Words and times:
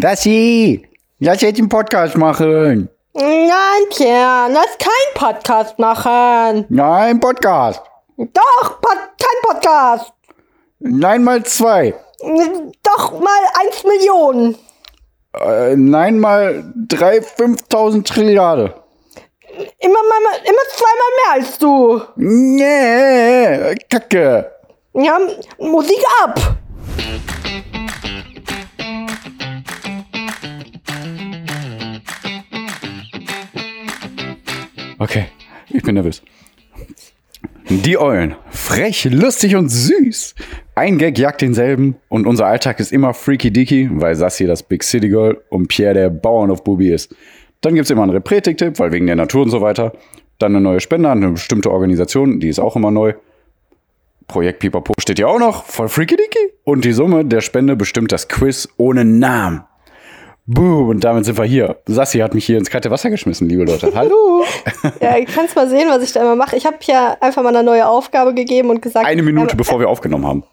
Lassi, 0.00 0.88
lass 1.18 1.40
jetzt 1.40 1.58
einen 1.58 1.68
Podcast 1.68 2.16
machen. 2.16 2.88
Nein, 3.14 3.82
Pierre, 3.90 4.48
lass 4.48 4.78
keinen 4.78 5.14
Podcast 5.16 5.76
machen. 5.80 6.66
Nein, 6.68 7.18
Podcast. 7.18 7.82
Doch, 8.16 8.80
Pod 8.80 8.96
kein 9.18 9.42
Podcast. 9.42 10.12
Nein 10.78 11.24
mal 11.24 11.42
zwei. 11.42 11.94
Doch 12.84 13.18
mal 13.18 13.42
eins 13.60 13.82
Million. 13.82 14.56
Äh, 15.34 15.74
nein 15.74 16.20
mal 16.20 16.72
drei, 16.76 17.20
5000 17.20 18.06
Trilliarden. 18.06 18.72
Immer, 19.80 19.98
mal, 19.98 20.38
immer 20.44 20.62
zweimal 20.76 21.10
mehr 21.16 21.32
als 21.32 21.58
du. 21.58 22.00
Nee, 22.14 23.74
Kacke. 23.90 24.48
Ja, 24.94 25.18
Musik 25.58 26.04
ab. 26.22 26.38
Okay, 35.08 35.24
ich 35.70 35.82
bin 35.82 35.94
nervös. 35.94 36.22
Die 37.70 37.96
Eulen. 37.96 38.34
Frech, 38.50 39.08
lustig 39.10 39.56
und 39.56 39.70
süß. 39.70 40.34
Ein 40.74 40.98
Gag 40.98 41.18
jagt 41.18 41.40
denselben 41.40 41.96
und 42.10 42.26
unser 42.26 42.46
Alltag 42.46 42.78
ist 42.78 42.92
immer 42.92 43.14
freaky 43.14 43.50
deaky, 43.50 43.88
weil 43.90 44.14
Sassi 44.14 44.44
das 44.44 44.62
Big 44.62 44.84
City 44.84 45.08
Girl 45.08 45.40
und 45.48 45.68
Pierre 45.68 45.94
der 45.94 46.10
Bauern 46.10 46.50
auf 46.50 46.62
Bubi 46.62 46.92
ist. 46.92 47.14
Dann 47.62 47.74
gibt's 47.74 47.88
immer 47.88 48.02
einen 48.02 48.12
Repretik-Tipp, 48.12 48.78
weil 48.78 48.92
wegen 48.92 49.06
der 49.06 49.16
Natur 49.16 49.44
und 49.44 49.50
so 49.50 49.62
weiter. 49.62 49.92
Dann 50.38 50.54
eine 50.54 50.60
neue 50.60 50.80
Spende 50.80 51.08
an 51.08 51.22
eine 51.22 51.32
bestimmte 51.32 51.70
Organisation, 51.70 52.38
die 52.38 52.48
ist 52.48 52.58
auch 52.58 52.76
immer 52.76 52.90
neu. 52.90 53.14
Projekt 54.26 54.58
Pipapo 54.58 54.92
steht 54.98 55.18
ja 55.18 55.26
auch 55.26 55.38
noch, 55.38 55.64
voll 55.64 55.88
freaky 55.88 56.16
deaky. 56.16 56.52
Und 56.64 56.84
die 56.84 56.92
Summe 56.92 57.24
der 57.24 57.40
Spende 57.40 57.76
bestimmt 57.76 58.12
das 58.12 58.28
Quiz 58.28 58.68
ohne 58.76 59.06
Namen. 59.06 59.62
Boom, 60.50 60.88
und 60.88 61.04
damit 61.04 61.26
sind 61.26 61.36
wir 61.36 61.44
hier. 61.44 61.76
Sassi 61.84 62.20
hat 62.20 62.32
mich 62.32 62.46
hier 62.46 62.56
ins 62.56 62.70
kalte 62.70 62.90
Wasser 62.90 63.10
geschmissen, 63.10 63.50
liebe 63.50 63.64
Leute. 63.64 63.92
Hallo. 63.94 64.44
Ja, 65.00 65.16
ihr 65.18 65.26
kannst 65.26 65.54
mal 65.56 65.68
sehen, 65.68 65.88
was 65.90 66.02
ich 66.02 66.12
da 66.12 66.22
immer 66.22 66.36
mache. 66.36 66.56
Ich 66.56 66.64
habe 66.64 66.76
ja 66.82 67.16
einfach 67.20 67.42
mal 67.42 67.50
eine 67.54 67.62
neue 67.62 67.86
Aufgabe 67.86 68.32
gegeben 68.32 68.70
und 68.70 68.80
gesagt. 68.80 69.04
Eine 69.06 69.22
Minute, 69.22 69.52
ähm, 69.52 69.56
bevor 69.58 69.78
wir 69.78 69.88
aufgenommen 69.88 70.26
haben. 70.26 70.44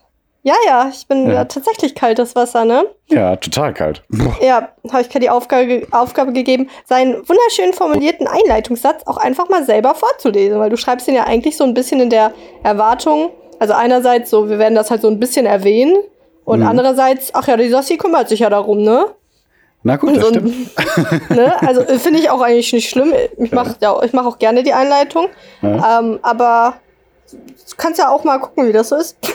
Ja, 0.43 0.53
ja, 0.67 0.89
ich 0.91 1.07
bin 1.07 1.29
Ja. 1.29 1.45
tatsächlich 1.45 1.95
kaltes 1.95 2.35
Wasser, 2.35 2.65
ne? 2.65 2.85
Ja, 3.07 3.35
total 3.37 3.73
kalt. 3.73 4.03
Boah. 4.09 4.35
Ja, 4.41 4.69
habe 4.91 5.01
ich 5.01 5.07
die 5.07 5.29
Aufgabe, 5.29 5.87
Aufgabe 5.91 6.33
gegeben, 6.33 6.69
seinen 6.85 7.15
wunderschön 7.27 7.71
formulierten 7.73 8.27
Einleitungssatz 8.27 9.03
auch 9.07 9.17
einfach 9.17 9.47
mal 9.49 9.63
selber 9.63 9.95
vorzulesen, 9.95 10.59
weil 10.59 10.69
du 10.69 10.77
schreibst 10.77 11.07
ihn 11.07 11.15
ja 11.15 11.23
eigentlich 11.23 11.55
so 11.55 11.63
ein 11.63 11.73
bisschen 11.73 12.01
in 12.01 12.09
der 12.09 12.33
Erwartung, 12.63 13.29
also 13.59 13.73
einerseits 13.73 14.29
so, 14.29 14.49
wir 14.49 14.59
werden 14.59 14.75
das 14.75 14.91
halt 14.91 15.01
so 15.01 15.07
ein 15.07 15.19
bisschen 15.19 15.45
erwähnen 15.45 15.95
und 16.43 16.59
Mhm. 16.59 16.67
andererseits, 16.67 17.33
ach 17.33 17.47
ja, 17.47 17.55
die 17.57 17.69
Sassi 17.69 17.97
kümmert 17.97 18.27
sich 18.29 18.41
ja 18.41 18.49
darum, 18.49 18.83
ne? 18.83 19.05
Na 19.87 19.97
gut, 19.97 20.15
das 20.17 20.23
So, 20.23 20.29
stimmt. 20.29 21.29
ne? 21.29 21.61
Also 21.61 21.81
äh, 21.81 21.99
finde 21.99 22.19
ich 22.19 22.29
auch 22.31 22.41
eigentlich 22.41 22.73
nicht 22.73 22.89
schlimm. 22.89 23.13
Ich 23.37 23.51
mache 23.51 23.75
ja, 23.81 24.01
ich 24.03 24.13
mach 24.13 24.25
auch 24.25 24.39
gerne 24.39 24.63
die 24.63 24.73
Einleitung, 24.73 25.27
Ja. 25.61 25.99
ähm, 25.99 26.17
aber 26.23 26.77
du 27.31 27.75
kannst 27.77 27.99
ja 27.99 28.09
auch 28.09 28.23
mal 28.23 28.39
gucken, 28.39 28.67
wie 28.67 28.73
das 28.73 28.89
so 28.89 28.95
ist. 28.95 29.15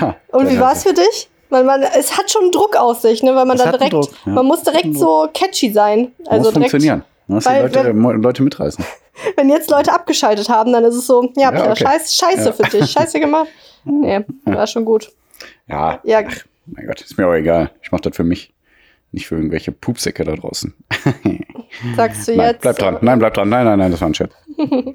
Ja, 0.00 0.14
Und 0.28 0.48
wie 0.48 0.54
ja, 0.54 0.60
war 0.60 0.72
es 0.72 0.84
für 0.84 0.92
dich? 0.92 1.28
Weil 1.50 1.64
man, 1.64 1.82
es 1.82 2.16
hat 2.16 2.30
schon 2.30 2.52
Druck 2.52 2.76
aus 2.76 3.02
sich, 3.02 3.22
ne? 3.24 3.34
Weil 3.34 3.44
man 3.46 3.56
Es 3.56 3.64
da 3.64 3.72
direkt, 3.72 3.92
Druck, 3.92 4.10
ja. 4.24 4.32
man 4.32 4.46
muss 4.46 4.62
direkt 4.62 4.94
so 4.96 5.28
catchy 5.34 5.72
sein. 5.72 6.12
Also 6.26 6.44
Muss 6.44 6.54
direkt, 6.54 6.70
funktionieren. 6.70 7.04
Muss 7.26 7.44
die 7.44 7.50
Leute, 7.54 7.84
wenn- 7.86 8.22
Leute 8.22 8.42
mitreißen. 8.44 8.84
wenn 9.36 9.48
jetzt 9.50 9.68
Leute 9.70 9.92
abgeschaltet 9.92 10.48
haben, 10.48 10.72
dann 10.72 10.84
ist 10.84 10.94
es 10.94 11.06
so, 11.08 11.32
ja, 11.36 11.50
Peter, 11.50 11.72
okay. 11.72 11.84
scheiß, 11.86 12.14
scheiße 12.16 12.44
Ja. 12.44 12.52
für 12.52 12.62
dich, 12.64 12.88
scheiße 12.90 13.18
gemacht. 13.18 13.48
Nee, 13.84 14.24
war 14.44 14.66
schon 14.68 14.84
gut. 14.84 15.10
Ja, 15.66 15.98
Ja, 16.04 16.20
mein 16.66 16.86
Gott, 16.86 17.00
ist 17.00 17.16
mir 17.18 17.26
auch 17.26 17.34
egal. 17.34 17.70
Ich 17.82 17.90
mach 17.90 18.00
das 18.00 18.14
für 18.14 18.24
mich. 18.24 18.52
Nicht 19.12 19.26
für 19.26 19.36
irgendwelche 19.36 19.72
Pupsäcke 19.72 20.24
da 20.24 20.34
draußen. 20.34 20.74
sagst 21.96 22.28
du 22.28 22.36
Nein, 22.36 22.48
jetzt. 22.50 22.60
bleib 22.62 22.78
dran. 22.78 22.98
Nein, 23.00 23.18
bleib 23.18 23.34
dran. 23.34 23.48
Nein, 23.48 23.64
nein, 23.64 23.78
nein, 23.78 23.90
das 23.90 24.00
war 24.00 24.08
ein 24.08 24.14
Scherz. 24.14 24.32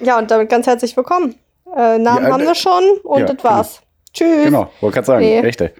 Ja, 0.00 0.18
und 0.18 0.30
damit 0.30 0.50
ganz 0.50 0.66
herzlich 0.66 0.94
willkommen. 0.96 1.36
Äh, 1.74 1.98
Namen 1.98 2.24
Ja, 2.26 2.32
haben 2.32 2.42
äh, 2.42 2.46
wir 2.46 2.54
schon 2.54 2.84
und 3.02 3.20
ja, 3.20 3.32
das 3.32 3.42
war's. 3.42 3.80
Tschüss. 4.12 4.44
Genau, 4.44 4.70
wollte 4.80 4.94
gerade 4.96 5.06
sagen. 5.06 5.24
Nee. 5.24 5.40
Echt, 5.40 5.60
ey. 5.62 5.70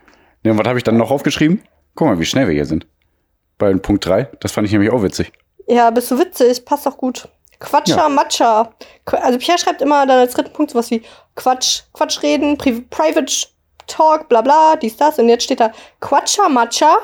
Nee, 0.43 0.53
und 0.53 0.59
was 0.59 0.67
habe 0.67 0.79
ich 0.79 0.85
dann 0.85 0.97
noch 0.97 1.11
aufgeschrieben? 1.11 1.63
Guck 1.95 2.09
mal, 2.09 2.19
wie 2.19 2.25
schnell 2.25 2.47
wir 2.47 2.55
hier 2.55 2.65
sind. 2.65 2.87
Bei 3.59 3.75
Punkt 3.75 4.07
3. 4.07 4.31
Das 4.41 4.53
fand 4.53 4.67
ich 4.67 4.73
nämlich 4.73 4.91
auch 4.91 5.03
witzig. 5.03 5.33
Ja, 5.67 5.91
bist 5.91 6.11
du 6.11 6.19
witzig, 6.19 6.65
passt 6.65 6.87
doch 6.87 6.97
gut. 6.97 7.29
Quatscher, 7.59 7.97
Ja. 7.97 8.09
Matscher. 8.09 8.73
Also 9.07 9.39
Pierre 9.39 9.59
schreibt 9.59 9.83
immer 9.83 10.07
dann 10.07 10.19
als 10.19 10.33
dritten 10.35 10.53
Punkt 10.53 10.71
sowas 10.71 10.91
wie 10.91 11.03
Quatsch, 11.35 11.83
Quatsch 11.93 12.23
reden, 12.23 12.57
Pri 12.57 12.81
Private 12.89 13.33
Talk, 13.87 14.29
bla 14.29 14.41
bla, 14.43 14.77
dies, 14.77 14.97
das. 14.97 15.19
Und 15.19 15.29
jetzt 15.29 15.45
steht 15.45 15.61
da 15.61 15.73
Quatscher, 16.01 16.49
Matscher. 16.49 16.97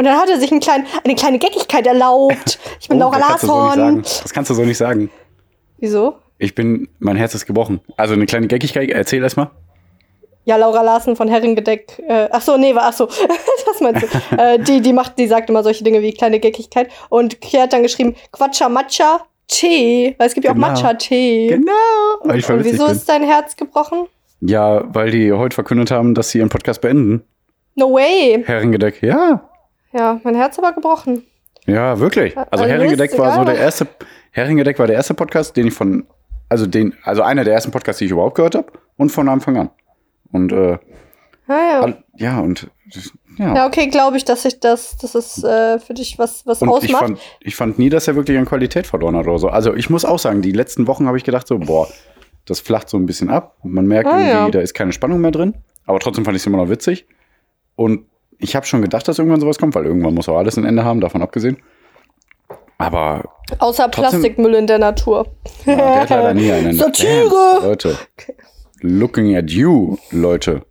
Und 0.00 0.06
dann 0.06 0.16
hat 0.16 0.30
er 0.30 0.40
sich 0.40 0.50
einen 0.50 0.60
kleinen, 0.60 0.86
eine 1.04 1.14
kleine 1.14 1.38
Geckigkeit 1.38 1.86
erlaubt. 1.86 2.58
Ich 2.80 2.88
bin 2.88 2.98
Laura 2.98 3.18
Oh, 3.18 3.20
das 3.20 3.28
kannst 3.28 3.42
du 3.42 3.48
so 3.48 3.52
nicht 3.52 3.76
Larsson. 3.76 3.76
sagen. 3.76 4.02
Das 4.22 4.32
kannst 4.32 4.50
du 4.50 4.54
so 4.54 4.62
nicht 4.64 4.78
sagen. 4.78 5.10
Wieso? 5.76 6.14
Ich 6.38 6.54
bin, 6.54 6.88
mein 7.00 7.16
Herz 7.16 7.34
ist 7.34 7.44
gebrochen. 7.44 7.80
Also 7.98 8.14
eine 8.14 8.24
kleine 8.24 8.46
Geckigkeit, 8.46 8.88
erzähl 8.88 9.22
erst 9.22 9.36
mal. 9.36 9.50
Ja, 10.46 10.56
Laura 10.56 10.80
Larsen 10.80 11.16
von 11.16 11.28
Herrengedeck. 11.28 12.02
Äh, 12.08 12.30
ach 12.32 12.40
so, 12.40 12.56
nee, 12.56 12.74
war 12.74 12.84
ach 12.84 12.92
so. 12.94 13.04
das 13.66 13.80
meinst 13.82 14.04
du. 14.04 14.36
äh, 14.38 14.58
die, 14.58 14.80
die 14.80 14.94
macht, 14.94 15.18
die 15.18 15.26
sagt 15.26 15.50
immer 15.50 15.62
solche 15.62 15.84
Dinge 15.84 16.00
wie 16.00 16.14
kleine 16.14 16.40
Geckigkeit. 16.40 16.88
Und 17.10 17.38
Pierre 17.40 17.64
hat 17.64 17.74
dann 17.74 17.82
geschrieben 17.82 18.14
Quatscher, 18.32 18.70
Matcha, 18.70 19.20
Tee. 19.48 20.14
Weil 20.16 20.28
es 20.28 20.32
gibt 20.32 20.46
ja 20.46 20.52
auch 20.52 20.54
Genau. 20.54 20.68
Matcha-Tee. 20.68 21.48
Genau. 21.48 21.72
Weil 22.22 22.38
ich 22.38 22.48
Und 22.48 22.64
wieso 22.64 22.86
bin. 22.86 22.96
ist 22.96 23.06
dein 23.06 23.22
Herz 23.22 23.54
gebrochen? 23.54 24.06
Ja, 24.40 24.82
weil 24.94 25.10
die 25.10 25.30
heute 25.30 25.54
verkündet 25.54 25.90
haben, 25.90 26.14
dass 26.14 26.30
sie 26.30 26.38
ihren 26.38 26.48
Podcast 26.48 26.80
beenden. 26.80 27.22
No 27.74 27.92
way. 27.92 28.42
Herrengedeck, 28.46 29.02
ja. 29.02 29.42
Ja, 29.92 30.20
mein 30.22 30.34
Herz 30.34 30.58
aber 30.58 30.72
gebrochen. 30.72 31.24
Ja, 31.66 31.98
wirklich. 31.98 32.36
Also 32.36 32.48
Also 32.50 32.64
Herrengedeck 32.64 33.12
ist 33.12 33.18
war 33.18 33.34
so 33.34 33.44
der 33.44 33.56
erste, 33.56 33.86
Herrengedeck 34.30 34.78
war 34.78 34.86
der 34.86 34.96
erste 34.96 35.14
Podcast, 35.14 35.56
den 35.56 35.66
ich 35.68 35.74
von, 35.74 36.06
also 36.48 36.66
den, 36.66 36.94
also 37.02 37.22
einer 37.22 37.44
der 37.44 37.54
ersten 37.54 37.70
Podcasts, 37.70 37.98
die 37.98 38.06
ich 38.06 38.10
überhaupt 38.10 38.36
gehört 38.36 38.54
habe 38.54 38.72
und 38.96 39.10
von 39.10 39.28
Anfang 39.28 39.56
an. 39.56 39.70
Und 40.32 40.52
äh, 40.52 40.78
Ah, 41.48 41.82
ja. 41.82 41.94
ja, 42.16 42.38
und 42.40 42.70
ja. 43.36 43.54
Ja, 43.56 43.66
okay, 43.66 43.88
glaube 43.88 44.16
ich, 44.16 44.24
dass 44.24 44.44
ich 44.44 44.60
das, 44.60 44.96
dass 44.98 45.16
es 45.16 45.42
äh, 45.42 45.80
für 45.80 45.94
dich 45.94 46.16
was, 46.16 46.46
was 46.46 46.62
Und 46.62 46.68
ich 46.68 46.74
ausmacht. 46.94 47.02
fand, 47.02 47.18
ich 47.40 47.56
fand 47.56 47.76
nie, 47.78 47.88
dass 47.88 48.06
er 48.06 48.14
wirklich 48.14 48.38
an 48.38 48.44
Qualität 48.44 48.86
verloren 48.86 49.16
hat 49.16 49.26
oder 49.26 49.38
so. 49.38 49.48
Also 49.48 49.74
ich 49.74 49.90
muss 49.90 50.04
auch 50.04 50.20
sagen, 50.20 50.42
die 50.42 50.52
letzten 50.52 50.86
Wochen 50.86 51.08
habe 51.08 51.16
ich 51.16 51.24
gedacht 51.24 51.48
so, 51.48 51.58
boah, 51.58 51.88
das 52.44 52.60
flacht 52.60 52.88
so 52.88 52.96
ein 52.98 53.06
bisschen 53.06 53.30
ab. 53.30 53.56
Man 53.64 53.86
merkt 53.86 54.08
Ah, 54.08 54.18
irgendwie, 54.18 54.30
ja. 54.30 54.50
da 54.50 54.60
ist 54.60 54.74
keine 54.74 54.92
Spannung 54.92 55.20
mehr 55.20 55.32
drin. 55.32 55.54
Aber 55.86 55.98
trotzdem 55.98 56.24
fand 56.24 56.36
ich 56.36 56.42
es 56.42 56.46
immer 56.46 56.58
noch 56.58 56.68
witzig. 56.68 57.06
Und 57.74 58.06
ich 58.40 58.56
habe 58.56 58.66
schon 58.66 58.82
gedacht, 58.82 59.06
dass 59.06 59.18
irgendwann 59.18 59.40
sowas 59.40 59.58
kommt, 59.58 59.74
weil 59.74 59.86
irgendwann 59.86 60.14
muss 60.14 60.28
auch 60.28 60.36
alles 60.38 60.56
ein 60.56 60.64
Ende 60.64 60.84
haben, 60.84 61.00
davon 61.00 61.22
abgesehen. 61.22 61.58
Aber 62.78 63.24
Außer 63.58 63.90
trotzdem- 63.90 64.20
Plastikmüll 64.20 64.54
in 64.54 64.66
der 64.66 64.78
Natur. 64.78 65.26
ja, 65.66 65.76
der 65.76 66.00
hat 66.00 66.10
leider 66.10 66.34
nie 66.34 66.50
einen. 66.50 66.72
Satire! 66.76 67.30
Ernst, 67.52 67.62
Leute. 67.64 67.98
Looking 68.80 69.36
at 69.36 69.50
you, 69.50 69.98
Leute. 70.10 70.62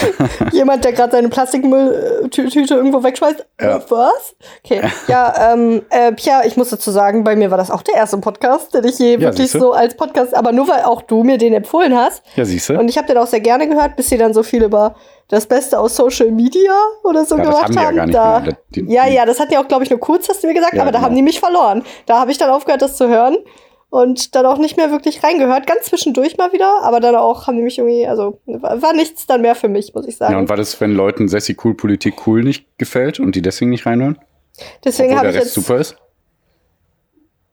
Jemand, 0.52 0.84
der 0.84 0.92
gerade 0.92 1.12
seine 1.12 1.28
Plastikmülltüte 1.28 2.74
irgendwo 2.74 3.02
wegschmeißt. 3.02 3.44
Ja. 3.60 3.80
Was? 3.88 4.34
Okay. 4.64 4.82
Ja, 5.08 5.52
ähm, 5.52 5.82
äh, 5.90 6.12
Pierre, 6.12 6.46
ich 6.46 6.56
muss 6.56 6.70
dazu 6.70 6.90
sagen, 6.90 7.24
bei 7.24 7.36
mir 7.36 7.50
war 7.50 7.58
das 7.58 7.70
auch 7.70 7.82
der 7.82 7.94
erste 7.96 8.18
Podcast, 8.18 8.74
den 8.74 8.84
ich 8.84 8.98
je 8.98 9.20
wirklich 9.20 9.50
siehste. 9.50 9.60
so 9.60 9.72
als 9.72 9.96
Podcast, 9.96 10.34
aber 10.34 10.52
nur 10.52 10.68
weil 10.68 10.82
auch 10.84 11.02
du 11.02 11.24
mir 11.24 11.38
den 11.38 11.52
empfohlen 11.52 11.96
hast. 11.96 12.22
Ja, 12.36 12.44
siehst 12.44 12.68
du? 12.68 12.78
Und 12.78 12.88
ich 12.88 12.98
habe 12.98 13.06
den 13.08 13.18
auch 13.18 13.26
sehr 13.26 13.40
gerne 13.40 13.68
gehört, 13.68 13.96
bis 13.96 14.08
sie 14.08 14.18
dann 14.18 14.34
so 14.34 14.42
viel 14.42 14.62
über 14.64 14.94
das 15.28 15.46
Beste 15.46 15.78
aus 15.78 15.96
Social 15.96 16.30
Media 16.30 16.72
oder 17.02 17.24
so 17.24 17.36
Ja, 17.36 17.44
das 17.44 17.50
gemacht 17.54 17.64
haben 17.64 17.72
die 17.72 17.78
ja 17.82 17.90
gar 17.92 18.06
nicht 18.06 18.14
da, 18.14 18.40
mehr. 18.40 18.56
Die- 18.74 18.82
die- 18.86 18.92
ja, 18.92 19.06
ja, 19.08 19.24
das 19.26 19.40
hat 19.40 19.50
ja 19.50 19.60
auch, 19.60 19.66
glaube 19.68 19.82
ich, 19.84 19.90
nur 19.90 19.98
kurz, 19.98 20.28
hast 20.28 20.42
du 20.42 20.46
mir 20.46 20.54
gesagt, 20.54 20.74
Ja, 20.74 20.82
aber 20.82 20.92
da 20.92 20.98
genau. 20.98 21.06
haben 21.08 21.16
die 21.16 21.22
mich 21.22 21.40
verloren. 21.40 21.82
Da 22.06 22.20
habe 22.20 22.30
ich 22.30 22.38
dann 22.38 22.50
aufgehört, 22.50 22.82
das 22.82 22.96
zu 22.96 23.08
hören 23.08 23.36
und 23.90 24.34
dann 24.34 24.46
auch 24.46 24.58
nicht 24.58 24.76
mehr 24.76 24.90
wirklich 24.90 25.22
reingehört. 25.22 25.66
Ganz 25.66 25.84
zwischendurch 25.84 26.36
mal 26.36 26.52
wieder, 26.52 26.82
aber 26.82 27.00
dann 27.00 27.14
auch 27.16 27.46
haben 27.46 27.56
die 27.56 27.62
mich 27.62 27.78
irgendwie, 27.78 28.06
also 28.06 28.40
war, 28.46 28.92
nichts 28.92 29.26
dann 29.26 29.42
mehr 29.42 29.54
für 29.54 29.68
mich, 29.68 29.94
muss 29.94 30.06
ich 30.06 30.16
sagen. 30.16 30.32
Ja, 30.32 30.38
und 30.38 30.48
war 30.48 30.56
das, 30.56 30.80
wenn 30.80 30.94
Leuten 30.94 31.28
Sessi 31.28 31.56
cool 31.64 31.74
Politik 31.74 32.26
cool 32.26 32.42
nicht 32.42 32.66
gefällt 32.78 33.20
und 33.20 33.34
die 33.36 33.42
deswegen 33.42 33.70
nicht 33.70 33.86
reinhören? 33.86 34.18
Deswegen 34.84 35.16
habe 35.16 35.28
ich 35.28 35.34
Rest 35.34 35.44
jetzt. 35.46 35.54
super 35.54 35.76
ist? 35.78 35.96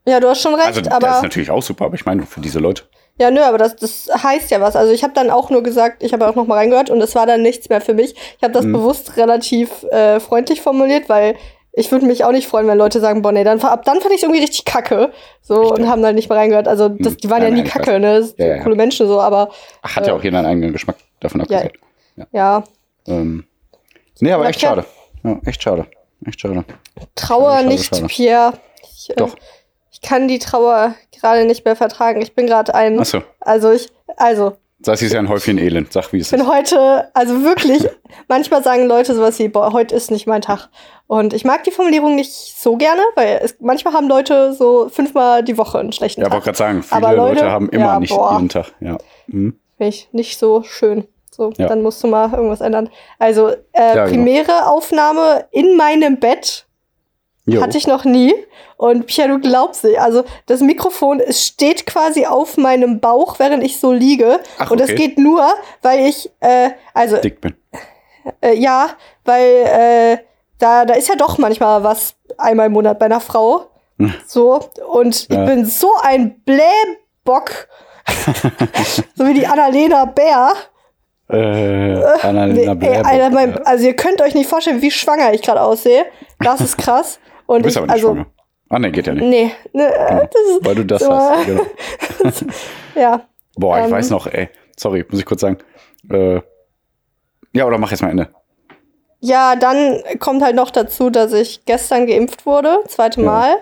Ja, 0.06 0.20
du 0.20 0.28
hast 0.28 0.42
schon 0.42 0.54
recht, 0.56 0.68
Also 0.68 0.82
aber. 0.90 1.16
ist 1.18 1.24
natürlich 1.24 1.50
auch 1.52 1.62
super, 1.64 1.86
aber 1.86 1.96
ich 1.96 2.06
meine 2.06 2.26
für 2.26 2.42
diese 2.42 2.60
Leute. 2.60 2.84
Ja, 3.20 3.30
nö, 3.30 3.42
aber 3.42 3.58
das, 3.60 3.76
das 3.76 4.10
heißt 4.24 4.50
ja 4.52 4.60
was. 4.60 4.76
Also 4.76 4.92
ich 4.92 5.04
habe 5.04 5.14
dann 5.14 5.30
auch 5.30 5.50
nur 5.50 5.62
gesagt, 5.64 6.02
ich 6.04 6.14
habe 6.14 6.28
auch 6.28 6.36
noch 6.36 6.48
mal 6.48 6.56
reingehört 6.56 6.90
und 6.90 7.00
es 7.00 7.14
war 7.16 7.26
dann 7.28 7.42
nichts 7.44 7.70
mehr 7.70 7.80
für 7.80 7.94
mich. 7.94 8.16
Ich 8.38 8.44
habe 8.44 8.54
das 8.54 8.66
Mhm. 8.66 8.74
bewusst 8.74 9.18
relativ 9.18 9.84
äh, 9.92 10.20
freundlich 10.20 10.62
formuliert, 10.62 11.08
weil 11.10 11.36
ich 11.76 11.92
würde 11.92 12.06
mich 12.06 12.24
auch 12.24 12.32
nicht 12.32 12.48
freuen, 12.48 12.68
wenn 12.68 12.78
Leute 12.78 13.00
sagen, 13.00 13.22
boah, 13.24 13.32
nee, 13.32 13.44
dann, 13.44 13.60
ab 13.62 13.84
dann 13.86 14.00
fand 14.00 14.14
ich 14.14 14.22
irgendwie 14.24 14.42
richtig 14.42 14.64
kacke. 14.64 15.12
So 15.42 15.74
und 15.74 15.88
haben 15.90 16.02
dann 16.04 16.14
nicht 16.16 16.30
mehr 16.30 16.38
reingehört. 16.38 16.68
Also 16.68 16.88
das, 16.90 17.18
die 17.18 17.30
waren 17.30 17.42
Nein, 17.42 17.56
ja 17.58 17.64
nie 17.64 17.70
nein, 17.70 17.72
kacke, 17.72 18.00
ne? 18.00 18.20
Das 18.20 18.36
Ja, 18.38 18.46
ja, 18.46 18.56
ja. 18.58 18.64
Coole 18.64 18.76
Menschen 18.76 19.08
so, 19.08 19.20
aber 19.20 19.50
Ach, 19.82 19.96
hat 19.96 20.06
ja 20.08 20.14
Äh, 20.14 20.16
auch 20.18 20.24
jeder 20.24 20.38
einen 20.40 20.48
eigenen 20.48 20.72
Geschmack 20.74 20.98
davon 21.20 21.42
ja, 21.50 21.58
abgesehen. 21.58 21.72
ja. 22.32 22.64
Ähm, 23.08 23.46
nee, 24.20 24.32
aber 24.32 24.44
Ja, 24.44 24.50
echt 24.50 24.62
schade. 24.62 24.86
Ja, 25.24 25.40
echt 25.46 25.64
schade. 25.64 25.88
Echt 26.26 26.40
schade. 26.40 26.64
Trauer 27.16 27.50
Schade, 27.52 27.58
schade, 27.64 27.68
nicht, 27.74 27.96
schade. 27.96 28.08
Pierre. 28.08 28.54
Ich, 28.96 29.10
äh, 29.10 29.16
Doch. 29.16 29.36
ich 29.92 30.00
kann 30.02 30.28
die 30.28 30.40
Trauer 30.40 30.94
gerade 31.20 31.46
nicht 31.46 31.66
mehr 31.66 31.76
vertragen. 31.76 32.22
Ich 32.22 32.36
bin 32.36 32.46
gerade 32.48 32.76
ein. 32.76 33.00
Achso. 33.00 33.24
Also 33.40 33.72
ich, 33.72 33.90
also 34.16 34.56
Sassi 34.86 35.06
ist 35.06 35.14
ja 35.14 35.20
ein 35.20 35.30
Häufchen 35.30 35.58
Elend. 35.58 35.94
Sag, 35.94 36.12
wie 36.14 36.18
es 36.20 36.28
Ich 36.28 36.32
bin 36.32 36.42
ist. 36.42 36.48
heute, 36.52 37.10
also 37.14 37.42
wirklich, 37.44 37.88
manchmal 38.28 38.64
sagen 38.64 38.86
Leute 38.88 39.16
sowas 39.16 39.40
wie, 39.40 39.48
boah, 39.48 39.72
heute 39.74 39.96
ist 39.96 40.12
nicht 40.12 40.28
mein 40.28 40.42
Tag. 40.42 40.70
Und 41.08 41.34
ich 41.34 41.46
mag 41.46 41.64
die 41.64 41.72
Formulierung 41.72 42.16
nicht 42.16 42.32
so 42.34 42.76
gerne, 42.78 43.02
weil 43.16 43.40
es, 43.44 43.56
manchmal 43.60 43.94
haben 43.94 44.08
Leute 44.08 44.54
so 44.54 44.90
fünfmal 44.90 45.44
die 45.44 45.58
Woche 45.58 45.80
einen 45.80 45.92
schlechten 45.94 46.22
Ja, 46.22 46.26
Tag. 46.26 46.34
wollte 46.34 46.46
gerade 46.46 46.58
sagen, 46.58 46.84
viele 46.84 46.98
Aber 47.08 47.16
Leute- 47.16 47.36
Leute, 47.42 47.52
haben 47.52 47.70
immer 47.70 47.86
ja, 47.86 48.00
nicht 48.00 48.16
boah. 48.16 48.34
jeden 48.36 48.50
Tag. 48.50 48.68
Ja. 48.80 48.98
Mhm. 49.28 49.58
Finde 49.78 49.90
ich 49.90 50.10
nicht 50.12 50.38
so 50.40 50.64
schön. 50.64 51.08
So, 51.32 51.52
Ja. 51.58 51.68
dann 51.68 51.82
musst 51.82 52.04
du 52.04 52.08
mal 52.08 52.32
irgendwas 52.32 52.62
ändern. 52.62 52.90
Also, 53.20 53.50
äh, 53.50 53.56
Ja, 53.74 53.94
genau. 53.94 54.08
primäre 54.08 54.68
Aufnahme 54.70 55.46
in 55.52 55.76
meinem 55.78 56.18
Bett 56.20 56.66
Jo. 57.46 57.62
hatte 57.62 57.78
ich 57.78 57.88
noch 57.88 58.06
nie. 58.06 58.34
Und 58.78 59.06
Pia, 59.08 59.28
du 59.28 59.40
glaubst 59.40 59.84
nicht. 59.84 60.00
Also, 60.00 60.24
das 60.46 60.62
Mikrofon, 60.62 61.20
es 61.20 61.46
steht 61.46 61.86
quasi 61.86 62.26
auf 62.26 62.58
meinem 62.58 63.00
Bauch, 63.00 63.38
während 63.40 63.64
ich 63.64 63.80
so 63.80 63.92
liege. 63.92 64.40
Ach, 64.58 64.72
Und 64.72 64.80
das 64.80 64.90
okay. 64.90 65.08
geht 65.08 65.18
nur, 65.18 65.46
weil 65.82 66.08
ich, 66.08 66.32
äh, 66.40 66.70
also, 66.94 67.18
dick 67.18 67.42
bin. 67.42 67.56
Äh, 68.42 68.56
ja, 68.56 68.90
weil 69.26 69.44
äh, 69.46 70.18
da, 70.60 70.86
da 70.86 70.94
ist 70.94 71.10
ja 71.10 71.16
doch 71.16 71.38
manchmal 71.38 71.84
was 71.84 72.16
einmal 72.38 72.68
im 72.68 72.72
Monat 72.74 72.98
bei 73.00 73.06
einer 73.08 73.20
Frau. 73.20 73.66
Hm. 74.00 74.14
So. 74.26 74.62
Und 74.88 75.28
Ja. 75.30 75.42
ich 75.42 75.46
bin 75.50 75.66
so 75.66 75.90
ein 76.02 76.42
Blähbock. 76.46 77.68
so 79.16 79.28
wie 79.28 79.34
die 79.34 79.48
Annalena 79.48 80.06
Bär. 80.06 80.54
Äh, 81.30 82.04
Annalena 82.22 82.74
Nee, 82.76 82.88
ey, 82.88 82.98
Alter, 83.04 83.30
mein, 83.30 83.52
ja. 83.52 83.62
also 83.64 83.86
ihr 83.86 83.96
könnt 83.96 84.22
euch 84.22 84.36
nicht 84.36 84.50
vorstellen, 84.50 84.82
wie 84.82 84.92
schwanger 84.92 85.34
ich 85.34 85.42
gerade 85.42 85.62
aussehe. 85.62 86.06
Das 86.40 86.62
ist 86.62 86.78
krass. 86.78 87.20
Und 87.46 87.60
Du 87.60 87.64
bist 87.64 87.76
ich, 87.76 87.78
aber 87.78 87.88
nicht 87.88 87.94
also, 87.96 88.08
schwanger. 88.14 88.26
Ah, 88.70 88.80
nee, 88.80 88.92
geht 88.92 89.08
ja 89.08 89.14
nicht. 89.14 89.26
nee, 89.26 89.52
ne, 89.74 89.88
ist, 89.88 90.60
Weil 90.66 90.76
du 90.76 90.86
das 90.86 91.04
so, 91.04 91.12
hast. 91.12 91.46
Genau. 91.46 91.64
ja. 92.96 93.28
Boah, 93.56 93.78
ich 93.80 93.86
Ähm. 93.86 93.92
weiß 93.92 94.10
noch, 94.10 94.28
ey. 94.28 94.50
Sorry, 94.78 95.06
muss 95.10 95.20
ich 95.20 95.26
kurz 95.26 95.42
sagen. 95.42 95.58
Äh, 96.12 96.42
ja, 97.54 97.66
oder 97.68 97.78
mach 97.78 97.92
jetzt 97.92 98.02
mal 98.02 98.10
Ende. 98.10 98.30
Ja, 99.20 99.56
dann 99.56 100.02
kommt 100.20 100.42
halt 100.44 100.56
noch 100.56 100.72
dazu, 100.72 101.10
dass 101.10 101.32
ich 101.34 101.64
gestern 101.66 102.08
geimpft 102.08 102.46
wurde, 102.46 102.80
zweite 102.88 103.22
Ja. 103.22 103.28
Mal. 103.28 103.56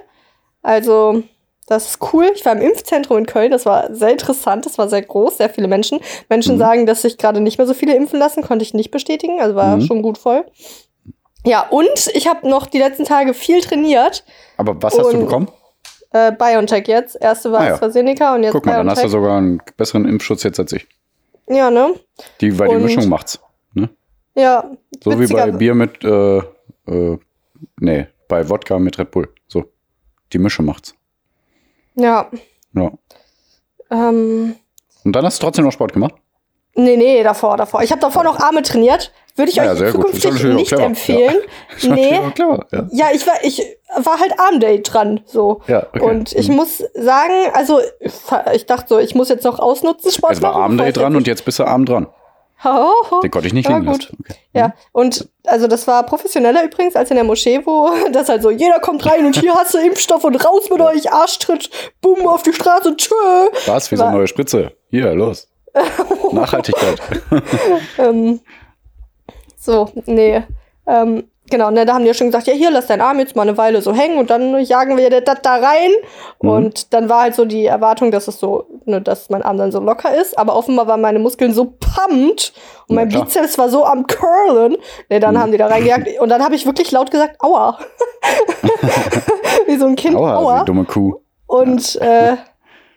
Also, 0.64 1.24
das 1.68 1.88
ist 1.92 2.14
cool. 2.14 2.32
Ich 2.34 2.46
war 2.46 2.54
im 2.54 2.62
Impfzentrum 2.62 3.18
in 3.20 3.26
Köln, 3.26 3.52
das 3.52 3.66
war 3.66 3.94
sehr 3.94 4.10
interessant, 4.12 4.66
das 4.66 4.78
war 4.78 4.88
sehr 4.90 5.02
groß, 5.02 5.38
sehr 5.38 5.50
viele 5.50 5.68
Menschen. 5.68 6.00
Menschen 6.30 6.56
Mhm. 6.56 6.60
sagen, 6.60 6.86
dass 6.86 7.02
sich 7.04 7.18
gerade 7.18 7.42
nicht 7.42 7.58
mehr 7.58 7.68
so 7.68 7.74
viele 7.74 7.96
impfen 7.96 8.18
lassen, 8.20 8.44
konnte 8.44 8.64
ich 8.64 8.74
nicht 8.74 8.92
bestätigen, 8.92 9.40
also 9.42 9.56
war 9.56 9.76
Mhm. 9.78 9.82
schon 9.82 10.02
gut 10.02 10.18
voll. 10.18 10.46
Ja, 11.46 11.68
und 11.70 12.12
ich 12.14 12.28
habe 12.28 12.48
noch 12.48 12.68
die 12.68 12.78
letzten 12.78 13.06
Tage 13.06 13.34
viel 13.34 13.62
trainiert. 13.62 14.24
Aber 14.58 14.82
was 14.82 14.98
hast 14.98 15.12
du 15.14 15.20
bekommen? 15.22 15.48
Äh, 16.12 16.32
BioNTech 16.34 16.88
jetzt. 16.88 17.16
Erste 17.20 17.52
war 17.52 17.62
Ah 17.62 17.66
ja. 17.68 17.74
AstraZeneca 17.74 18.36
und 18.36 18.44
jetzt 18.44 18.52
Guck 18.52 18.66
mal, 18.66 18.74
dann 18.78 18.90
hast 18.90 18.98
du 19.04 19.08
BioNTech. 19.08 19.12
sogar 19.22 19.38
einen 19.38 19.62
besseren 19.78 20.06
Impfschutz 20.08 20.44
jetzt 20.44 20.60
als 20.60 20.74
ich. 20.74 20.88
ja, 21.48 21.72
ne? 21.72 21.94
Die, 22.42 22.58
weil 22.60 22.70
die 22.70 22.76
Und- 22.76 22.84
Mischung 22.84 23.10
macht's. 23.10 23.40
Ja. 24.34 24.72
So 25.04 25.20
wie 25.20 25.28
bei 25.28 25.52
Bier 25.52 25.76
mit, 25.76 26.06
äh, 26.06 26.38
äh, 26.38 27.18
nee, 27.82 28.08
bei 28.30 28.48
Wodka 28.50 28.80
mit 28.80 28.98
Red 28.98 29.12
Bull. 29.12 29.28
So. 29.50 29.66
Die 30.32 30.38
Mischung 30.38 30.66
macht's. 30.68 30.96
Ja. 31.96 32.30
Ja. 32.74 32.92
Ähm, 33.92 34.56
Und 35.04 35.14
dann 35.14 35.26
hast 35.26 35.42
du 35.42 35.46
trotzdem 35.46 35.66
noch 35.66 35.74
Sport 35.74 35.92
gemacht? 35.92 36.16
Nee, 36.76 36.96
nee, 36.98 37.22
davor, 37.24 37.58
davor. 37.58 37.82
Ich 37.84 37.92
habe 37.92 38.00
davor 38.02 38.24
noch 38.24 38.40
Arme 38.40 38.62
trainiert. 38.62 39.12
Würde 39.36 39.50
ich 39.50 39.56
ja, 39.58 39.72
euch 39.72 39.92
zukünftig 39.92 40.44
nicht 40.44 40.68
clever. 40.68 40.84
empfehlen. 40.84 41.36
Natürlich 41.84 42.20
auch 42.20 42.34
Klar, 42.34 42.66
ja. 42.72 42.88
Ja, 42.92 43.06
ich 43.14 43.26
war, 43.26 43.36
ich 43.44 43.62
war 43.98 44.20
halt 44.20 44.34
Armday 44.38 44.82
dran, 44.82 45.22
so. 45.26 45.62
Ja, 45.68 45.88
okay. 45.94 46.02
Und 46.02 46.34
ich 46.34 46.50
Mhm. 46.50 46.56
muss 46.58 46.80
sagen, 46.96 47.34
also 47.54 47.80
ich 48.54 48.66
dachte 48.66 48.88
so, 48.90 49.00
ich 49.00 49.16
muss 49.16 49.30
jetzt 49.30 49.46
noch 49.46 49.60
ausnutzen 49.60 50.12
Sport 50.12 50.34
Es 50.34 50.42
war 50.42 50.52
machen, 50.52 50.64
Armday 50.64 50.92
dran 50.92 51.16
und 51.16 51.28
jetzt 51.28 51.46
bist 51.46 51.60
du 51.60 51.64
Abend 51.66 51.88
dran. 51.90 52.08
Ho, 52.64 52.92
ho. 53.10 53.22
Den 53.22 53.32
konnte 53.32 53.48
ich 53.48 53.54
nicht 53.54 53.68
Ja, 53.70 53.78
liegen 53.78 53.92
lassen. 53.92 54.18
Okay. 54.20 54.36
Ja, 54.54 54.74
und 54.92 55.28
also 55.48 55.68
das 55.68 55.88
war 55.88 56.06
professioneller 56.06 56.64
übrigens 56.64 56.96
als 56.96 57.10
in 57.10 57.16
der 57.16 57.24
Moschee, 57.24 57.62
wo 57.66 57.90
das 58.12 58.30
halt 58.30 58.44
so, 58.44 58.50
jeder 58.52 58.80
kommt 58.80 59.06
rein 59.10 59.26
und 59.26 59.36
hier 59.40 59.56
hast 59.56 59.74
du 59.74 59.78
Impfstoff 59.80 60.24
und 60.26 60.36
raus 60.46 60.70
mit 60.70 60.80
euch, 60.82 61.12
Arschtritt, 61.12 61.70
bumm, 62.02 62.28
auf 62.28 62.44
die 62.44 62.54
Straße, 62.54 62.96
tschö. 62.98 63.16
Was? 63.66 63.90
Wie 63.92 63.96
so 63.96 64.04
eine 64.04 64.12
War- 64.12 64.18
neue 64.20 64.28
Spritze? 64.28 64.74
Hier, 64.90 65.14
los. 65.16 65.48
Nachhaltigkeit. 66.32 67.00
Ähm, 67.98 68.40
so, 69.58 69.90
nee. 70.06 70.44
Ähm, 70.88 71.26
genau, 71.50 71.70
ne, 71.72 71.86
da 71.86 71.94
haben 71.94 72.02
die 72.02 72.08
ja 72.08 72.14
schon 72.14 72.28
gesagt, 72.28 72.48
ja, 72.48 72.54
hier, 72.54 72.72
lass 72.72 72.88
deinen 72.88 73.02
Arm 73.02 73.20
jetzt 73.20 73.36
mal 73.36 73.44
eine 73.44 73.58
Weile 73.58 73.82
so 73.82 73.94
hängen 73.94 74.18
und 74.18 74.30
dann 74.30 74.60
jagen 74.64 74.98
wir 74.98 75.10
das 75.22 75.42
da 75.44 75.56
rein. 75.56 75.92
Mhm. 76.42 76.50
Und 76.50 76.94
dann 76.94 77.08
war 77.10 77.22
halt 77.22 77.36
so 77.36 77.46
die 77.46 77.66
Erwartung, 77.66 78.12
dass 78.12 78.28
es 78.28 78.40
so, 78.40 78.66
ne, 78.86 79.02
dass 79.02 79.30
mein 79.30 79.44
Arm 79.44 79.58
dann 79.58 79.72
so 79.72 79.80
locker 79.80 80.14
ist. 80.16 80.38
Aber 80.38 80.56
offenbar 80.56 80.88
waren 80.88 81.02
meine 81.02 81.20
Muskeln 81.20 81.54
so 81.54 81.66
pumpt 81.66 82.54
und 82.88 82.96
Ja, 82.96 83.02
mein 83.02 83.10
klar. 83.10 83.26
Bizeps 83.26 83.58
war 83.58 83.70
so 83.70 83.86
am 83.86 84.08
Curlen. 84.08 84.78
Ne, 85.10 85.20
dann 85.20 85.36
Mhm. 85.36 85.40
haben 85.40 85.52
die 85.52 85.58
da 85.58 85.68
reingejagt. 85.68 86.20
Und 86.20 86.30
dann 86.30 86.44
habe 86.44 86.56
ich 86.56 86.66
wirklich 86.66 86.92
laut 86.92 87.12
gesagt, 87.12 87.40
aua. 87.42 87.78
Wie 89.68 89.78
so 89.78 89.86
ein 89.86 89.96
Kind, 89.96 90.16
Aua, 90.16 90.36
aua. 90.36 90.64
dumme 90.64 90.86
Kuh. 90.86 91.16
Und 91.48 91.96
äh, 92.02 92.36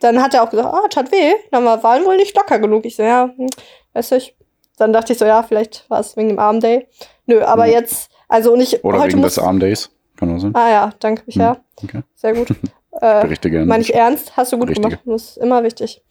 dann 0.04 0.22
hat 0.22 0.34
er 0.34 0.42
auch 0.42 0.50
gesagt, 0.50 0.68
ah, 0.72 0.86
tat 0.88 1.10
weh. 1.12 1.34
Dann 1.50 1.64
war 1.64 1.82
Wahlen 1.82 2.04
wohl 2.04 2.16
nicht 2.16 2.36
locker 2.36 2.58
genug. 2.58 2.84
Ich 2.84 2.96
so, 2.96 3.02
ja, 3.02 3.30
hm, 3.36 3.46
weiß 3.94 4.12
ich. 4.12 4.36
Dann 4.76 4.92
dachte 4.92 5.12
ich 5.12 5.18
so, 5.18 5.24
ja, 5.24 5.42
vielleicht 5.42 5.88
war 5.88 6.00
es 6.00 6.16
wegen 6.16 6.28
dem 6.30 6.38
Armday. 6.38 6.86
Nö, 7.26 7.42
aber 7.42 7.66
Ja. 7.66 7.78
jetzt, 7.80 8.10
also 8.28 8.52
und 8.52 8.60
ich 8.60 8.84
Oder 8.84 8.98
heute 9.00 9.12
wegen 9.12 9.22
des 9.22 9.38
Armdays. 9.38 9.90
Kann 10.16 10.34
auch 10.34 10.38
sein. 10.40 10.54
Ah 10.54 10.70
ja, 10.70 10.90
danke, 11.00 11.22
Micha. 11.26 11.56
Okay. 11.82 12.02
Sehr 12.14 12.34
gut. 12.34 12.50
äh, 13.00 13.22
Berichte 13.22 13.50
gerne. 13.50 13.66
meine 13.66 13.82
ich 13.82 13.94
ernst, 13.94 14.36
hast 14.36 14.52
du 14.52 14.58
gut 14.58 14.68
Richtige. 14.68 14.88
gemacht. 14.90 15.06
Muss 15.06 15.36
immer 15.36 15.62
wichtig. 15.64 16.02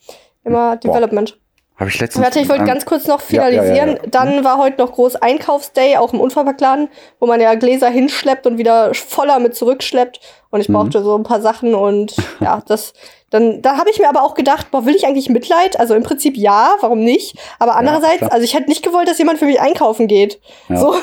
Immer 0.44 0.76
Development. 0.78 1.40
Habe 1.76 1.90
ich 1.90 2.00
letztens. 2.00 2.24
Warte, 2.24 2.40
ich 2.40 2.48
wollte 2.50 2.62
an- 2.62 2.68
ganz 2.68 2.86
kurz 2.86 3.08
noch 3.08 3.22
Ja, 3.32 3.48
ja, 3.48 3.50
ja, 3.50 3.62
finalisieren. 3.64 3.90
ja. 4.04 4.10
Dann 4.12 4.44
war 4.44 4.58
heute 4.60 4.82
noch 4.82 4.92
groß 4.92 5.16
Einkaufsday, 5.18 5.98
auch 5.98 6.14
im 6.14 6.20
Unverpackladen, 6.22 6.90
wo 7.20 7.26
man 7.26 7.42
ja 7.42 7.56
Gläser 7.56 7.90
hinschleppt 7.90 8.46
und 8.46 8.58
wieder 8.58 8.94
voller 8.94 9.40
mit 9.40 9.56
zurückschleppt. 9.56 10.20
Und 10.54 10.60
ich 10.62 10.70
Mhm. 10.70 10.74
brauchte 10.74 11.02
so 11.04 11.18
ein 11.18 11.24
paar 11.24 11.42
Sachen 11.42 11.74
und 11.74 12.14
ja, 12.40 12.62
das. 12.68 12.94
Dann, 13.32 13.64
da 13.64 13.78
habe 13.80 13.90
ich 13.90 13.98
mir 13.98 14.08
aber 14.08 14.22
auch 14.22 14.36
gedacht, 14.36 14.70
boah, 14.70 14.86
will 14.86 14.96
ich 14.96 15.08
eigentlich 15.08 15.28
Mitleid? 15.28 15.80
Also 15.80 15.96
im 15.96 16.04
Prinzip 16.04 16.38
ja, 16.38 16.76
warum 16.82 17.00
nicht? 17.04 17.36
Aber 17.58 17.76
andererseits, 17.76 18.20
klar. 18.20 18.32
also 18.32 18.44
ich 18.44 18.54
hätte 18.54 18.70
nicht 18.70 18.84
gewollt, 18.84 19.08
dass 19.08 19.18
jemand 19.18 19.40
für 19.40 19.46
mich 19.48 19.60
einkaufen 19.60 20.08
geht. 20.08 20.40
Ja. 20.70 20.78
So, 20.78 20.94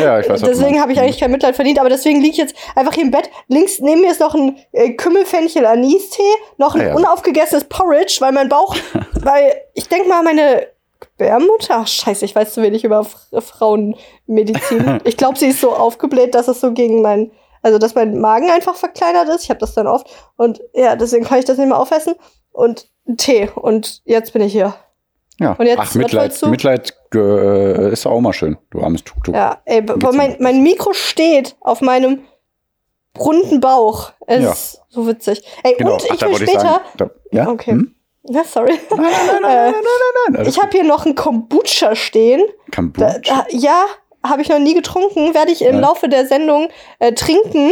Ja, 0.00 0.20
ich 0.20 0.28
weiß, 0.28 0.42
deswegen 0.42 0.80
habe 0.80 0.92
ich 0.92 1.00
eigentlich 1.00 1.18
kein 1.18 1.32
Mitleid 1.32 1.56
verdient, 1.56 1.80
aber 1.80 1.88
deswegen 1.88 2.20
liege 2.20 2.30
ich 2.30 2.36
jetzt 2.36 2.54
einfach 2.76 2.94
hier 2.94 3.02
im 3.02 3.10
Bett. 3.10 3.28
Links 3.48 3.80
neben 3.80 4.02
mir 4.02 4.12
ist 4.12 4.20
noch 4.20 4.36
ein 4.36 4.56
äh, 4.70 4.90
Kümmelfenchel 4.90 5.66
Anistee, 5.66 6.22
noch 6.56 6.76
ein 6.76 6.82
Ah 6.82 6.86
ja. 6.90 6.94
unaufgegessenes 6.94 7.64
Porridge, 7.64 8.18
weil 8.20 8.30
mein 8.30 8.48
Bauch, 8.48 8.76
weil 9.20 9.52
ich 9.74 9.88
denke 9.88 10.08
mal, 10.08 10.22
meine 10.22 10.68
Gebärmutter, 11.00 11.78
ach, 11.80 11.88
scheiße, 11.88 12.24
ich 12.24 12.36
weiß 12.36 12.54
zu 12.54 12.62
wenig 12.62 12.84
über 12.84 13.04
Frauenmedizin. 13.36 15.00
ich 15.04 15.16
glaube, 15.16 15.36
sie 15.38 15.46
ist 15.48 15.60
so 15.60 15.72
aufgebläht, 15.74 16.36
dass 16.36 16.46
es 16.46 16.60
so 16.60 16.70
gegen 16.70 17.02
mein, 17.02 17.32
also 17.62 17.78
dass 17.78 17.94
mein 17.94 18.20
Magen 18.20 18.50
einfach 18.50 18.74
verkleinert 18.76 19.28
ist. 19.28 19.44
Ich 19.44 19.50
habe 19.50 19.60
das 19.60 19.74
dann 19.74 19.86
oft 19.86 20.08
und 20.36 20.60
ja, 20.74 20.96
deswegen 20.96 21.24
kann 21.24 21.38
ich 21.38 21.44
das 21.44 21.58
nicht 21.58 21.68
mehr 21.68 21.78
aufessen 21.78 22.14
und 22.52 22.88
Tee 23.16 23.48
und 23.54 24.02
jetzt 24.04 24.32
bin 24.32 24.42
ich 24.42 24.52
hier. 24.52 24.74
Ja. 25.40 25.52
Und 25.52 25.66
jetzt, 25.66 25.78
Ach, 25.80 25.94
Mitleid? 25.94 26.40
Mitleid 26.46 26.94
äh, 27.14 27.90
ist 27.92 28.06
auch 28.06 28.20
mal 28.20 28.32
schön, 28.32 28.58
du 28.70 28.80
armes 28.82 29.02
Tuk-Tuk. 29.02 29.34
Ja, 29.34 29.60
ey, 29.64 29.82
mein, 30.12 30.36
mein 30.40 30.62
Mikro 30.62 30.92
steht 30.92 31.56
auf 31.60 31.80
meinem 31.80 32.22
runden 33.18 33.60
Bauch. 33.60 34.12
Es 34.26 34.42
Ja. 34.42 34.52
ist 34.52 34.80
so 34.88 35.06
witzig. 35.06 35.42
Ey, 35.64 35.74
Genau. 35.76 35.94
und 35.94 36.02
Ach, 36.08 36.14
ich 36.14 36.20
will 36.22 36.30
ich 36.30 36.38
später. 36.50 36.60
sagen, 36.60 36.84
da, 36.96 37.10
ja? 37.32 37.48
Okay. 37.48 37.72
Hm? 37.72 37.94
Ja, 38.28 38.44
sorry. 38.44 38.78
Nein, 38.90 39.00
nein, 39.00 39.10
nein, 39.10 39.40
nein, 39.42 39.42
nein, 39.42 39.72
nein, 39.72 39.72
nein, 40.26 40.32
nein. 40.34 40.46
Ich 40.46 40.58
habe 40.60 40.70
hier 40.70 40.84
noch 40.84 41.04
einen 41.06 41.16
Kombucha 41.16 41.96
stehen. 41.96 42.42
Kombucha. 42.72 43.18
da, 43.24 43.46
ja, 43.50 43.84
habe 44.24 44.42
ich 44.42 44.48
noch 44.48 44.58
nie 44.58 44.74
getrunken. 44.74 45.34
Werde 45.34 45.52
ich 45.52 45.62
im 45.62 45.74
Ja. 45.76 45.80
Laufe 45.80 46.08
der 46.08 46.26
Sendung 46.26 46.68
äh, 46.98 47.12
trinken. 47.12 47.70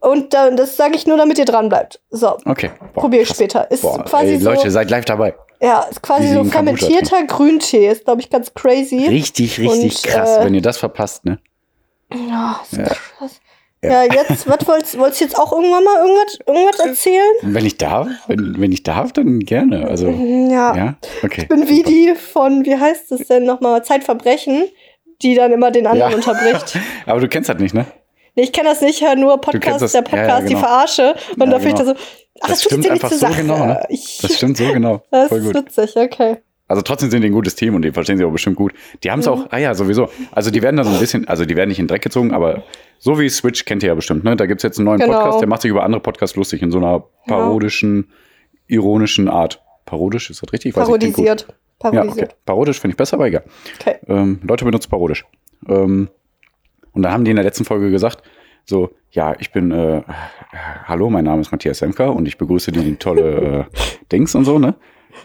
Und 0.00 0.34
da, 0.34 0.50
das 0.50 0.76
sage 0.76 0.96
ich 0.96 1.06
nur, 1.06 1.16
damit 1.16 1.38
ihr 1.38 1.46
dran 1.46 1.68
bleibt. 1.70 2.00
So, 2.10 2.36
Okay. 2.44 2.70
Probiere 2.92 3.22
ich 3.22 3.28
später. 3.30 3.70
Ist 3.70 3.82
Boah, 3.82 4.04
quasi 4.04 4.32
ey, 4.34 4.38
so. 4.38 4.50
Leute, 4.50 4.70
seid 4.70 4.90
live 4.90 5.06
dabei. 5.06 5.34
ja, 5.62 5.80
ist 5.90 6.02
quasi 6.02 6.28
so 6.28 6.44
fermentierter 6.44 7.24
Grüntee. 7.24 7.88
Ist, 7.88 8.04
glaube 8.04 8.20
ich, 8.20 8.28
ganz 8.28 8.52
crazy. 8.52 9.06
Richtig, 9.06 9.58
richtig 9.58 9.94
Und, 9.96 10.02
krass, 10.12 10.36
äh, 10.38 10.44
wenn 10.44 10.54
ihr 10.54 10.60
das 10.62 10.76
verpasst, 10.76 11.24
ne? 11.24 11.38
Ja, 12.12 12.60
ist 12.70 12.76
Ja. 12.78 12.84
krass. 12.84 13.40
Ja, 13.82 14.02
jetzt, 14.02 14.48
was 14.48 14.66
wolltest, 14.66 14.98
wolltest 14.98 15.20
du 15.20 15.24
jetzt 15.26 15.38
auch 15.38 15.52
irgendwann 15.52 15.84
mal 15.84 15.96
irgendwas, 16.06 16.38
irgendwas 16.46 16.78
erzählen? 16.80 17.34
Wenn 17.42 17.66
ich 17.66 17.76
darf, 17.76 18.08
wenn, 18.28 18.58
wenn 18.58 18.72
ich 18.72 18.82
darf, 18.82 19.12
dann 19.12 19.40
gerne. 19.40 19.86
Also, 19.86 20.08
Ja. 20.08 20.74
ja, 20.74 20.94
okay. 21.22 21.42
Ich 21.42 21.48
bin 21.48 21.68
wie 21.68 21.82
die 21.82 22.14
von, 22.14 22.64
wie 22.64 22.76
heißt 22.76 23.12
es 23.12 23.28
denn 23.28 23.44
nochmal, 23.44 23.84
Zeitverbrechen, 23.84 24.68
die 25.24 25.34
dann 25.34 25.50
immer 25.52 25.70
den 25.72 25.86
anderen 25.88 26.10
Ja. 26.12 26.16
unterbricht. 26.16 26.78
Aber 27.06 27.18
du 27.20 27.28
kennst 27.28 27.48
das 27.48 27.58
nicht, 27.58 27.74
ne? 27.74 27.86
Nee, 28.36 28.44
ich 28.44 28.52
kenne 28.52 28.68
das 28.68 28.80
nicht, 28.80 29.00
höre 29.00 29.16
nur 29.16 29.40
Podcast, 29.40 29.80
das- 29.82 29.92
der 29.92 30.02
ja, 30.02 30.08
Podcast, 30.08 30.28
ja, 30.28 30.40
die 30.48 30.54
genau. 30.54 30.60
Verarsche. 30.60 31.14
Und 31.36 31.40
Ja, 31.40 31.46
da 31.46 31.56
ich 31.58 31.62
genau. 31.64 31.76
da 31.78 31.84
so, 31.84 31.94
ach, 32.40 32.48
Das 32.48 32.60
tut 32.60 32.72
stimmt 32.72 32.90
einfach 32.90 33.10
so 33.10 33.16
Sache. 33.16 33.42
genau, 33.42 33.66
ne? 33.66 33.80
Ich, 33.88 34.18
Das 34.22 34.36
stimmt 34.36 34.56
so 34.56 34.64
genau. 34.72 35.02
das 35.10 35.28
Voll 35.28 35.38
ist 35.38 35.44
gut. 35.46 35.54
witzig, 35.56 35.96
okay. 35.96 36.36
Also 36.66 36.82
trotzdem 36.82 37.10
sind 37.10 37.20
die 37.20 37.28
ein 37.28 37.32
gutes 37.32 37.54
Team 37.56 37.74
und 37.74 37.82
die 37.82 37.92
verstehen 37.92 38.16
sich 38.16 38.26
auch 38.26 38.32
bestimmt 38.32 38.56
gut. 38.56 38.72
Die 39.04 39.10
haben 39.10 39.20
es 39.20 39.26
Mhm. 39.26 39.32
auch, 39.32 39.46
ah 39.50 39.58
ja, 39.58 39.74
sowieso. 39.74 40.08
Also 40.32 40.50
die 40.50 40.62
werden 40.62 40.76
da 40.76 40.84
so 40.84 40.90
ein 40.90 40.98
bisschen, 40.98 41.28
also 41.28 41.44
die 41.44 41.56
werden 41.56 41.68
nicht 41.68 41.78
in 41.78 41.84
den 41.84 41.88
Dreck 41.90 42.02
gezogen, 42.02 42.32
aber 42.32 42.62
so 42.98 43.18
wie 43.20 43.28
Switch 43.28 43.64
kennt 43.66 43.82
ihr 43.82 43.88
ja 43.90 43.94
bestimmt, 43.94 44.24
ne? 44.24 44.34
Da 44.34 44.46
gibt 44.46 44.60
es 44.60 44.62
jetzt 44.62 44.78
einen 44.78 44.86
neuen 44.86 44.98
Genau. 44.98 45.12
Podcast, 45.18 45.40
der 45.40 45.48
macht 45.48 45.60
sich 45.62 45.70
über 45.70 45.82
andere 45.84 46.00
Podcasts 46.00 46.34
lustig 46.36 46.62
in 46.62 46.70
so 46.72 46.78
einer 46.78 47.04
parodischen, 47.28 48.10
ironischen 48.66 49.28
Art. 49.28 49.60
Parodisch, 49.84 50.30
ist 50.30 50.42
das 50.42 50.52
richtig? 50.52 50.74
Weiß 50.74 50.88
ich. 50.88 51.44
Parodisiert. 51.78 52.16
Ja, 52.16 52.24
okay. 52.24 52.42
Parodisch 52.44 52.80
finde 52.80 52.92
ich 52.92 52.96
besser, 52.96 53.14
aber 53.14 53.26
egal. 53.26 53.44
Okay. 53.80 53.96
Ähm, 54.08 54.40
Leute 54.42 54.64
benutzen 54.64 54.90
parodisch. 54.90 55.24
Ähm, 55.68 56.08
und 56.92 57.02
dann 57.02 57.12
haben 57.12 57.24
die 57.24 57.30
in 57.30 57.36
der 57.36 57.44
letzten 57.44 57.64
Folge 57.64 57.90
gesagt, 57.90 58.22
so, 58.64 58.90
ja, 59.10 59.34
ich 59.38 59.52
bin, 59.52 59.70
äh, 59.70 60.02
hallo, 60.84 61.10
mein 61.10 61.24
Name 61.24 61.42
ist 61.42 61.52
Matthias 61.52 61.78
Semker 61.78 62.14
und 62.14 62.26
ich 62.26 62.38
begrüße 62.38 62.72
die 62.72 62.96
tolle 62.96 63.68
äh, 63.70 64.04
Dings 64.10 64.34
und 64.34 64.44
so, 64.44 64.58
ne? 64.58 64.74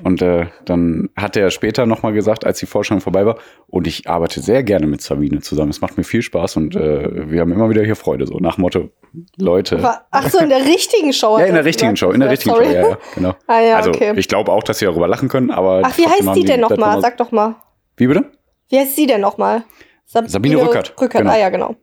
Und 0.03 0.21
äh, 0.21 0.47
dann 0.65 1.09
hat 1.15 1.35
er 1.35 1.49
später 1.51 1.85
nochmal 1.85 2.13
gesagt, 2.13 2.45
als 2.45 2.59
die 2.59 2.65
Vorstellung 2.65 3.01
vorbei 3.01 3.25
war, 3.25 3.37
und 3.67 3.87
ich 3.87 4.09
arbeite 4.09 4.41
sehr 4.41 4.63
gerne 4.63 4.87
mit 4.87 5.01
Sabine 5.01 5.41
zusammen. 5.41 5.69
Es 5.69 5.81
macht 5.81 5.97
mir 5.97 6.03
viel 6.03 6.21
Spaß 6.21 6.57
und 6.57 6.75
äh, 6.75 7.29
wir 7.29 7.41
haben 7.41 7.51
immer 7.51 7.69
wieder 7.69 7.83
hier 7.83 7.95
Freude. 7.95 8.25
So 8.27 8.37
nach 8.39 8.57
Motto, 8.57 8.89
Leute. 9.37 9.79
Ach 10.11 10.29
so, 10.29 10.39
in 10.39 10.49
der 10.49 10.65
richtigen 10.65 11.13
Show. 11.13 11.37
Ja, 11.37 11.45
in 11.45 11.51
er 11.51 11.57
der 11.57 11.65
richtigen 11.65 11.93
gesagt. 11.93 11.99
Show, 11.99 12.11
in 12.11 12.19
der 12.19 12.29
richtigen 12.29 12.55
Sorry. 12.55 12.65
Show, 12.65 12.73
ja, 12.73 12.89
ja, 12.89 12.97
genau. 13.15 13.35
Ah, 13.47 13.61
ja, 13.61 13.77
also 13.77 13.89
okay. 13.89 14.13
ich 14.15 14.27
glaube 14.27 14.51
auch, 14.51 14.63
dass 14.63 14.79
sie 14.79 14.85
darüber 14.85 15.07
lachen 15.07 15.27
können, 15.29 15.51
aber 15.51 15.81
Ach, 15.83 15.97
wie 15.97 16.05
heißt 16.05 16.35
die 16.35 16.45
denn 16.45 16.59
nochmal? 16.59 17.01
Sag 17.01 17.17
doch 17.17 17.31
mal. 17.31 17.55
Wie 17.97 18.07
bitte? 18.07 18.31
Wie 18.69 18.77
heißt 18.79 18.95
sie 18.95 19.07
denn 19.07 19.21
nochmal? 19.21 19.63
Sab 20.05 20.27
Sabine 20.29 20.57
Rückert, 20.61 20.93
Rückert, 20.99 21.21
genau. 21.21 21.33
ah 21.33 21.37
ja, 21.37 21.49
genau. 21.49 21.75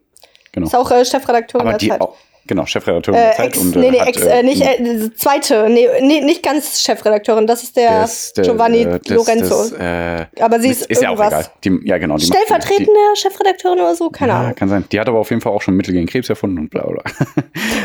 Genau. 0.52 0.66
Ist 0.66 0.75
auch 0.75 0.90
äh, 0.90 1.04
Chefredakteurin 1.04 1.68
Aber 1.68 1.76
der 1.76 1.78
die 1.78 1.88
Zeit. 1.90 2.00
auch, 2.00 2.16
genau, 2.46 2.66
Chefredakteurin 2.66 3.20
Äh, 3.20 3.24
der 3.26 3.32
Zeit 3.36 3.46
ex, 3.48 3.58
und 3.58 3.76
nee, 3.76 3.90
nee, 3.90 4.00
hat, 4.00 4.08
ex, 4.08 4.22
äh, 4.22 4.42
nicht 4.42 4.62
äh, 4.62 4.74
äh, 4.82 5.14
zweite, 5.14 5.68
nee, 5.68 5.88
nee, 6.00 6.20
nicht 6.20 6.42
ganz 6.42 6.80
Chefredakteurin, 6.80 7.46
das 7.46 7.62
ist 7.62 7.76
der, 7.76 8.00
das- 8.02 8.32
der, 8.34 8.44
Giovanni 8.44 8.82
äh, 8.82 8.98
das- 9.04 9.08
Lorenzo. 9.16 9.74
Äh, 9.76 10.26
Aber 10.40 10.60
sie 10.60 10.68
ist, 10.70 10.86
ist 10.86 11.02
ja 11.02 11.10
auch 11.10 11.18
irgendwas. 11.18 11.50
egal. 11.64 11.80
Die, 11.80 11.88
ja, 11.88 11.98
genau. 11.98 12.16
Die 12.16 12.26
macht- 12.26 12.36
Stellvertretende 12.38 13.00
Chefredakteurin 13.14 13.78
oder 13.80 13.94
so? 13.94 14.08
Die, 14.08 14.18
Keine 14.18 14.32
ja, 14.32 14.38
Ahnung. 14.40 14.54
kann 14.54 14.68
sein. 14.68 14.84
Die 14.90 15.00
hat 15.00 15.08
aber 15.08 15.18
auf 15.18 15.30
jeden 15.30 15.42
Fall 15.42 15.52
auch 15.52 15.62
schon 15.62 15.74
Mittel 15.74 15.92
gegen 15.94 16.06
Krebs 16.06 16.28
erfunden 16.28 16.58
und 16.58 16.70
bla 16.70 16.86
bla. 16.86 17.02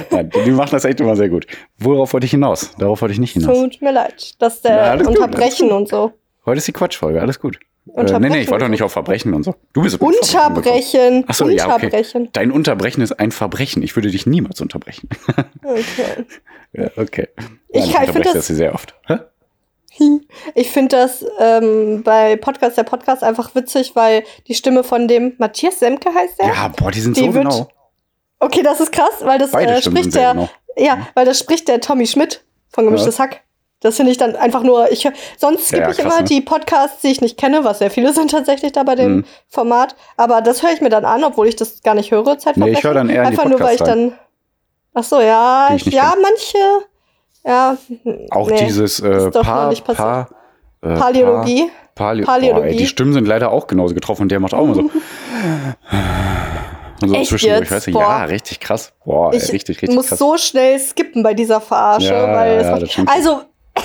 Nein, 0.10 0.30
die, 0.36 0.44
die 0.46 0.52
machen 0.52 0.72
das 0.72 0.86
echt 0.86 1.00
immer 1.00 1.16
sehr 1.16 1.30
gut. 1.30 1.48
Worauf 1.78 2.14
wollte 2.14 2.26
ich 2.26 2.32
hinaus? 2.32 2.72
Darauf 2.78 3.02
wollte 3.02 3.14
ich 3.14 3.20
nicht 3.20 3.34
hinaus. 3.34 3.58
Tut 3.58 3.82
mir 3.82 3.92
leid, 3.92 4.34
dass 4.40 4.62
Ja, 4.64 4.96
der 4.96 5.06
gut, 5.06 5.16
Unterbrechen 5.18 5.70
alles 5.70 5.78
und 5.82 5.90
so. 5.90 6.12
Heute 6.46 6.58
ist 6.58 6.68
die 6.68 6.74
Quatschfolge, 6.74 7.22
alles 7.22 7.40
gut. 7.40 7.60
Äh, 7.88 7.92
nee, 7.94 8.00
Unterbrechen 8.02 8.32
nee, 8.34 8.42
ich 8.42 8.50
wollte 8.50 8.66
doch 8.66 8.70
nicht 8.70 8.84
auf 8.84 8.92
Verbrechen 8.92 9.34
und 9.34 9.44
so. 9.44 9.56
Du 9.74 9.82
bist. 9.82 10.00
Unterbrechen. 10.00 11.24
Ach 11.28 11.34
so, 11.34 11.50
ja, 11.50 11.66
okay. 11.66 11.86
Unterbrechen. 11.86 12.30
Dein 12.34 12.52
Unterbrechen 12.52 13.02
ist 13.02 13.14
ein 13.14 13.32
Verbrechen. 13.32 13.82
Ich 13.84 13.96
würde 13.96 14.10
dich 14.12 14.26
niemals 14.26 14.62
unterbrechen. 14.62 15.10
Okay. 15.64 16.26
ja, 16.74 16.90
okay. 16.98 17.28
Ich 17.70 17.86
Nein, 17.86 17.92
kann- 17.94 18.04
ich 18.04 18.10
unterbreche 18.10 18.14
find 18.14 18.26
das- 18.28 18.34
das 18.34 18.48
sehr 18.48 18.74
oft. 18.76 18.96
Hä? 19.08 19.18
Ich 20.56 20.72
finde 20.72 20.96
das 20.96 21.24
ähm, 21.40 22.02
bei 22.04 22.36
Podcast 22.38 22.78
der 22.78 22.84
Podcast 22.84 23.24
einfach 23.24 23.54
witzig, 23.56 23.92
weil 23.96 24.24
die 24.48 24.54
Stimme 24.56 24.84
von 24.84 25.08
dem 25.08 25.34
Matthias 25.38 25.80
Semke 25.80 26.14
heißt 26.14 26.40
der. 26.40 26.48
Ja, 26.48 26.68
boah, 26.70 26.92
die 26.92 27.02
sind 27.02 27.18
Die 27.18 27.22
so 27.22 27.34
wird- 27.34 27.44
genau. 27.50 27.68
Okay, 28.40 28.64
das 28.64 28.80
ist 28.80 28.92
krass, 28.92 29.20
weil 29.22 29.38
das 29.38 29.54
äh, 29.54 29.82
spricht 29.82 30.16
der, 30.16 30.32
genau. 30.34 30.50
ja, 30.78 31.08
weil 31.14 31.26
das 31.26 31.38
spricht 31.40 31.68
der 31.68 31.82
Tommy 31.82 32.08
Schmidt 32.08 32.44
von 32.70 32.86
Gemischtes 32.86 33.20
Hack. 33.20 33.42
Das 33.82 33.96
finde 33.98 34.12
ich 34.12 34.18
dann 34.18 34.36
einfach 34.36 34.64
nur, 34.64 34.92
ich 34.92 35.08
sonst 35.38 35.68
skippe 35.68 35.82
ja, 35.84 35.90
ich 35.90 36.00
immer 36.00 36.20
ne? 36.20 36.24
die 36.24 36.40
Podcasts, 36.42 37.02
die 37.02 37.08
ich 37.10 37.20
nicht 37.20 37.38
kenne, 37.38 37.64
was 37.64 37.80
sehr 37.80 37.90
viele 37.92 38.14
sind 38.14 38.32
tatsächlich 38.32 38.72
da 38.72 38.84
bei 38.84 38.96
dem 38.96 39.12
Mhm. 39.18 39.26
Format. 39.50 39.96
Aber 40.18 40.42
das 40.42 40.62
höre 40.64 40.72
ich 40.72 40.82
mir 40.82 40.90
dann 40.90 41.04
an, 41.04 41.24
obwohl 41.24 41.48
ich 41.48 41.56
das 41.56 41.82
gar 41.82 41.96
nicht 41.96 42.12
höre. 42.12 42.38
Zeitverbrechen. 42.38 42.64
Nee, 42.74 42.78
ich 42.78 42.84
höre 42.84 42.94
dann 42.94 43.10
eher 43.10 43.24
Einfach 43.26 43.46
nur, 43.46 43.60
weil 43.60 43.76
ich 43.76 43.82
dann. 43.82 44.14
Ach 44.94 45.04
so, 45.04 45.20
ja, 45.20 45.70
ich 45.76 45.86
ja, 45.86 46.14
manche. 46.22 46.58
Ja, 47.44 47.76
Auch 48.30 48.50
nee, 48.50 48.66
dieses 48.66 49.00
äh, 49.00 49.18
ist 49.18 49.36
doch 49.36 49.42
noch 49.42 49.50
Paar, 49.50 49.70
nicht 49.70 49.84
passiert. 49.84 49.98
Paar, 49.98 50.30
äh, 50.84 50.96
Paläologie. 50.96 51.72
Paleo 51.96 52.26
Paläologie. 52.26 52.62
Boah, 52.62 52.72
ey, 52.72 52.76
die 52.78 52.86
Stimmen 52.88 53.14
sind 53.14 53.26
leider 53.28 53.52
auch 53.52 53.66
genauso 53.68 53.96
getroffen 53.96 54.24
und 54.24 54.32
der 54.32 54.40
macht 54.40 54.54
auch 54.54 54.64
immer 54.64 54.76
so. 54.76 54.92
Und 57.02 57.10
so 57.10 57.16
Echt 57.16 57.30
zwischendurch, 57.30 57.62
jetzt? 57.62 57.72
weißt 57.72 57.88
du, 57.88 57.92
Boah. 57.94 58.02
ja, 58.02 58.24
richtig 58.26 58.60
krass. 58.60 58.94
Boah, 59.04 59.32
ey, 59.34 59.38
Ich 59.40 59.52
richtig, 59.52 59.82
richtig 59.82 59.96
muss 59.96 60.08
krass. 60.10 60.20
so 60.20 60.38
schnell 60.38 60.80
skippen 60.80 61.24
bei 61.24 61.34
dieser 61.34 61.60
Verarsche, 61.60 62.14
Ja, 62.14 62.32
weil 62.32 62.62
ja, 62.62 62.86
stimmt. 62.86 63.10
also 63.10 63.42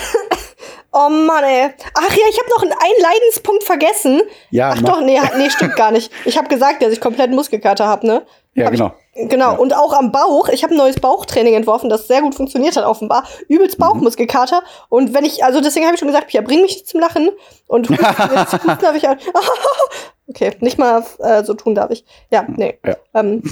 Oh 0.98 1.10
Mann, 1.10 1.44
ey. 1.44 1.74
Ach 1.92 2.08
ja, 2.10 2.24
ich 2.30 2.38
habe 2.38 2.48
noch 2.48 2.62
einen, 2.62 3.02
Leidenspunkt 3.02 3.64
vergessen. 3.64 4.22
Ja, 4.50 4.70
Ach 4.74 4.80
mach. 4.80 4.94
doch, 4.94 5.00
nee, 5.02 5.20
nee, 5.36 5.50
stimmt 5.50 5.76
gar 5.76 5.90
nicht. 5.90 6.10
Ich 6.24 6.38
habe 6.38 6.48
gesagt, 6.48 6.80
dass 6.82 6.90
ich 6.90 7.02
komplett 7.02 7.32
Muskelkater 7.32 7.86
habe, 7.86 8.06
ne? 8.06 8.26
Ja, 8.54 8.64
Hab 8.66 8.72
ich- 8.72 8.78
genau. 8.78 8.94
Genau, 9.14 9.50
Ja. 9.52 9.58
und 9.58 9.74
auch 9.76 9.92
am 9.92 10.10
Bauch. 10.10 10.48
Ich 10.48 10.62
habe 10.62 10.72
ein 10.74 10.78
neues 10.78 10.98
Bauchtraining 10.98 11.52
entworfen, 11.52 11.90
das 11.90 12.06
sehr 12.06 12.22
gut 12.22 12.34
funktioniert 12.34 12.76
hat 12.76 12.84
offenbar. 12.86 13.24
Mhm. 13.48 13.56
Übelst 13.56 13.76
Bauchmuskelkater. 13.78 14.62
Und 14.88 15.12
wenn 15.12 15.26
ich, 15.26 15.44
also 15.44 15.60
deswegen 15.60 15.84
habe 15.84 15.96
ich 15.96 16.00
schon 16.00 16.08
gesagt, 16.08 16.28
Pia, 16.28 16.40
bring 16.40 16.62
mich 16.62 16.76
nicht 16.76 16.88
zum 16.88 17.00
Lachen. 17.00 17.28
Und 17.66 17.90
jetzt 17.90 18.52
husten 18.54 18.78
darf 18.80 18.94
ich 18.96 19.06
auch. 19.06 19.16
Okay, 20.28 20.56
nicht 20.58 20.76
mal 20.76 21.04
äh, 21.20 21.44
so 21.44 21.54
tun 21.54 21.76
darf 21.76 21.90
ich. 21.92 22.04
Ja, 22.32 22.44
nee. 22.48 22.78
Ja. 22.84 22.96
Ähm, 23.14 23.42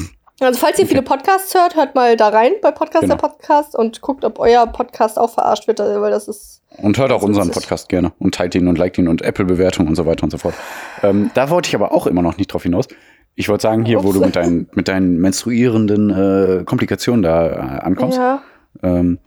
also 0.41 0.59
falls 0.59 0.79
ihr 0.79 0.87
viele 0.87 1.03
Podcasts 1.03 1.55
hört, 1.55 1.77
hört 1.77 1.95
mal 1.95 2.17
da 2.17 2.29
rein 2.29 2.53
bei 2.63 2.71
Podcast 2.71 3.03
Genau. 3.03 3.15
der 3.15 3.29
Podcast 3.29 3.77
und 3.77 4.01
guckt, 4.01 4.25
ob 4.25 4.39
euer 4.39 4.67
Podcast 4.67 5.19
auch 5.19 5.31
verarscht 5.31 5.67
wird, 5.69 5.79
weil 5.79 6.11
das 6.11 6.29
ist. 6.29 6.63
Und 6.79 6.99
hört 6.99 7.13
auch 7.13 7.23
unseren. 7.23 7.51
Podcast 7.51 7.89
gerne 7.89 8.13
und 8.19 8.35
teilt 8.35 8.55
ihn 8.57 8.67
und 8.67 8.77
liked 8.79 8.99
ihn 8.99 9.07
und 9.09 9.23
Apple-Bewertung 9.23 9.87
und 9.87 9.95
so 9.95 10.07
weiter 10.07 10.25
und 10.25 10.31
so 10.31 10.39
fort. 10.39 10.55
Ähm, 11.03 11.31
da 11.35 11.51
wollte 11.51 11.69
ich 11.69 11.75
aber 11.77 11.93
auch 11.93 12.07
immer 12.09 12.23
noch 12.23 12.37
nicht 12.37 12.49
drauf 12.53 12.65
hinaus. 12.65 12.89
Ich 13.37 13.49
wollte 13.49 13.63
sagen, 13.63 13.85
hier, 13.85 14.03
wo 14.03 14.09
Ups. 14.09 14.19
du 14.19 14.25
mit 14.25 14.37
deinen, 14.37 14.69
mit 14.75 14.89
deinen 14.89 15.19
menstruierenden 15.19 16.11
äh, 16.11 16.65
Komplikationen 16.65 17.23
da 17.23 17.47
äh, 17.47 17.57
ankommst. 17.81 18.19
Ja. 18.19 18.43
Ähm, 18.83 19.19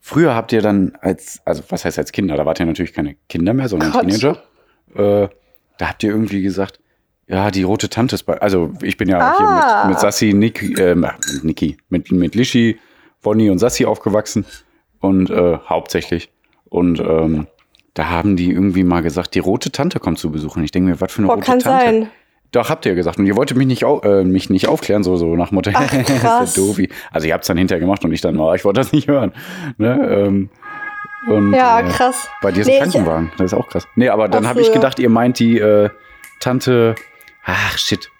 früher 0.00 0.34
habt 0.34 0.52
ihr 0.52 0.62
dann 0.62 0.96
als, 1.00 1.40
also 1.44 1.62
was 1.68 1.84
heißt 1.84 1.98
als 1.98 2.12
Kinder, 2.12 2.36
da 2.36 2.46
wart 2.46 2.60
ihr 2.60 2.66
natürlich 2.66 2.92
keine 2.94 3.16
Kinder 3.28 3.52
mehr, 3.52 3.68
sondern 3.68 3.92
Gott. 3.92 4.02
Teenager. 4.02 4.38
Äh, 4.94 5.28
da 5.78 5.88
habt 5.88 6.02
ihr 6.02 6.10
irgendwie 6.10 6.40
gesagt, 6.42 6.80
ja, 7.28 7.50
die 7.50 7.62
rote 7.64 7.88
Tante 7.88 8.14
ist 8.14 8.22
bei, 8.24 8.40
also 8.40 8.72
ich 8.82 8.96
bin 8.96 9.08
ja 9.08 9.18
Ah. 9.18 9.34
hier 9.38 9.84
mit, 9.84 9.90
mit 9.94 10.00
Sassi, 10.00 10.32
Niki, 10.32 10.74
äh, 10.80 10.94
mit 10.94 11.10
Niki, 11.42 11.76
mit, 11.88 12.10
mit 12.12 12.34
Lishi, 12.34 12.78
Bonnie 13.22 13.50
und 13.50 13.58
Sassi 13.58 13.84
aufgewachsen 13.84 14.44
und 15.00 15.30
äh, 15.30 15.58
hauptsächlich. 15.68 16.30
Und 16.68 17.00
ähm, 17.00 17.46
da 17.94 18.10
haben 18.10 18.36
die 18.36 18.50
irgendwie 18.50 18.84
mal 18.84 19.02
gesagt, 19.02 19.34
die 19.34 19.38
rote 19.38 19.72
Tante 19.72 19.98
kommt 20.00 20.18
zu 20.18 20.30
Besuch. 20.30 20.56
Und 20.56 20.64
ich 20.64 20.70
denke 20.70 20.90
mir, 20.90 21.00
was 21.00 21.12
für 21.12 21.18
eine 21.18 21.26
Boah, 21.28 21.34
rote 21.34 21.46
kann 21.46 21.58
Tante? 21.60 21.84
sein. 21.84 22.08
Doch, 22.52 22.70
habt 22.70 22.86
ihr 22.86 22.94
gesagt. 22.94 23.18
Und 23.18 23.26
ihr 23.26 23.34
wolltet 23.36 23.56
mich 23.56 23.66
nicht, 23.66 23.84
au 23.84 24.00
äh, 24.02 24.22
mich 24.22 24.50
nicht 24.50 24.68
aufklären, 24.68 25.02
so, 25.02 25.16
so 25.16 25.34
nach 25.34 25.50
Motto, 25.50 25.70
Ach, 25.74 25.92
ist 25.92 26.08
der 26.08 26.46
doofi. 26.54 26.88
Also 27.10 27.26
ihr 27.26 27.34
habt 27.34 27.42
es 27.44 27.48
dann 27.48 27.56
hinterher 27.56 27.80
gemacht 27.80 28.04
und 28.04 28.12
ich 28.12 28.20
dann, 28.20 28.38
oh, 28.38 28.54
ich 28.54 28.64
wollte 28.64 28.80
das 28.80 28.92
nicht 28.92 29.08
hören. 29.08 29.32
Ne? 29.78 29.98
Ähm, 30.26 30.50
und, 31.28 31.52
Ja, 31.52 31.80
äh, 31.80 31.88
krass. 31.90 32.28
Bei 32.42 32.52
dir 32.52 32.60
ist 32.60 32.66
Nee, 32.68 32.78
ein 32.80 32.90
Krankenwagen. 32.90 33.32
Das 33.38 33.52
ist 33.52 33.54
auch 33.58 33.68
krass. 33.68 33.88
Nee, 33.96 34.08
aber 34.10 34.28
dann 34.28 34.46
habe 34.46 34.60
so, 34.60 34.62
ich 34.62 34.68
ja. 34.68 34.74
gedacht, 34.74 34.98
ihr 35.00 35.10
meint 35.10 35.38
die 35.40 35.58
äh, 35.58 35.90
Tante, 36.40 36.94
ach 37.46 37.78
shit, 37.78 38.10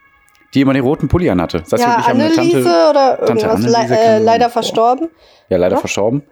die 0.55 0.63
immer 0.63 0.73
den 0.73 0.83
roten 0.83 1.09
Pulli 1.09 1.29
anhatte. 1.29 1.63
Sassi 1.67 1.83
Ja, 1.85 1.97
Anneliese 1.97 2.63
Tante, 2.65 2.91
oder 2.91 3.17
Tante 3.19 3.47
irgendwas. 3.47 3.65
Anneliese 3.75 3.95
Le 3.95 4.01
äh, 4.01 4.19
leider 4.19 4.49
verstorben. 4.51 5.09
ja 5.51 5.57
leider 5.59 5.75
Ja. 5.77 5.81
verstorben. 5.81 6.23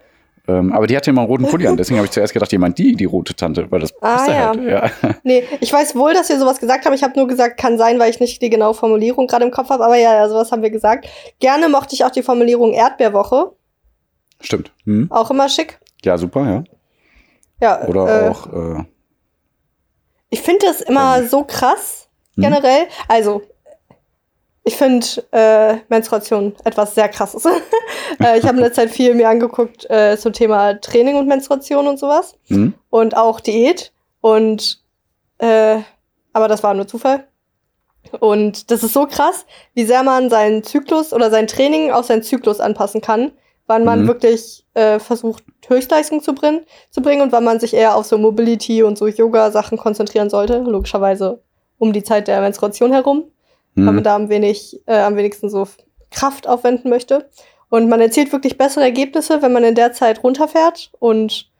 Ähm, 0.46 0.72
aber 0.74 0.86
die 0.86 0.94
hatte 0.94 1.08
immer 1.08 1.22
einen 1.22 1.30
roten 1.30 1.46
Pulli 1.46 1.66
an. 1.66 1.76
Deswegen 1.78 1.96
habe 1.98 2.04
ich 2.04 2.10
zuerst 2.10 2.34
gedacht, 2.34 2.52
meint 2.58 2.76
die, 2.76 2.94
die 2.94 3.06
rote 3.06 3.34
Tante, 3.34 3.66
weil 3.70 3.80
das 3.80 3.94
Ah, 4.02 4.16
passte 4.16 4.30
ja. 4.32 4.48
halt. 4.48 4.62
Ja. 5.02 5.14
Nee, 5.22 5.42
ich 5.60 5.72
weiß 5.72 5.96
wohl, 5.96 6.12
dass 6.12 6.28
wir 6.28 6.38
sowas 6.38 6.60
gesagt 6.60 6.84
haben. 6.84 6.92
Ich 6.92 7.02
habe 7.02 7.18
nur 7.18 7.26
gesagt, 7.26 7.58
kann 7.58 7.78
sein, 7.78 7.98
weil 7.98 8.10
ich 8.10 8.20
nicht 8.20 8.42
die 8.42 8.50
genaue 8.50 8.74
Formulierung 8.74 9.26
gerade 9.26 9.44
im 9.46 9.50
Kopf 9.50 9.70
habe. 9.70 9.82
Aber 9.84 9.96
ja, 9.96 10.12
ja, 10.14 10.28
sowas 10.28 10.52
haben 10.52 10.60
wir 10.62 10.68
gesagt. 10.70 11.08
Gerne 11.40 11.70
mochte 11.70 11.94
ich 11.94 12.04
auch 12.04 12.10
die 12.10 12.22
Formulierung 12.22 12.74
Erdbeerwoche. 12.74 13.52
Stimmt. 14.40 14.70
Hm? 14.84 15.06
Auch 15.10 15.30
immer 15.30 15.48
schick. 15.48 15.78
Ja, 16.04 16.18
super, 16.18 16.44
ja. 16.46 16.64
Ja, 17.62 17.86
Oder 17.88 18.26
äh, 18.26 18.28
auch, 18.28 18.52
äh, 18.52 18.84
Ich 20.28 20.42
finde 20.42 20.66
das 20.66 20.82
immer 20.82 21.18
Ähm. 21.20 21.28
so 21.28 21.44
krass, 21.44 22.03
Mhm. 22.37 22.43
generell. 22.43 22.87
Also, 23.09 23.43
ich 24.67 24.76
finde 24.76 25.07
äh, 25.33 25.76
Menstruation 25.88 26.55
etwas 26.64 26.95
sehr 26.95 27.09
krasses. 27.09 27.45
äh, 28.23 28.38
ich 28.38 28.45
habe 28.45 28.57
in 28.57 28.62
der 28.62 28.73
Zeit 28.73 28.91
viel 28.91 29.14
mir 29.14 29.29
angeguckt 29.29 29.88
äh, 29.91 30.17
zum 30.17 30.33
Thema 30.33 30.75
Training 30.81 31.17
und 31.17 31.26
Menstruation 31.29 31.87
und 31.87 31.99
sowas. 31.99 32.37
hm? 32.49 32.73
Und 32.91 33.17
auch 33.17 33.41
Diät. 33.41 33.93
Und, 34.23 34.81
äh, 35.38 35.79
aber 36.33 36.49
das 36.49 36.62
war 36.62 36.73
nur 36.73 36.87
Zufall. 36.87 37.26
Und 38.21 38.71
das 38.71 38.83
ist 38.83 38.95
so 38.95 39.07
krass, 39.07 39.45
wie 39.75 39.85
sehr 39.85 40.03
man 40.03 40.31
seinen 40.31 40.62
Zyklus 40.62 41.12
oder 41.12 41.31
sein 41.31 41.47
Training 41.47 41.91
auf 41.91 42.07
seinen 42.07 42.23
Zyklus 42.23 42.61
anpassen 42.61 43.00
kann, 43.00 43.33
wann 43.67 43.85
man 43.85 44.03
Mhm. 44.03 44.07
wirklich 44.07 44.64
äh, 44.75 44.99
versucht, 44.99 45.43
Höchstleistung 45.69 46.23
zu, 46.23 46.35
bringen, 46.35 46.64
zu 46.91 47.00
bringen 47.03 47.23
und 47.23 47.33
wann 47.33 47.45
man 47.45 47.61
sich 47.61 47.75
eher 47.75 47.97
auf 47.97 48.07
so 48.07 48.19
Mobility 48.19 48.83
und 48.83 48.97
so 48.99 49.07
Yoga-Sachen 49.07 49.79
konzentrieren 49.79 50.31
sollte. 50.31 50.59
Logischerweise 50.59 51.43
um 51.78 51.93
die 51.93 52.02
Zeit 52.02 52.28
der 52.28 52.40
Menstruation 52.40 52.93
herum, 52.93 53.25
weil 53.75 53.87
Hm? 53.88 53.95
man 53.97 54.04
da 54.04 54.14
am, 54.16 54.28
wenig, 54.28 54.81
äh, 54.87 54.99
am 54.99 55.16
wenigsten 55.16 55.49
so 55.49 55.66
Kraft 56.11 56.47
aufwenden 56.49 56.90
möchte. 56.90 57.28
Und 57.71 57.88
man 57.88 58.00
erzielt 58.00 58.33
wirklich 58.33 58.57
bessere 58.57 58.85
Ergebnisse, 58.85 59.43
wenn 59.43 59.52
man 59.52 59.64
in 59.64 59.75
der 59.75 59.93
Zeit 59.93 60.23
runterfährt 60.23 60.90
und 61.00 61.50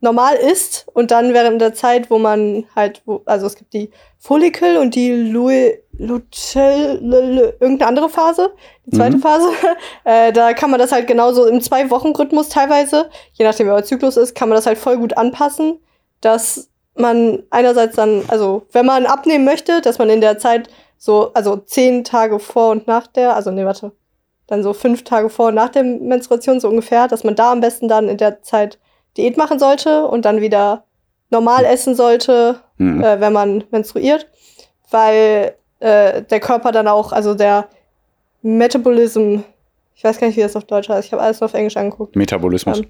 normal 0.00 0.36
isst 0.36 0.86
und 0.92 1.10
dann 1.10 1.32
während 1.32 1.60
der 1.60 1.74
Zeit, 1.74 2.10
wo 2.10 2.18
man 2.18 2.64
halt, 2.76 3.02
wo, 3.06 3.22
also 3.24 3.46
es 3.46 3.56
gibt 3.56 3.72
die 3.72 3.90
Follikel 4.18 4.76
und 4.76 4.94
die 4.94 5.10
Louis, 5.10 5.72
Lutel, 5.98 7.54
irgendeine 7.58 7.88
andere 7.88 8.08
Phase, 8.10 8.52
die 8.84 8.96
zweite 8.96 9.16
Mhm. 9.16 9.20
Phase, 9.22 9.48
äh, 10.04 10.32
da 10.32 10.52
kann 10.52 10.70
man 10.70 10.78
das 10.78 10.92
halt 10.92 11.06
genauso 11.06 11.46
im 11.46 11.60
Zwei-Wochen-Rhythmus 11.60 12.50
teilweise, 12.50 13.08
je 13.32 13.44
nachdem, 13.44 13.66
wie 13.66 13.70
euer 13.72 13.82
Zyklus 13.84 14.16
ist, 14.16 14.34
kann 14.34 14.48
man 14.48 14.56
das 14.56 14.66
halt 14.66 14.78
voll 14.78 14.98
gut 14.98 15.16
anpassen, 15.16 15.80
dass 16.20 16.68
man 16.98 17.42
einerseits 17.50 17.96
dann, 17.96 18.22
also 18.28 18.66
wenn 18.72 18.86
man 18.86 19.06
abnehmen 19.06 19.44
möchte, 19.44 19.80
dass 19.80 19.98
man 19.98 20.10
in 20.10 20.20
der 20.20 20.38
Zeit 20.38 20.68
so, 20.98 21.32
also 21.34 21.56
zehn 21.56 22.04
Tage 22.04 22.38
vor 22.38 22.70
und 22.70 22.86
nach 22.86 23.06
der, 23.06 23.36
also 23.36 23.50
nee, 23.50 23.64
warte, 23.64 23.92
dann 24.46 24.62
so 24.62 24.72
fünf 24.72 25.04
Tage 25.04 25.28
vor 25.28 25.48
und 25.48 25.54
nach 25.54 25.68
der 25.68 25.82
Menstruation 25.82 26.60
so 26.60 26.68
ungefähr, 26.68 27.08
dass 27.08 27.24
man 27.24 27.34
da 27.34 27.52
am 27.52 27.60
besten 27.60 27.88
dann 27.88 28.08
in 28.08 28.16
der 28.16 28.42
Zeit 28.42 28.78
Diät 29.16 29.36
machen 29.36 29.58
sollte 29.58 30.06
und 30.06 30.24
dann 30.24 30.40
wieder 30.40 30.84
normal 31.30 31.64
essen 31.64 31.94
sollte 31.94 32.60
Mhm. 32.78 33.02
äh, 33.02 33.20
wenn 33.20 33.32
man 33.32 33.64
menstruiert, 33.70 34.26
weil 34.90 35.54
äh, 35.80 36.22
der 36.22 36.40
Körper 36.40 36.72
dann 36.72 36.88
auch, 36.88 37.12
also 37.12 37.34
der 37.34 37.68
Metabolism, 38.42 39.40
ich 39.94 40.04
weiß 40.04 40.18
gar 40.18 40.26
nicht, 40.26 40.36
wie 40.36 40.42
das 40.42 40.56
auf 40.56 40.64
Deutsch 40.64 40.88
heißt, 40.88 41.06
ich 41.06 41.12
habe 41.12 41.22
alles 41.22 41.40
nur 41.40 41.46
auf 41.46 41.54
Englisch 41.54 41.76
angeguckt. 41.76 42.16
Metabolismus. 42.16 42.80
Ähm, 42.80 42.86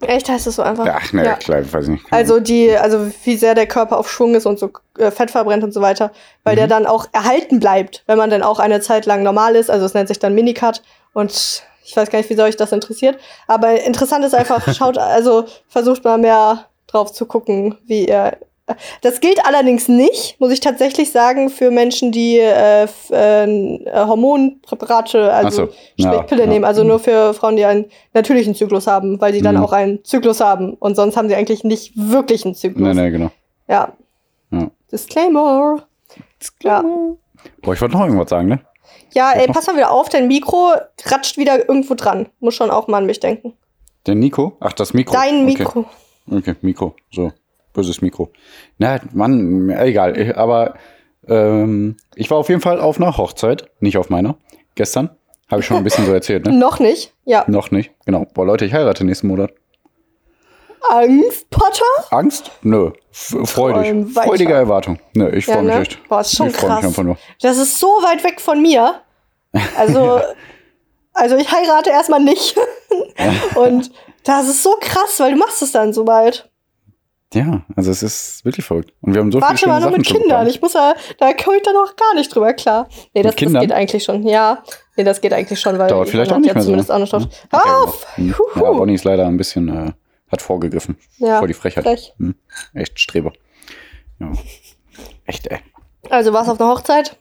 Echt 0.00 0.28
heißt 0.28 0.46
es 0.46 0.56
so 0.56 0.62
einfach? 0.62 0.86
Ach, 0.90 1.12
ne, 1.12 1.24
Ja. 1.24 1.34
klar, 1.36 1.60
weiß 1.72 1.84
ich 1.84 1.90
nicht. 1.90 2.04
Also 2.10 2.40
die, 2.40 2.76
also 2.76 3.10
wie 3.24 3.36
sehr 3.36 3.54
der 3.54 3.66
Körper 3.66 3.98
auf 3.98 4.10
Schwung 4.10 4.34
ist 4.34 4.46
und 4.46 4.58
so 4.58 4.70
äh, 4.98 5.10
Fett 5.10 5.30
verbrennt 5.30 5.64
und 5.64 5.72
so 5.72 5.80
weiter, 5.80 6.10
weil 6.42 6.56
der 6.56 6.66
Mhm. 6.66 6.70
dann 6.70 6.86
auch 6.86 7.06
erhalten 7.12 7.60
bleibt, 7.60 8.02
wenn 8.06 8.18
man 8.18 8.30
dann 8.30 8.42
auch 8.42 8.58
eine 8.58 8.80
Zeit 8.80 9.06
lang 9.06 9.22
normal 9.22 9.56
ist. 9.56 9.70
Also 9.70 9.86
es 9.86 9.94
nennt 9.94 10.08
sich 10.08 10.18
dann 10.18 10.34
Minicut 10.34 10.82
und 11.12 11.62
ich 11.84 11.96
weiß 11.96 12.10
gar 12.10 12.18
nicht, 12.18 12.30
wie 12.30 12.34
sehr 12.34 12.44
euch 12.44 12.56
das 12.56 12.72
interessiert. 12.72 13.18
Aber 13.46 13.80
interessant 13.82 14.24
ist 14.24 14.34
einfach, 14.34 14.66
schaut, 14.74 14.98
also 14.98 15.44
versucht 15.68 16.04
mal 16.04 16.18
mehr 16.18 16.66
drauf 16.86 17.12
zu 17.12 17.26
gucken, 17.26 17.78
wie 17.86 18.08
ihr. 18.08 18.36
Das 19.02 19.20
gilt 19.20 19.44
allerdings 19.44 19.88
nicht, 19.88 20.40
muss 20.40 20.50
ich 20.50 20.60
tatsächlich 20.60 21.12
sagen, 21.12 21.50
für 21.50 21.70
Menschen, 21.70 22.12
die 22.12 22.38
äh, 22.38 22.84
äh, 22.84 23.90
Hormonpräparate, 23.94 25.32
also 25.32 25.66
so, 25.66 25.72
ja, 25.96 26.12
sprich 26.12 26.26
Pille 26.28 26.44
ja. 26.44 26.48
nehmen. 26.48 26.64
Also 26.64 26.82
nur 26.82 26.98
für 26.98 27.34
Frauen, 27.34 27.56
die 27.56 27.64
einen 27.66 27.86
natürlichen 28.14 28.54
Zyklus 28.54 28.86
haben, 28.86 29.20
weil 29.20 29.32
die 29.32 29.42
dann 29.42 29.56
Mhm. 29.56 29.64
auch 29.64 29.72
einen 29.72 30.02
Zyklus 30.04 30.40
haben. 30.40 30.74
Und 30.74 30.94
sonst 30.96 31.16
haben 31.16 31.28
sie 31.28 31.34
eigentlich 31.34 31.62
nicht 31.64 31.92
wirklich 31.94 32.44
einen 32.46 32.54
Zyklus. 32.54 32.94
Nee, 32.94 33.02
nee, 33.02 33.10
genau. 33.10 33.30
Ja. 33.68 33.92
Ja. 34.50 34.70
Disclaimer. 34.90 35.86
Ja. 36.62 36.82
Boah, 37.62 37.74
ich 37.74 37.80
wollte 37.80 37.94
noch 37.96 38.04
irgendwas 38.04 38.30
sagen, 38.30 38.48
ne? 38.48 38.60
Ja, 39.12 39.32
ey, 39.32 39.46
pass 39.46 39.66
mal 39.66 39.76
wieder 39.76 39.90
auf, 39.90 40.08
dein 40.08 40.26
Mikro 40.26 40.72
ratscht 41.04 41.36
wieder 41.36 41.68
irgendwo 41.68 41.94
dran. 41.94 42.26
Muss 42.40 42.54
schon 42.54 42.70
auch 42.70 42.88
mal 42.88 42.98
an 42.98 43.06
mich 43.06 43.20
denken. 43.20 43.52
Der 44.06 44.14
Nico? 44.14 44.56
Ach, 44.60 44.72
das 44.72 44.92
Mikro. 44.94 45.14
Dein 45.14 45.42
Okay. 45.42 45.44
Mikro. 45.44 45.84
Okay, 46.30 46.54
Mikro. 46.62 46.94
So, 47.12 47.30
böses 47.74 48.00
Mikro. 48.00 48.30
Na, 48.78 49.00
Mann, 49.12 49.68
egal. 49.70 50.32
Aber 50.36 50.74
ähm, 51.28 51.96
ich 52.14 52.30
war 52.30 52.38
auf 52.38 52.48
jeden 52.48 52.62
Fall 52.62 52.80
auf 52.80 52.98
einer 52.98 53.16
Hochzeit, 53.18 53.66
nicht 53.80 53.98
auf 53.98 54.08
meiner. 54.08 54.36
Gestern. 54.74 55.10
Habe 55.50 55.60
ich 55.60 55.66
schon 55.66 55.76
ein 55.76 55.84
bisschen 55.84 56.06
so 56.06 56.12
erzählt, 56.12 56.46
ne? 56.46 56.52
Noch 56.58 56.78
nicht. 56.78 57.12
Ja. 57.26 57.44
Noch 57.46 57.70
nicht. 57.70 57.92
Genau. 58.06 58.26
Boah, 58.32 58.46
Leute, 58.46 58.64
ich 58.64 58.72
heirate 58.72 59.04
nächsten 59.04 59.26
Monat. 59.26 59.52
Angst, 60.90 61.48
Potter? 61.50 61.84
Angst? 62.10 62.50
Nö. 62.62 62.90
Freudig. 63.12 63.82
Träum 63.90 64.14
weiter. 64.16 64.26
Freudige 64.28 64.52
Erwartung. 64.52 64.98
Nö, 65.14 65.30
ich 65.30 65.46
Ja, 65.46 65.54
freue 65.54 65.64
mich 65.64 65.74
ne? 65.74 65.80
echt. 65.80 66.08
Boah, 66.08 66.20
ist 66.20 66.36
schon 66.36 66.48
ich 66.48 66.56
freue 66.56 66.70
mich 66.70 66.76
krass. 66.80 66.84
einfach 66.86 67.02
nur. 67.02 67.16
Das 67.40 67.58
ist 67.58 67.78
so 67.78 67.86
weit 67.86 68.22
weg 68.24 68.40
von 68.40 68.60
mir. 68.60 69.00
Also, 69.78 70.20
also 71.14 71.36
ich 71.36 71.50
heirate 71.50 71.90
erstmal 71.90 72.20
nicht. 72.20 72.56
Und 73.54 73.90
das 74.24 74.48
ist 74.48 74.62
so 74.62 74.76
krass, 74.80 75.18
weil 75.20 75.32
du 75.32 75.38
machst 75.38 75.62
es 75.62 75.72
dann 75.72 75.92
so 75.92 76.04
bald. 76.04 76.50
Ja, 77.34 77.62
also 77.76 77.90
es 77.90 78.02
ist 78.02 78.44
wirklich 78.44 78.64
verrückt. 78.64 78.92
Und 79.00 79.14
wir 79.14 79.20
haben 79.20 79.30
so 79.32 79.38
viele 79.38 79.48
Warte 79.48 79.58
schöne 79.58 79.72
mal 79.72 79.80
Sachen 79.82 79.96
mit 79.96 80.06
Kindern. 80.06 80.46
Ich 80.46 80.60
muss 80.62 80.72
ja, 80.74 80.94
da 81.18 81.32
komme 81.34 81.56
ich 81.56 81.62
dann 81.62 81.74
noch 81.74 81.94
gar 81.96 82.14
nicht 82.14 82.34
drüber 82.34 82.52
klar. 82.52 82.88
Nee, 83.12 83.22
das, 83.22 83.34
das 83.36 83.52
geht 83.52 83.72
eigentlich 83.72 84.04
schon. 84.04 84.26
Ja, 84.26 84.62
nee, 84.96 85.04
das 85.04 85.20
geht 85.20 85.32
eigentlich 85.32 85.60
schon, 85.60 85.78
weil 85.78 85.88
Dauert 85.88 86.08
vielleicht 86.08 86.32
auch 86.32 86.38
nicht 86.38 86.48
ja 86.48 86.54
mehr 86.54 86.62
so. 86.62 86.66
zumindest 86.68 86.90
auch 86.92 86.98
noch? 86.98 87.12
Hör 87.12 87.60
Okay, 87.60 87.68
auf! 87.70 88.06
Hm. 88.16 88.34
Ja, 88.56 88.72
Bonnie 88.72 88.94
ist 88.94 89.04
leider 89.04 89.26
ein 89.26 89.36
bisschen, 89.36 89.68
äh, 89.68 89.92
hat 90.30 90.42
vorgegriffen. 90.42 90.96
Ja, 91.18 91.38
Vor 91.38 91.48
die 91.48 91.54
Frechheit. 91.54 91.84
frech. 91.84 92.14
Hm. 92.18 92.34
Echt 92.72 92.98
Streber. 93.00 93.32
Ja. 94.20 94.32
Echt, 95.26 95.46
ey. 95.48 95.58
Also 96.10 96.32
warst 96.32 96.48
du 96.48 96.52
auf 96.52 96.60
einer 96.60 96.70
Hochzeit? 96.70 97.16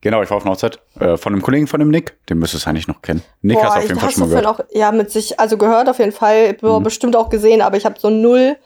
Genau, 0.00 0.22
ich 0.22 0.30
war 0.30 0.38
auf 0.38 0.42
einer 0.44 0.52
Hochzeit 0.52 0.80
äh, 0.98 1.16
von 1.16 1.32
einem 1.32 1.42
Kollegen 1.42 1.66
von 1.66 1.78
dem 1.78 1.90
Nick. 1.90 2.16
Den 2.26 2.38
müsstest 2.38 2.64
du 2.66 2.70
eigentlich 2.70 2.88
noch 2.88 3.02
kennen. 3.02 3.22
Nick 3.42 3.62
hast 3.62 3.74
du 3.76 3.78
auf 3.80 3.88
jeden 3.88 4.00
Fall 4.00 4.10
schon 4.10 4.20
mal 4.22 4.28
gehört. 4.30 4.46
auch, 4.46 4.60
ja, 4.72 4.90
mit 4.90 5.10
sich, 5.10 5.38
also 5.38 5.56
gehört 5.58 5.88
auf 5.88 5.98
jeden 5.98 6.12
Fall, 6.12 6.54
boah, 6.54 6.80
Mhm. 6.80 6.84
bestimmt 6.84 7.14
auch 7.14 7.28
gesehen, 7.28 7.60
aber 7.60 7.76
ich 7.76 7.84
habe 7.84 8.00
so 8.00 8.10
null 8.10 8.56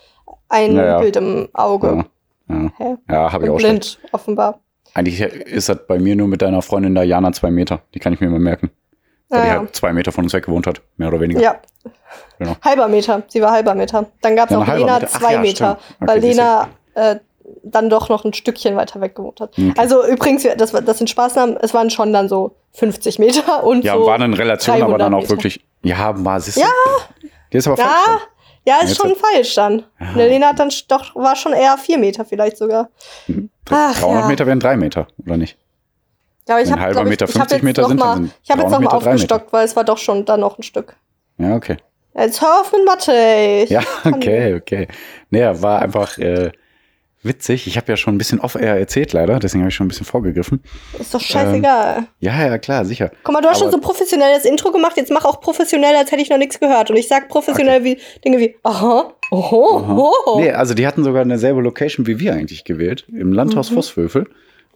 ein 0.49 0.77
Ja, 0.77 0.85
ja. 0.85 0.99
Bild 1.01 1.17
im 1.17 1.49
Auge. 1.53 2.05
Ja, 2.49 2.71
ja. 2.79 2.99
Ja 3.11 3.33
habe 3.33 3.45
ich 3.45 3.51
auch 3.51 3.59
schon. 3.61 3.71
blind, 3.71 3.99
offenbar. 4.13 4.61
Eigentlich 4.95 5.21
ist 5.21 5.69
das 5.69 5.79
bei 5.87 5.99
mir 5.99 6.17
nur 6.17 6.29
mit 6.29 6.43
deiner 6.43 6.63
Freundin 6.63 6.95
da 6.95 7.03
Jana 7.03 7.33
zwei 7.33 7.51
Meter. 7.51 7.81
Die 7.95 7.99
kann 7.99 8.13
ich 8.13 8.21
mir 8.21 8.29
mal 8.31 8.39
merken. 8.41 8.71
Weil 9.29 9.43
die 9.43 9.49
Naja. 9.49 9.61
halt 9.61 9.75
zwei 9.77 9.93
Meter 9.93 10.13
von 10.13 10.25
uns 10.25 10.33
weg 10.33 10.45
gewohnt 10.47 10.67
hat. 10.67 10.81
Mehr 10.97 11.09
oder 11.09 11.21
weniger. 11.21 11.41
Ja. 11.41 11.57
Genau. 12.39 12.57
Halber 12.65 12.87
Meter. 12.89 13.23
Sie 13.29 13.43
war 13.43 13.51
halber 13.51 13.75
Meter. 13.75 14.07
Dann 14.23 14.37
gab 14.37 14.47
es 14.49 14.53
Ja, 14.53 14.61
noch 14.61 14.67
Lena 14.69 14.95
Meter. 14.95 15.09
Ach 15.13 15.19
zwei 15.21 15.33
ja, 15.35 15.41
Meter. 15.41 15.79
Okay, 16.01 16.07
weil. 16.09 16.21
Lena 16.21 16.69
äh, 16.95 17.17
dann 17.63 17.91
doch 17.91 18.09
noch 18.09 18.25
ein 18.25 18.33
Stückchen 18.33 18.75
weiter 18.77 19.01
weg 19.01 19.15
gewohnt 19.15 19.41
hat. 19.41 19.51
Okay. 19.53 19.73
Also 19.77 20.05
übrigens, 20.07 20.45
das, 20.57 20.73
das 20.73 20.99
sind 20.99 21.09
Spaßnamen, 21.11 21.57
es 21.61 21.75
waren 21.75 21.91
schon 21.91 22.13
dann 22.13 22.29
so 22.29 22.57
50 22.73 23.19
Meter 23.21 23.63
und 23.65 23.85
Ja, 23.85 23.95
so. 23.97 24.07
waren 24.07 24.23
in 24.23 24.35
Relation, 24.35 24.75
aber 24.77 24.85
300 24.99 25.01
dann 25.01 25.15
auch 25.15 25.19
Meter. 25.21 25.31
wirklich. 25.31 25.65
Ja, 25.83 26.13
war 26.25 26.39
es. 26.39 26.55
Ja. 26.57 26.67
Die 27.53 27.57
ist 27.59 27.67
aber 27.69 27.79
Ja, 27.79 27.85
falsch. 28.05 28.21
Ja, 28.67 28.81
ist 28.83 28.97
schon 28.97 29.11
hat- 29.11 29.19
falsch 29.19 29.55
dann. 29.55 29.85
Ne, 30.15 30.29
Lena 30.29 30.49
hat 30.49 30.59
dann 30.59 30.71
doch, 30.89 31.15
war 31.15 31.37
schon 31.37 31.53
eher 31.53 31.79
vier 31.79 31.99
Meter 31.99 32.25
vielleicht 32.25 32.59
sogar. 32.59 32.91
Ach, 33.71 33.99
300 33.99 34.23
ja. 34.23 34.27
Meter 34.29 34.47
wären 34.47 34.61
drei 34.61 34.77
Meter, 34.77 35.07
oder 35.25 35.37
nicht? 35.37 35.57
Ja, 36.49 36.55
aber 36.57 36.63
ich 36.65 36.71
habe 36.71 36.81
halber 36.81 37.03
ich, 37.03 37.09
Meter 37.09 37.25
ich 37.29 37.35
hab 37.35 37.49
50 37.49 37.57
jetzt 37.57 37.65
Meter 37.65 37.85
sind, 37.85 37.99
mal, 37.99 38.15
sind 38.17 38.33
ich 38.45 38.51
habe 38.51 38.63
jetzt 38.63 38.71
300 38.71 38.71
noch 38.71 38.71
mal 38.71 38.79
Meter 38.81 38.91
drei 38.91 38.97
Meter. 38.97 39.11
aufgestockt, 39.15 39.53
weil 39.53 39.65
es 39.65 39.77
war 39.77 39.85
doch 39.85 39.99
schon 39.99 40.25
dann 40.25 40.41
noch 40.41 40.59
ein 40.59 40.63
Stück. 40.63 40.97
Ja, 41.39 41.55
okay. 41.55 41.77
Jetzt 42.15 42.41
hör 42.41 42.61
auf 42.61 42.73
mit 42.73 42.85
Mathe. 42.85 43.67
Ja, 43.69 43.83
okay, 44.05 44.55
okay. 44.55 44.89
Naja, 45.31 45.61
war 45.61 45.83
einfach 45.83 46.17
äh, 46.19 46.51
witzig. 47.27 47.67
Ich 47.67 47.77
habe 47.77 47.91
ja 47.93 47.97
schon 47.97 48.15
ein 48.15 48.19
bisschen 48.19 48.41
off-air 48.41 48.77
erzählt, 48.79 49.13
leider. 49.13 49.39
Deswegen 49.39 49.63
habe 49.63 49.69
ich 49.71 49.75
schon 49.75 49.87
ein 49.87 49.89
bisschen 49.89 50.07
vorgegriffen. 50.07 50.61
Ist 50.99 51.15
doch 51.15 51.21
scheißegal. 51.21 52.07
Ja, 52.21 52.47
ja, 52.47 52.59
klar, 52.59 52.85
sicher. 52.85 53.11
Guck 53.25 53.33
mal, 53.35 53.41
du 53.41 53.49
hast 53.49 53.59
schon 53.59 53.69
Aber- 53.69 53.77
so 53.77 53.81
professionell 53.81 54.35
das 54.35 54.45
Intro 54.45 54.73
gemacht, 54.73 54.97
jetzt 54.97 55.11
mach 55.11 55.25
auch 55.25 55.41
professionell, 55.41 55.95
als 55.97 56.11
hätte 56.13 56.23
ich 56.23 56.31
noch 56.31 56.39
nichts 56.39 56.59
gehört. 56.61 56.91
Und 56.91 56.97
ich 56.97 57.09
sag 57.09 57.29
professionell 57.29 57.85
wie 57.85 57.99
Dinge 58.25 58.39
wie, 58.39 58.57
aha, 58.63 59.13
oho, 59.31 60.11
oho. 60.27 60.41
Nee, 60.41 60.51
also 60.51 60.75
die 60.75 60.87
hatten 60.87 61.05
sogar 61.05 61.23
eine 61.23 61.39
selbe 61.39 61.61
Location 61.61 62.07
wie 62.07 62.19
wir 62.19 62.33
eigentlich 62.35 62.65
gewählt. 62.65 63.07
Im 63.13 63.33
Landhaus 63.33 63.71
Mhm. 63.71 63.75
Vosswölfel. 63.75 64.27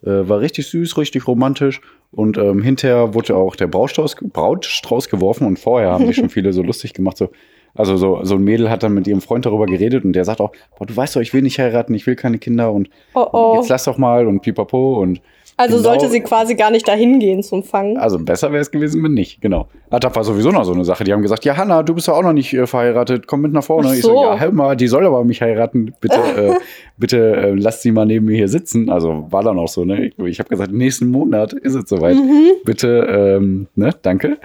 Äh, 0.02 0.28
war 0.28 0.40
richtig 0.40 0.66
süß, 0.68 0.96
richtig 0.96 1.26
romantisch. 1.26 1.80
Und 2.12 2.38
ähm, 2.38 2.62
hinterher 2.62 3.12
wurde 3.14 3.36
auch 3.36 3.54
der 3.54 3.66
Brautstrauß, 3.66 4.16
Brautstrauß 4.22 5.08
geworfen. 5.10 5.46
Und 5.46 5.58
vorher 5.58 5.90
haben 5.90 6.06
die 6.06 6.14
schon 6.14 6.30
viele 6.30 6.52
so 6.52 6.62
lustig 6.62 6.94
gemacht. 6.94 7.18
So, 7.18 7.30
also 7.74 7.96
so, 7.96 8.20
so 8.22 8.34
ein 8.34 8.42
Mädel 8.44 8.70
hat 8.70 8.82
dann 8.82 8.94
mit 8.94 9.06
ihrem 9.06 9.20
Freund 9.20 9.46
darüber 9.46 9.66
geredet 9.66 10.04
und 10.04 10.12
der 10.12 10.24
sagt 10.24 10.40
auch, 10.40 10.52
boah, 10.78 10.86
du 10.86 10.96
weißt 10.96 11.16
doch, 11.16 11.20
ich 11.20 11.32
will 11.34 11.42
nicht 11.42 11.58
heiraten, 11.58 11.94
ich 11.94 12.06
will 12.06 12.16
keine 12.16 12.38
Kinder 12.38 12.72
und 12.72 12.88
Oh, 13.14 13.26
oh. 13.32 13.54
jetzt 13.56 13.68
lass 13.68 13.84
doch 13.84 13.98
mal 13.98 14.26
und 14.26 14.40
pipapo 14.40 14.98
und 15.00 15.20
Also 15.56 15.76
genau- 15.76 15.88
sollte 15.90 16.08
sie 16.08 16.20
quasi 16.20 16.54
gar 16.54 16.70
nicht 16.70 16.86
dahin 16.88 17.18
gehen 17.20 17.42
zum 17.42 17.62
Fangen. 17.62 17.96
Also 17.98 18.18
besser 18.18 18.50
wäre 18.52 18.62
es 18.62 18.70
gewesen, 18.70 19.02
wenn 19.04 19.14
nicht, 19.14 19.40
genau. 19.40 19.68
Ah, 19.90 19.98
das 19.98 20.14
war 20.14 20.24
sowieso 20.24 20.50
noch 20.50 20.64
so 20.64 20.72
eine 20.72 20.84
Sache. 20.84 21.04
Die 21.04 21.12
haben 21.12 21.22
gesagt, 21.22 21.44
ja, 21.44 21.56
Hanna, 21.56 21.82
du 21.82 21.94
bist 21.94 22.06
ja 22.06 22.14
auch 22.14 22.22
noch 22.22 22.32
nicht 22.32 22.52
äh, 22.54 22.66
verheiratet, 22.66 23.26
komm 23.26 23.40
mit 23.42 23.52
nach 23.52 23.64
vorne. 23.64 23.88
Ach 23.90 23.94
Ich 23.94 24.02
so, 24.02 24.08
so. 24.14 24.22
ja, 24.22 24.38
hör 24.38 24.52
mal, 24.52 24.76
die 24.76 24.86
soll 24.88 25.04
aber 25.04 25.24
mich 25.24 25.42
heiraten. 25.42 25.92
Bitte, 26.00 26.18
äh, 26.36 26.54
bitte 26.96 27.36
äh, 27.36 27.50
lasst 27.54 27.82
sie 27.82 27.90
mal 27.92 28.06
neben 28.06 28.26
mir 28.26 28.36
hier 28.36 28.48
sitzen. 28.48 28.88
Also 28.88 29.26
war 29.30 29.42
dann 29.42 29.58
auch 29.58 29.68
so, 29.68 29.84
ne? 29.84 30.06
Ich, 30.06 30.18
ich 30.18 30.38
habe 30.38 30.48
gesagt, 30.48 30.72
nächsten 30.72 31.10
Monat 31.10 31.52
ist 31.52 31.74
es 31.74 31.88
soweit. 31.88 32.14
Mhm. 32.16 32.50
Bitte, 32.64 33.36
ähm, 33.38 33.66
ne, 33.74 33.94
danke. 34.02 34.38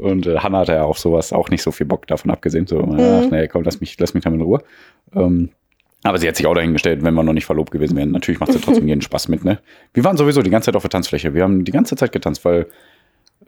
Und 0.00 0.26
äh, 0.26 0.38
Hanna 0.38 0.58
hatte 0.60 0.72
ja 0.72 0.84
auf 0.84 0.98
sowas 0.98 1.32
auch 1.32 1.48
nicht 1.50 1.62
so 1.62 1.70
viel 1.70 1.86
Bock 1.86 2.06
davon 2.06 2.30
abgesehen. 2.30 2.66
So, 2.66 2.78
Mhm. 2.80 2.98
ach 3.00 3.30
nee, 3.30 3.48
komm, 3.48 3.62
lass 3.64 3.80
mich, 3.80 3.96
lass 3.98 4.14
mich 4.14 4.24
damit 4.24 4.40
in 4.40 4.46
Ruhe. 4.46 4.62
Ähm, 5.14 5.50
aber 6.02 6.18
sie 6.18 6.26
hat 6.26 6.36
sich 6.36 6.46
auch 6.46 6.54
dahingestellt, 6.54 7.02
wenn 7.04 7.12
wir 7.14 7.22
noch 7.22 7.32
nicht 7.34 7.44
verlobt 7.44 7.70
gewesen 7.70 7.96
wären. 7.96 8.10
Natürlich 8.12 8.40
macht 8.40 8.52
sie 8.52 8.58
trotzdem 8.60 8.88
jeden 8.88 9.02
Spaß 9.02 9.28
mit, 9.28 9.44
ne? 9.44 9.58
Wir 9.92 10.02
waren 10.04 10.16
sowieso 10.16 10.40
die 10.42 10.50
ganze 10.50 10.66
Zeit 10.66 10.76
auf 10.76 10.82
der 10.82 10.90
Tanzfläche. 10.90 11.34
Wir 11.34 11.42
haben 11.42 11.64
die 11.64 11.72
ganze 11.72 11.94
Zeit 11.96 12.10
getanzt, 12.12 12.42
weil, 12.44 12.66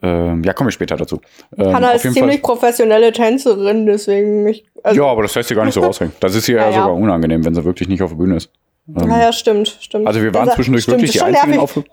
ähm, 0.01 0.43
ja, 0.43 0.53
komme 0.53 0.69
ich 0.69 0.73
später 0.75 0.95
dazu. 0.95 1.19
Ähm, 1.57 1.73
Hanna 1.73 1.89
auf 1.89 1.95
ist 1.95 2.13
ziemlich 2.13 2.41
Fall, 2.41 2.55
professionelle 2.55 3.11
Tänzerin, 3.11 3.85
deswegen. 3.85 4.47
Ich, 4.47 4.65
also, 4.83 5.01
ja, 5.01 5.07
aber 5.09 5.23
das 5.23 5.33
lässt 5.35 5.49
sie 5.49 5.55
gar 5.55 5.65
nicht 5.65 5.73
so 5.73 5.81
raushängen. 5.83 6.13
Das 6.19 6.35
ist 6.35 6.47
ihr 6.47 6.57
Ja, 6.57 6.65
ja, 6.69 6.73
sogar 6.73 6.93
unangenehm, 6.93 7.43
wenn 7.45 7.55
sie 7.55 7.63
wirklich 7.65 7.89
nicht 7.89 8.03
auf 8.03 8.11
der 8.11 8.17
Bühne 8.17 8.35
ist. 8.35 8.51
Ähm, 8.87 9.07
Naja, 9.07 9.31
stimmt, 9.31 9.69
stimmt. 9.79 10.05
also 10.05 10.21
wir 10.21 10.33
waren 10.33 10.45
Das- 10.45 10.55
zwischendurch 10.55 10.83
stimmt, 10.83 10.97
wirklich 10.97 11.13
die 11.13 11.21
einzigen 11.21 11.51
nervig, 11.51 11.63
auf. 11.77 11.83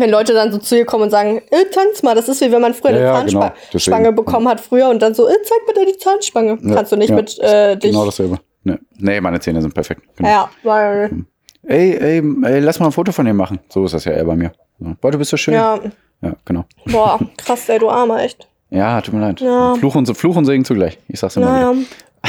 Wenn 0.00 0.10
Leute 0.10 0.32
dann 0.32 0.50
so 0.50 0.58
zu 0.58 0.76
ihr 0.76 0.84
kommen 0.84 1.04
und 1.04 1.10
sagen, 1.10 1.42
äh, 1.50 1.64
tanz 1.72 2.02
mal, 2.02 2.14
das 2.14 2.28
ist 2.28 2.40
wie 2.40 2.50
wenn 2.50 2.60
man 2.60 2.74
früher 2.74 2.98
Ja, 2.98 3.14
eine 3.20 3.30
ja, 3.30 3.54
Zahnspange 3.70 4.04
genau, 4.04 4.16
bekommen 4.16 4.48
hat 4.48 4.60
früher 4.60 4.88
und 4.88 5.00
dann 5.00 5.14
so, 5.14 5.28
äh, 5.28 5.34
zeig 5.44 5.66
bitte 5.66 5.86
die 5.86 5.98
Zahnspange. 5.98 6.58
Ja, 6.62 6.74
Kannst 6.74 6.92
du 6.92 6.96
nicht 6.96 7.10
ja, 7.10 7.16
mit 7.16 7.38
äh, 7.38 7.76
dich. 7.76 7.92
Genau 7.92 8.04
dasselbe. 8.04 8.38
Nee. 8.64 8.76
nee, 8.98 9.20
meine 9.20 9.40
Zähne 9.40 9.62
sind 9.62 9.72
perfekt. 9.72 10.02
Genau. 10.16 10.28
Ja, 10.28 10.50
weil, 10.62 11.24
Ey, 11.62 11.94
ey, 11.96 12.22
ey, 12.42 12.60
lass 12.60 12.80
mal 12.80 12.86
ein 12.86 12.92
Foto 12.92 13.12
von 13.12 13.26
dir 13.26 13.34
machen. 13.34 13.60
So 13.68 13.84
ist 13.84 13.92
das 13.92 14.04
ja 14.04 14.12
eher 14.12 14.24
bei 14.24 14.34
mir. 14.34 14.52
So. 14.78 14.94
Boah, 15.00 15.10
du 15.10 15.18
bist 15.18 15.30
so 15.30 15.36
schön. 15.36 15.54
ja, 15.54 15.78
ja 16.22 16.34
genau. 16.44 16.64
boah, 16.86 17.18
krass, 17.36 17.68
ey, 17.68 17.78
du 17.78 17.90
Armer, 17.90 18.22
echt. 18.22 18.48
Ja, 18.70 19.00
tut 19.00 19.14
mir 19.14 19.20
leid. 19.20 19.40
Ja. 19.40 19.74
Fluch, 19.74 19.94
und, 19.94 20.16
Fluch 20.16 20.36
und 20.36 20.46
Segen 20.46 20.64
zugleich. 20.64 20.98
Ich 21.08 21.20
sag's 21.20 21.36
immer 21.36 21.46
Naja. 21.46 21.74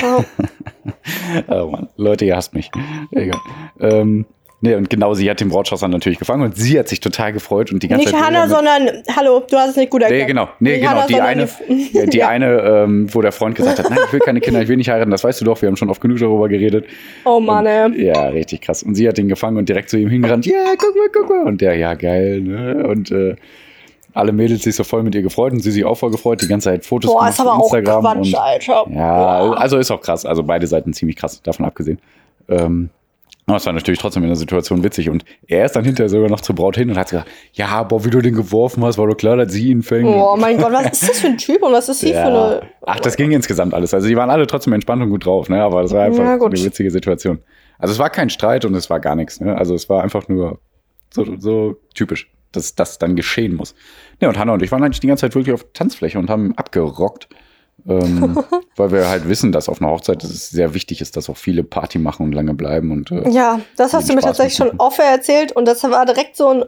Ja. 0.02 0.18
wieder. 0.20 0.26
Oh 1.48 1.68
Mann, 1.68 1.90
Leute, 1.96 2.26
ihr 2.26 2.36
hasst 2.36 2.54
mich. 2.54 2.72
Egal. 3.12 3.40
Ähm, 3.80 4.26
nee, 4.62 4.76
und 4.76 4.89
genau 4.89 5.13
sie 5.13 5.30
hat 5.30 5.39
den 5.41 5.50
dann 5.52 5.91
natürlich 5.91 6.17
gefangen 6.19 6.43
und 6.43 6.56
sie 6.56 6.80
hat 6.80 6.88
sich 6.88 7.00
total 7.00 7.34
gefreut 7.34 7.71
und 7.71 7.84
die 7.84 7.88
ganze 7.88 8.06
Nicht 8.06 8.15
Zeit. 8.17 8.26
Hanna, 8.26 8.47
sondern, 8.47 9.04
hallo, 9.15 9.43
du 9.50 9.58
hast 9.58 9.71
es 9.71 9.76
nicht 9.76 9.89
gut 9.89 10.02
erklärt. 10.02 10.21
Nee, 10.24 10.28
genau. 10.28 10.47
Nee, 10.60 10.71
Nicht 10.71 10.80
genau. 10.82 10.91
Hanna, 10.93 11.08
die 11.08 11.21
eine, 11.21 11.50
die- 11.67 12.10
die 12.10 12.24
eine 12.24 12.60
ähm, 12.62 13.13
wo 13.13 13.21
der 13.21 13.32
Freund 13.32 13.56
gesagt 13.56 13.80
hat, 13.80 13.89
nein, 13.89 14.00
ich 14.08 14.13
will 14.13 14.19
keine 14.21 14.39
Kinder, 14.39 14.62
ich 14.62 14.67
will 14.69 14.78
nicht 14.78 14.89
heiraten, 14.89 15.12
das 15.12 15.24
weißt 15.24 15.41
du 15.41 15.45
doch, 15.45 15.62
wir 15.62 15.67
haben 15.67 15.76
schon 15.76 15.89
oft 15.89 16.00
genug 16.02 16.19
darüber 16.19 16.47
geredet. 16.47 16.86
Oh 17.26 17.39
Mann, 17.39 17.65
ey. 17.65 18.06
Ja, 18.06 18.28
richtig 18.30 18.62
krass. 18.62 18.84
Und 18.84 18.95
sie 18.95 19.08
hat 19.08 19.17
ihn 19.19 19.28
gefangen 19.28 19.58
und 19.58 19.67
direkt 19.69 19.89
zu 19.89 19.97
ihm 19.97 20.10
hingerannt, 20.10 20.45
ja, 20.45 20.74
guck 20.78 20.95
mal, 20.95 21.10
guck 21.12 21.30
mal. 21.30 21.43
Und 21.47 21.62
der, 21.62 21.76
ja, 21.76 21.93
geil, 21.95 22.41
ne? 22.41 22.86
Und 22.88 23.12
äh, 23.12 23.36
alle 24.13 24.32
Mädels 24.34 24.63
sich 24.63 24.76
so 24.76 24.84
voll 24.84 25.04
mit 25.04 25.15
ihr 25.15 25.21
gefreut 25.21 25.54
und 25.54 25.62
sie 25.62 25.71
sich 25.71 25.86
auch 25.86 25.95
voll 25.95 26.12
gefreut, 26.12 26.41
die 26.41 26.47
ganze 26.47 26.69
Zeit 26.69 26.86
Fotos 26.86 27.10
Boah, 27.12 27.19
gemacht 27.19 27.34
ist 27.34 27.39
aber 27.39 27.54
auf 27.54 27.62
auch 27.62 27.74
Instagram. 27.74 28.02
Quatsch, 28.04 28.28
und, 28.28 28.36
Alter. 28.36 28.86
ja, 28.93 29.39
Boah. 29.45 29.58
also 29.58 29.78
ist 29.78 29.89
auch 29.89 30.02
krass. 30.02 30.26
Also 30.26 30.43
beide 30.43 30.67
Seiten 30.67 30.91
ziemlich 30.93 31.15
krass, 31.15 31.41
davon 31.41 31.65
abgesehen. 31.65 31.97
Ähm, 32.50 32.89
Aber 33.47 33.58
es 33.58 33.65
war 33.65 33.73
natürlich 33.73 33.99
trotzdem 33.99 34.23
in 34.23 34.30
der 34.30 34.36
Situation 34.36 34.84
witzig. 34.84 35.10
Und 35.10 35.25
er 35.47 35.65
ist 35.65 35.75
dann 35.75 35.84
hinterher 35.84 36.10
sogar 36.10 36.30
noch 36.30 36.41
zur 36.41 36.56
Braut 36.56 36.77
hin 36.77 36.89
und 36.89 36.97
hat 36.97 37.10
gesagt, 37.10 37.27
ja, 37.54 37.84
boah, 37.84 38.06
wie 38.06 38.10
du 38.10 38.21
den 38.21 38.36
geworfen 38.36 38.84
hast, 38.86 38.97
war 38.97 39.08
doch 39.08 39.15
klar, 39.15 39.36
dass 39.36 39.51
sie 39.51 39.69
ihn 39.69 39.82
fängt. 39.82 40.08
Oh 40.08 40.38
mein 40.38 40.58
Gott, 40.58 40.71
was 40.71 41.01
ist 41.01 41.10
das 41.10 41.19
für 41.19 41.27
ein 41.27 41.38
Typ 41.38 41.62
und 41.63 41.73
was 41.73 41.89
ist 41.89 41.99
sie 42.01 42.13
für 42.13 42.19
eine. 42.19 42.62
Ach, 42.86 42.99
das 42.99 43.17
ging 43.17 43.32
insgesamt 43.32 43.73
alles. 43.73 43.93
Also 43.93 44.08
die 44.08 44.15
waren 44.15 44.30
alle 44.30 44.47
trotzdem 44.47 44.73
entspannt 44.73 45.01
und 45.01 45.10
gut 45.10 45.25
drauf, 45.25 45.49
ne? 45.49 45.62
Aber 45.62 45.82
das 45.82 45.91
war 45.91 46.04
einfach 46.04 46.23
Ja, 46.23 46.34
eine 46.36 46.51
witzige 46.51 46.91
Situation. 46.91 47.39
Also 47.80 47.93
es 47.93 47.99
war 47.99 48.12
kein 48.12 48.30
Streit 48.30 48.63
und 48.63 48.75
es 48.75 48.89
war 48.89 48.99
gar 48.99 49.15
nichts. 49.15 49.41
Ne? 49.41 49.58
Also 49.58 49.73
es 49.73 49.89
war 49.89 50.04
einfach 50.04 50.27
nur 50.27 50.60
so, 51.10 51.25
so 51.39 51.77
typisch, 51.95 52.32
dass 52.51 52.75
das 52.75 52.99
dann 52.99 53.15
geschehen 53.15 53.56
muss. 53.56 53.73
Ja, 54.19 54.30
und 54.30 54.38
Hanna 54.38 54.54
und 54.54 54.62
ich 54.62 54.71
waren 54.71 54.84
eigentlich 54.84 54.99
die 54.99 55.08
ganze 55.08 55.21
Zeit 55.21 55.36
wirklich 55.36 55.54
auf 55.54 55.65
Tanzfläche 55.73 56.19
und 56.19 56.30
haben 56.30 56.56
abgerockt. 56.58 57.27
Ähm, 57.88 58.44
weil 58.76 58.91
wir 58.91 59.10
halt 59.10 59.28
wissen, 59.28 59.52
dass 59.52 59.70
auf 59.70 59.82
einer 59.82 59.91
Hochzeit 59.91 60.24
es 60.24 60.50
sehr 60.50 60.74
wichtig 60.74 61.02
ist, 61.02 61.17
dass 61.17 61.30
auch 61.30 61.38
viele 61.38 61.63
Party 61.63 62.00
machen 62.00 62.26
und 62.26 62.34
lange 62.34 62.54
bleiben 62.54 62.91
und 62.91 63.12
äh, 63.12 63.30
Ja, 63.30 63.60
das 63.78 63.94
hast 63.94 64.10
du 64.10 64.13
mir 64.13 64.22
Spaß 64.22 64.38
tatsächlich 64.38 64.58
schon 64.58 64.80
oft 64.80 65.00
erzählt 65.00 65.52
und 65.52 65.65
das 65.65 65.84
war 65.84 66.06
direkt 66.06 66.36
so 66.36 66.48
ein, 66.50 66.65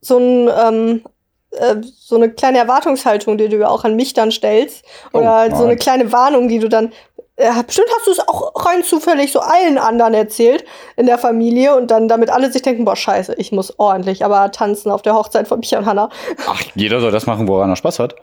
so 0.00 0.18
ein, 0.18 0.50
ähm, 0.58 1.02
äh, 1.50 1.76
so 1.82 2.16
eine 2.16 2.30
kleine 2.30 2.58
Erwartungshaltung, 2.58 3.38
die 3.38 3.48
du 3.48 3.58
ja 3.58 3.68
auch 3.68 3.84
an 3.84 3.96
mich 3.96 4.14
dann 4.14 4.30
stellst. 4.30 4.84
Oh, 5.12 5.18
Oder 5.18 5.34
halt 5.34 5.56
so 5.56 5.64
eine 5.64 5.76
kleine 5.76 6.12
Warnung, 6.12 6.48
die 6.48 6.58
du 6.58 6.68
dann. 6.68 6.92
Äh, 7.38 7.50
bestimmt 7.64 7.88
hast 7.94 8.06
du 8.06 8.12
es 8.12 8.28
auch 8.28 8.64
rein 8.64 8.82
zufällig 8.82 9.30
so 9.30 9.40
allen 9.40 9.76
anderen 9.76 10.14
erzählt 10.14 10.64
in 10.96 11.04
der 11.04 11.18
Familie 11.18 11.76
und 11.76 11.90
dann 11.90 12.08
damit 12.08 12.30
alle 12.30 12.50
sich 12.50 12.62
denken, 12.62 12.86
boah, 12.86 12.96
scheiße, 12.96 13.34
ich 13.34 13.52
muss 13.52 13.78
ordentlich 13.78 14.24
aber 14.24 14.50
tanzen 14.52 14.90
auf 14.90 15.02
der 15.02 15.14
Hochzeit 15.14 15.46
von 15.46 15.60
Micha 15.60 15.76
und 15.76 15.84
Hannah. 15.84 16.08
ach, 16.46 16.62
jeder 16.74 17.00
soll 17.00 17.10
das 17.10 17.26
machen, 17.26 17.46
woran 17.46 17.68
er 17.68 17.76
Spaß 17.76 17.98
hat. 17.98 18.14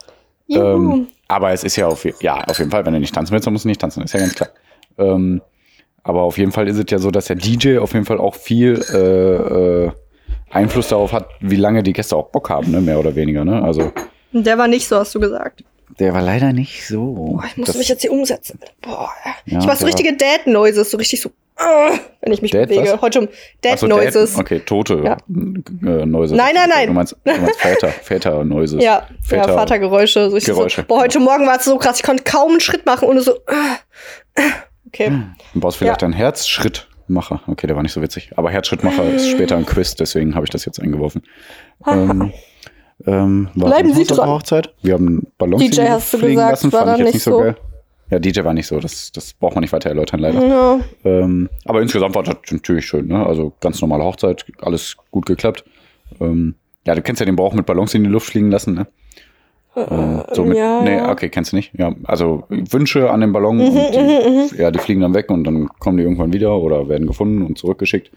Ähm, 0.50 1.08
aber 1.28 1.52
es 1.52 1.64
ist 1.64 1.76
ja 1.76 1.88
auf, 1.88 2.06
ja 2.22 2.44
auf 2.44 2.60
jeden 2.60 2.70
Fall, 2.72 2.86
wenn 2.86 2.94
du 2.94 3.00
nicht 3.00 3.14
tanzen 3.16 3.32
willst, 3.34 3.46
dann 3.48 3.54
musst 3.54 3.66
du 3.66 3.70
nicht 3.70 3.82
tanzen, 3.82 4.04
ist 4.04 4.14
ja 4.14 4.20
ganz 4.20 4.36
klar. 4.36 4.50
Ähm, 4.98 5.42
aber 6.04 6.22
auf 6.24 6.38
jeden 6.38 6.52
Fall 6.52 6.68
ist 6.68 6.78
es 6.78 6.86
ja 6.90 7.00
so, 7.00 7.12
dass 7.12 7.26
der 7.26 7.38
DJ 7.38 7.78
auf 7.78 7.94
jeden 7.94 8.06
Fall 8.06 8.20
auch 8.20 8.36
viel 8.36 8.84
äh, 8.94 9.86
äh, 9.86 9.92
Einfluss 10.52 10.90
darauf 10.90 11.14
hat, 11.14 11.28
wie 11.40 11.56
lange 11.56 11.82
die 11.82 11.94
Gäste 11.94 12.16
auch 12.16 12.30
Bock 12.30 12.50
haben, 12.50 12.72
ne? 12.72 12.82
mehr 12.82 13.00
oder 13.00 13.16
weniger. 13.16 13.46
Ne? 13.46 13.64
Also 13.64 13.92
der 14.34 14.58
war 14.58 14.68
nicht 14.68 14.88
so, 14.88 14.98
hast 14.98 15.16
du 15.16 15.20
gesagt. 15.20 15.64
der 16.00 16.14
war 16.14 16.22
leider 16.22 16.52
nicht 16.54 16.86
so. 16.88 17.14
Boah, 17.14 17.44
ich 17.48 17.58
muss 17.58 17.68
Das- 17.68 17.78
mich 17.78 17.88
jetzt 17.88 18.02
hier 18.02 18.12
umsetzen. 18.12 18.60
Boah. 18.82 19.10
Ja, 19.46 19.60
ich 19.60 19.66
mach 19.66 19.76
so 19.78 19.86
richtige 19.86 20.16
Dad-Noises, 20.16 20.92
so 20.92 20.98
richtig 20.98 21.22
so, 21.22 21.32
wenn 22.22 22.34
ich 22.34 22.42
mich 22.42 22.52
Dad 22.52 22.68
bewege. 22.70 22.94
was? 22.94 23.02
Heute 23.02 23.20
um 23.22 23.28
Ach 23.30 23.78
so, 23.78 23.88
Dad-Noises. 23.88 24.34
Dad- 24.34 24.42
Okay, 24.42 24.60
tote 24.60 25.02
Ja. 25.04 25.18
äh, 25.28 26.06
Noise. 26.06 26.36
Nein, 26.36 26.54
nein, 26.56 26.70
nein. 26.70 26.88
Du 26.88 26.94
meinst, 26.94 27.16
du 27.24 27.32
meinst 27.32 27.60
Väter, 27.62 27.88
Väter-Noises. 28.04 28.84
Ja, 28.84 29.08
Väter- 29.22 29.48
ja, 29.50 29.54
Vatergeräusche. 29.56 30.30
So, 30.32 30.38
Geräusche. 30.38 30.82
So, 30.82 30.88
boah, 30.88 31.02
heute 31.02 31.20
Morgen 31.20 31.46
war 31.46 31.58
es 31.58 31.66
so 31.66 31.78
krass, 31.78 31.98
ich 31.98 32.04
konnte 32.04 32.24
kaum 32.24 32.52
einen 32.52 32.60
Schritt 32.62 32.86
machen 32.86 33.08
ohne 33.08 33.22
so. 33.22 33.34
äh, 33.34 34.42
äh. 34.42 34.50
Okay. 34.88 35.12
Du 35.54 35.60
brauchst 35.60 35.78
vielleicht 35.78 36.02
Ja. 36.02 36.06
einen 36.06 36.14
Herzschrittmacher. 36.14 37.42
Okay, 37.48 37.66
der 37.68 37.76
war 37.76 37.84
nicht 37.84 37.94
so 37.94 38.02
witzig. 38.02 38.32
Aber 38.36 38.52
Herzschrittmacher 38.52 39.04
ist 39.10 39.30
später 39.30 39.56
ein 39.58 39.66
Quiz, 39.66 39.96
deswegen 39.96 40.36
habe 40.36 40.46
ich 40.46 40.52
das 40.52 40.66
jetzt 40.66 40.80
eingeworfen. 40.80 41.24
ähm, 41.88 42.32
ähm, 43.08 43.50
Bleiben 43.56 43.94
Sie 43.94 44.04
dran. 44.06 44.30
Hochzeit? 44.30 44.74
Wir 44.84 44.94
haben 44.94 45.28
Ballons 45.38 45.62
DJ 45.64 45.82
hast 45.90 46.14
du 46.14 46.20
gesagt, 46.20 46.52
lassen, 46.52 46.72
war 46.72 46.86
fand 46.86 47.00
dann 47.00 47.06
nicht 47.08 47.22
so 47.22 47.32
so. 47.32 47.40
geil. 47.40 47.56
Ja, 48.14 48.20
DJ 48.20 48.44
war 48.44 48.54
nicht 48.54 48.68
so, 48.68 48.80
das, 48.80 49.12
das 49.12 49.34
braucht 49.34 49.56
man 49.56 49.64
nicht 49.64 49.74
weiter 49.74 49.90
erläutern, 49.90 50.20
leider. 50.20 50.46
Ja. 50.46 50.80
Ähm, 51.04 51.50
aber 51.66 51.82
insgesamt 51.82 52.14
war 52.14 52.22
das 52.22 52.36
natürlich 52.52 52.86
schön, 52.86 53.08
ne? 53.08 53.26
Also 53.26 53.54
ganz 53.60 53.82
normale 53.82 54.04
Hochzeit, 54.04 54.46
alles 54.62 54.98
gut 55.10 55.26
geklappt. 55.26 55.66
Ähm, 56.22 56.54
ja, 56.86 56.94
du 56.94 57.02
kennst 57.02 57.22
ja 57.22 57.26
den 57.26 57.36
Bauch 57.36 57.54
mit 57.54 57.66
Ballons 57.66 57.96
in 57.96 58.04
die 58.04 58.12
Luft 58.12 58.28
fliegen 58.28 58.52
lassen, 58.52 58.76
ne? 58.76 58.88
Ähm, 59.76 60.24
so 60.32 60.46
mit, 60.46 60.58
ja, 60.58 60.84
nee, 60.84 60.98
ja. 60.98 61.12
okay, 61.12 61.30
kennst 61.30 61.54
du 61.54 61.56
nicht. 61.56 61.72
Ja, 61.76 61.96
also 62.04 62.44
Wünsche 62.50 63.10
an 63.10 63.22
den 63.22 63.34
Ballon 63.34 63.58
Mhm, 63.58 63.64
und 63.64 64.52
die, 64.52 64.58
ja, 64.62 64.70
die 64.70 64.78
fliegen 64.78 65.02
dann 65.02 65.16
weg 65.16 65.32
und 65.32 65.44
dann 65.44 65.68
kommen 65.80 65.98
die 65.98 66.04
irgendwann 66.04 66.34
wieder 66.34 66.56
oder 66.56 66.88
werden 66.88 67.08
gefunden 67.08 67.42
und 67.42 67.58
zurückgeschickt. 67.58 68.12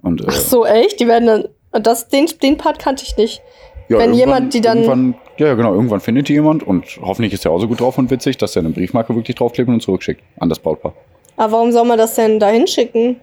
Und, 0.00 0.22
äh, 0.22 0.26
Ach 0.28 0.32
so, 0.32 0.64
echt? 0.64 1.00
Die 1.00 1.06
werden 1.06 1.26
dann. 1.26 1.82
Das, 1.82 2.08
den, 2.08 2.24
den 2.42 2.56
Part 2.56 2.78
kannte 2.78 3.04
ich 3.04 3.18
nicht. 3.18 3.42
Ja, 3.88 3.98
wenn 3.98 4.10
irgendwann- 4.14 4.18
jemand 4.18 4.54
die 4.54 4.60
dann- 4.60 5.14
ja, 5.38 5.54
genau, 5.54 5.74
irgendwann 5.74 6.00
findet 6.00 6.28
die 6.28 6.34
jemand 6.34 6.62
und 6.62 6.84
hoffentlich 7.00 7.32
ist 7.32 7.44
der 7.44 7.52
auch 7.52 7.60
so 7.60 7.68
gut 7.68 7.80
drauf 7.80 7.96
und 7.98 8.10
witzig, 8.10 8.36
dass 8.38 8.56
er 8.56 8.60
eine 8.60 8.70
Briefmarke 8.70 9.14
wirklich 9.14 9.36
draufklebt 9.36 9.68
und 9.68 9.80
zurückschickt 9.80 10.22
an 10.38 10.48
das 10.48 10.58
Brautpaar. 10.58 10.94
Aber 11.36 11.52
warum 11.52 11.72
soll 11.72 11.84
man 11.86 11.98
das 11.98 12.14
denn 12.16 12.40
da 12.40 12.48
hinschicken? 12.48 13.16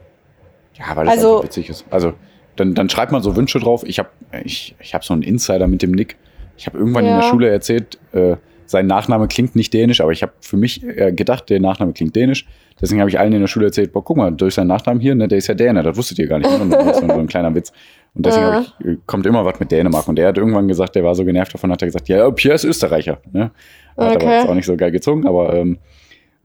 Ja, 0.75 0.95
weil 0.95 1.05
das 1.05 1.15
Also- 1.17 1.43
witzig 1.43 1.69
ist. 1.69 1.85
Also, 1.89 2.13
dann, 2.55 2.73
dann 2.73 2.89
schreibt 2.89 3.11
man 3.11 3.21
so 3.21 3.35
Wünsche 3.35 3.59
drauf. 3.59 3.83
Ich 3.85 3.99
habe 3.99 4.09
ich, 4.43 4.75
ich 4.79 4.93
hab 4.93 5.03
so 5.03 5.13
einen 5.13 5.23
Insider 5.23 5.67
mit 5.67 5.81
dem 5.81 5.91
Nick. 5.91 6.15
Ich 6.57 6.67
habe 6.67 6.77
irgendwann 6.77 7.03
in 7.05 7.11
Ja. 7.11 7.19
der 7.21 7.27
Schule 7.27 7.49
erzählt, 7.49 7.97
äh, 8.13 8.35
sein 8.65 8.87
Nachname 8.87 9.27
klingt 9.27 9.55
nicht 9.55 9.73
dänisch, 9.73 9.99
aber 10.01 10.11
ich 10.11 10.21
habe 10.23 10.31
für 10.39 10.57
mich 10.57 10.81
äh, 10.83 11.11
gedacht, 11.11 11.49
der 11.49 11.59
Nachname 11.59 11.91
klingt 11.93 12.15
dänisch. 12.15 12.47
Deswegen 12.81 12.99
habe 13.01 13.09
ich 13.09 13.19
allen 13.19 13.31
in 13.33 13.41
der 13.41 13.47
Schule 13.47 13.67
erzählt, 13.67 13.93
boah, 13.93 14.03
guck 14.03 14.17
mal, 14.17 14.31
durch 14.31 14.55
seinen 14.55 14.67
Nachnamen 14.67 14.99
hier, 15.01 15.15
ne, 15.15 15.27
der 15.27 15.37
ist 15.37 15.47
ja 15.47 15.53
Däne, 15.53 15.83
das 15.83 15.95
wusstet 15.97 16.17
ihr 16.19 16.27
gar 16.27 16.39
nicht. 16.39 16.49
Und 16.49 16.69
das 16.71 16.83
war 16.85 16.93
so 17.13 17.19
ein 17.19 17.27
kleiner 17.27 17.53
Witz. 17.53 17.71
Und 18.15 18.25
deswegen 18.25 18.61
ich, 18.79 18.85
äh, 18.85 18.97
kommt 19.05 19.25
immer 19.25 19.43
was 19.45 19.59
mit 19.59 19.71
Dänemark. 19.71 20.07
Und 20.07 20.15
der 20.17 20.29
hat 20.29 20.37
irgendwann 20.37 20.67
gesagt, 20.67 20.95
der 20.95 21.03
war 21.03 21.15
so 21.15 21.25
genervt 21.25 21.53
davon, 21.53 21.71
hat 21.71 21.81
er 21.81 21.87
gesagt, 21.87 22.07
ja, 22.07 22.29
Pierre 22.31 22.55
ist 22.55 22.63
Österreicher. 22.63 23.19
Ne? 23.31 23.51
Hat 23.97 24.15
Okay. 24.15 24.25
aber 24.25 24.35
jetzt 24.35 24.49
auch 24.49 24.55
nicht 24.55 24.65
so 24.65 24.75
geil 24.77 24.91
gezogen, 24.91 25.27
aber 25.27 25.53
ähm, 25.53 25.77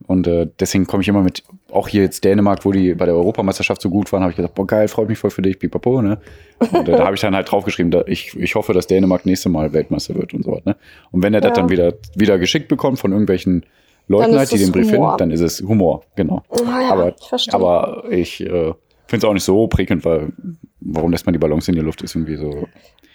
und 0.07 0.25
äh, 0.25 0.47
deswegen 0.59 0.87
komme 0.87 1.01
ich 1.03 1.07
immer 1.07 1.21
mit, 1.21 1.43
auch 1.71 1.87
hier 1.87 2.01
jetzt 2.01 2.23
Dänemark, 2.23 2.65
wo 2.65 2.71
die 2.71 2.95
bei 2.95 3.05
der 3.05 3.13
Europameisterschaft 3.15 3.81
so 3.81 3.89
gut 3.89 4.11
waren, 4.11 4.21
habe 4.23 4.31
ich 4.31 4.35
gesagt, 4.35 4.55
boah 4.55 4.65
geil, 4.65 4.87
freut 4.87 5.07
mich 5.07 5.19
voll 5.19 5.29
für 5.29 5.43
dich, 5.43 5.59
pipapo, 5.59 6.01
ne? 6.01 6.17
Und 6.59 6.89
äh, 6.89 6.97
da 6.97 7.05
habe 7.05 7.13
ich 7.15 7.21
dann 7.21 7.35
halt 7.35 7.51
draufgeschrieben, 7.51 7.91
da 7.91 8.03
ich, 8.07 8.35
ich 8.35 8.55
hoffe, 8.55 8.73
dass 8.73 8.87
Dänemark 8.87 9.25
nächste 9.27 9.49
Mal 9.49 9.73
Weltmeister 9.73 10.15
wird 10.15 10.33
und 10.33 10.43
so 10.43 10.53
was, 10.53 10.65
ne? 10.65 10.75
Und 11.11 11.21
wenn 11.23 11.33
er 11.35 11.41
Ja. 11.41 11.49
das 11.49 11.57
dann 11.57 11.69
wieder, 11.69 11.93
wieder 12.15 12.39
geschickt 12.39 12.67
bekommt 12.67 12.97
von 12.99 13.11
irgendwelchen 13.11 13.63
Leuten 14.07 14.35
halt, 14.35 14.51
die 14.51 14.57
den 14.57 14.71
Brief 14.71 14.91
Humor. 14.91 15.09
finden, 15.09 15.17
dann 15.19 15.31
ist 15.31 15.41
es 15.41 15.61
Humor, 15.61 16.03
genau. 16.15 16.41
Ah 16.49 16.81
ja, 16.81 16.91
aber, 16.91 17.13
ich 17.19 17.27
verstehe. 17.27 17.53
aber 17.53 18.03
ich 18.09 18.41
äh, 18.41 18.73
finde 19.11 19.25
es 19.25 19.29
auch 19.29 19.33
nicht 19.33 19.43
so 19.43 19.67
prickelnd, 19.67 20.03
weil 20.03 20.33
warum 20.79 21.11
lässt 21.11 21.27
man 21.27 21.33
die 21.33 21.39
Ballons 21.39 21.67
in 21.67 21.75
die 21.75 21.81
Luft, 21.81 22.01
ist 22.01 22.15
irgendwie 22.15 22.37
so 22.37 22.67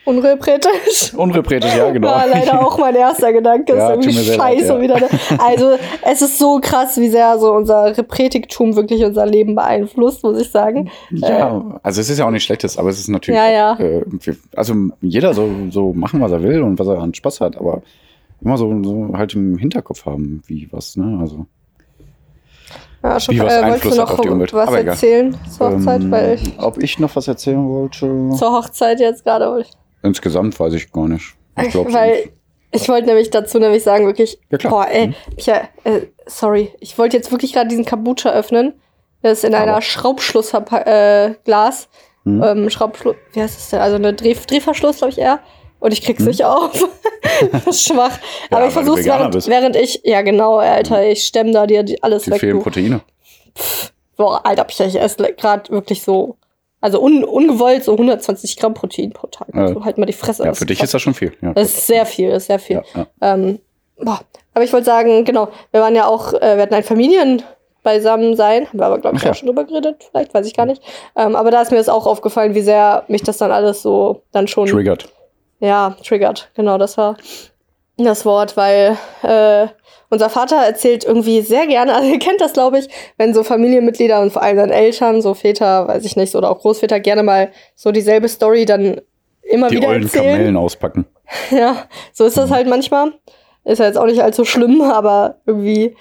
Unrepretisch. 0.06 1.14
unrepretisch, 1.16 1.74
ja, 1.74 1.90
genau. 1.90 2.06
War 2.06 2.28
leider 2.28 2.60
auch 2.64 2.78
mein 2.78 2.94
erster 2.94 3.32
Gedanke. 3.32 3.76
Ja, 3.76 3.90
ist 3.90 4.06
irgendwie 4.06 4.12
sehr 4.12 4.36
leid, 4.36 4.58
scheiße 4.58 4.74
ja. 4.74 4.80
wieder. 4.80 5.08
Also, 5.38 5.76
es 6.08 6.22
ist 6.22 6.38
so 6.38 6.60
krass, 6.62 6.96
wie 6.98 7.08
sehr 7.08 7.36
so 7.40 7.52
unser 7.52 7.96
Repretiktum 7.98 8.76
wirklich 8.76 9.04
unser 9.04 9.26
Leben 9.26 9.56
beeinflusst, 9.56 10.22
muss 10.22 10.40
ich 10.40 10.48
sagen. 10.48 10.90
Ja, 11.10 11.80
also 11.82 12.00
es 12.00 12.08
ist 12.08 12.18
ja 12.18 12.26
auch 12.26 12.30
nicht 12.30 12.44
schlechtes, 12.44 12.78
aber 12.78 12.88
es 12.88 13.00
ist 13.00 13.08
natürlich, 13.08 13.36
Ja, 13.36 13.50
ja. 13.50 13.80
Äh, 13.80 14.04
also 14.54 14.74
jeder 15.00 15.34
soll 15.34 15.72
so 15.72 15.92
machen, 15.92 16.20
was 16.20 16.30
er 16.30 16.42
will 16.42 16.62
und 16.62 16.78
was 16.78 16.86
er 16.86 17.00
an 17.00 17.12
Spaß 17.12 17.40
hat, 17.40 17.56
aber 17.56 17.82
immer 18.40 18.56
so, 18.58 18.80
so 18.84 19.10
halt 19.14 19.34
im 19.34 19.58
Hinterkopf 19.58 20.06
haben, 20.06 20.40
wie 20.46 20.68
was, 20.70 20.96
ne? 20.96 21.18
Also 21.20 21.46
Ja, 23.08 23.20
schon, 23.20 23.34
Wie 23.34 23.40
was 23.40 23.52
äh, 23.52 23.56
wolltest 23.56 23.72
Einfluss 23.74 23.94
du 23.94 24.00
hat 24.02 24.08
noch 24.08 24.14
auf 24.18 24.20
die 24.22 24.28
Umwelt. 24.28 24.52
was 24.52 24.72
erzählen 24.72 25.36
zur 25.56 25.70
Hochzeit? 25.72 26.00
ähm, 26.02 26.10
Weil 26.10 26.34
ich 26.34 26.58
ob 26.58 26.82
ich 26.82 26.98
noch 26.98 27.14
was 27.16 27.28
erzählen 27.28 27.68
wollte? 27.68 28.30
zur 28.36 28.52
Hochzeit 28.52 29.00
jetzt 29.00 29.24
gerade. 29.24 29.64
Insgesamt 30.02 30.58
weiß 30.58 30.72
ich 30.74 30.90
gar 30.92 31.08
nicht. 31.08 31.34
Ich 31.62 31.70
glaube 31.70 31.92
Weil 31.92 32.30
ich 32.72 32.88
wollte 32.88 33.06
nämlich 33.06 33.30
dazu 33.30 33.58
nämlich 33.58 33.82
sagen, 33.82 34.06
wirklich, 34.06 34.38
Ja, 34.50 34.58
klar. 34.58 34.70
boah, 34.72 34.86
ey, 34.90 35.08
Mhm. 35.08 35.14
Micha, 35.36 35.60
äh, 35.84 36.00
sorry, 36.26 36.72
ich 36.80 36.98
wollte 36.98 37.16
jetzt 37.16 37.30
wirklich 37.30 37.52
gerade 37.52 37.68
diesen 37.68 37.84
Kombucha 37.86 38.30
öffnen. 38.30 38.74
Das 39.22 39.38
ist 39.38 39.44
in 39.44 39.54
einer 39.54 39.72
Aber- 39.72 39.82
Schraubschlussglas. 39.82 40.86
Äh, 40.86 41.34
Glas. 41.44 41.88
Mhm. 42.24 42.42
ähm, 42.42 42.70
Schraubschluss, 42.70 43.14
wie 43.32 43.40
heißt 43.40 43.56
das 43.56 43.70
denn? 43.70 43.80
Also 43.80 43.96
eine 43.96 44.12
Dreh 44.12 44.34
Drehverschluss, 44.34 44.98
glaube 44.98 45.12
ich 45.12 45.18
eher. 45.18 45.38
Und 45.78 45.92
ich 45.92 46.02
krieg's 46.02 46.24
nicht 46.24 46.44
auf. 46.44 46.72
das 47.52 47.66
ist 47.66 47.84
schwach. 47.88 48.18
Ja, 48.50 48.56
Aber 48.58 48.66
ich 48.66 48.72
versuch's 48.72 49.04
während, 49.04 49.32
bist. 49.32 49.48
während 49.48 49.76
ich, 49.76 50.00
ja 50.04 50.22
genau, 50.22 50.56
Alter, 50.56 51.06
ich 51.06 51.24
stemm 51.26 51.52
da 51.52 51.66
dir 51.66 51.84
alles 52.00 52.24
die 52.24 52.30
weg. 52.30 52.40
fehlen 52.40 52.56
Du. 52.58 52.62
Proteine. 52.62 53.00
Boah, 54.16 54.40
Alter, 54.44 54.66
ich, 54.68 54.80
esse 54.98 55.32
gerade 55.34 55.70
wirklich 55.70 56.02
so, 56.02 56.36
also 56.80 57.00
un, 57.02 57.24
ungewollt 57.24 57.84
so 57.84 57.92
120 57.92 58.56
Gramm 58.56 58.74
Protein 58.74 59.10
pro 59.12 59.26
Tag. 59.26 59.48
Also 59.52 59.84
halt 59.84 59.98
mal 59.98 60.06
die 60.06 60.12
Fresse. 60.14 60.44
Ja, 60.44 60.54
für 60.54 60.64
dich 60.66 60.78
krass. 60.78 60.88
ist 60.88 60.94
das 60.94 61.02
schon 61.02 61.14
viel. 61.14 61.32
Ja, 61.42 61.52
Das 61.52 61.68
ist 61.68 61.86
sehr 61.86 62.06
viel, 62.06 62.30
das 62.30 62.44
ist 62.44 62.46
sehr 62.46 62.58
viel. 62.58 62.76
ja, 62.76 62.82
ja. 63.20 63.34
Ähm, 63.34 63.58
boah. 63.98 64.20
Aber 64.54 64.64
ich 64.64 64.72
wollte 64.72 64.86
sagen, 64.86 65.24
genau, 65.26 65.48
wir 65.72 65.82
waren 65.82 65.94
ja 65.94 66.06
auch, 66.06 66.32
äh, 66.32 66.56
wir 66.56 66.62
hatten 66.62 66.74
ein 66.74 66.82
Familien 66.84 67.42
beisammen 67.82 68.34
sein, 68.36 68.66
haben 68.66 68.78
wir 68.80 68.86
aber, 68.86 68.98
glaube 68.98 69.16
ich, 69.16 69.22
Ach 69.22 69.26
ja. 69.26 69.30
auch 69.32 69.34
schon 69.36 69.46
drüber 69.48 69.64
geredet, 69.64 70.04
vielleicht, 70.10 70.32
weiß 70.32 70.46
ich 70.46 70.54
gar 70.56 70.64
nicht. 70.66 70.82
Ähm, 71.14 71.36
aber 71.36 71.50
da 71.50 71.60
ist 71.60 71.70
mir 71.70 71.76
das 71.76 71.88
auch 71.90 72.06
aufgefallen, 72.06 72.54
wie 72.54 72.62
sehr 72.62 73.04
mich 73.08 73.22
das 73.22 73.36
dann 73.36 73.52
alles 73.52 73.82
so 73.82 74.22
dann 74.32 74.48
schon, 74.48 74.66
Triggert. 74.66 75.08
Ja, 75.60 75.96
triggert. 76.04 76.50
Genau, 76.54 76.78
das 76.78 76.96
war 76.98 77.16
das 77.96 78.24
Wort, 78.24 78.56
weil 78.56 78.98
äh, 79.22 79.68
unser 80.10 80.28
Vater 80.28 80.56
erzählt 80.56 81.04
irgendwie 81.04 81.40
sehr 81.40 81.66
gerne, 81.66 81.94
also 81.96 82.08
ihr 82.08 82.18
kennt 82.18 82.40
das, 82.40 82.52
glaube 82.52 82.78
ich, 82.78 82.88
wenn 83.16 83.34
so 83.34 83.42
Familienmitglieder 83.42 84.20
und 84.20 84.32
vor 84.32 84.42
allem 84.42 84.56
dann 84.56 84.70
Eltern, 84.70 85.22
so 85.22 85.34
Väter, 85.34 85.88
weiß 85.88 86.04
ich 86.04 86.16
nicht, 86.16 86.34
oder 86.34 86.50
auch 86.50 86.60
Großväter 86.60 87.00
gerne 87.00 87.22
mal 87.22 87.50
so 87.74 87.92
dieselbe 87.92 88.28
Story 88.28 88.64
dann 88.64 89.00
immer 89.42 89.68
Die 89.68 89.76
wieder 89.76 89.88
erzählen. 89.88 90.24
Kamellen 90.24 90.56
auspacken. 90.56 91.06
Ja, 91.50 91.86
so 92.12 92.24
ist 92.24 92.36
das 92.36 92.52
halt 92.52 92.68
manchmal. 92.68 93.12
Ist 93.64 93.80
ja 93.80 93.86
jetzt 93.86 93.98
auch 93.98 94.06
nicht 94.06 94.22
allzu 94.22 94.44
schlimm, 94.44 94.80
aber 94.80 95.38
irgendwie, 95.44 95.96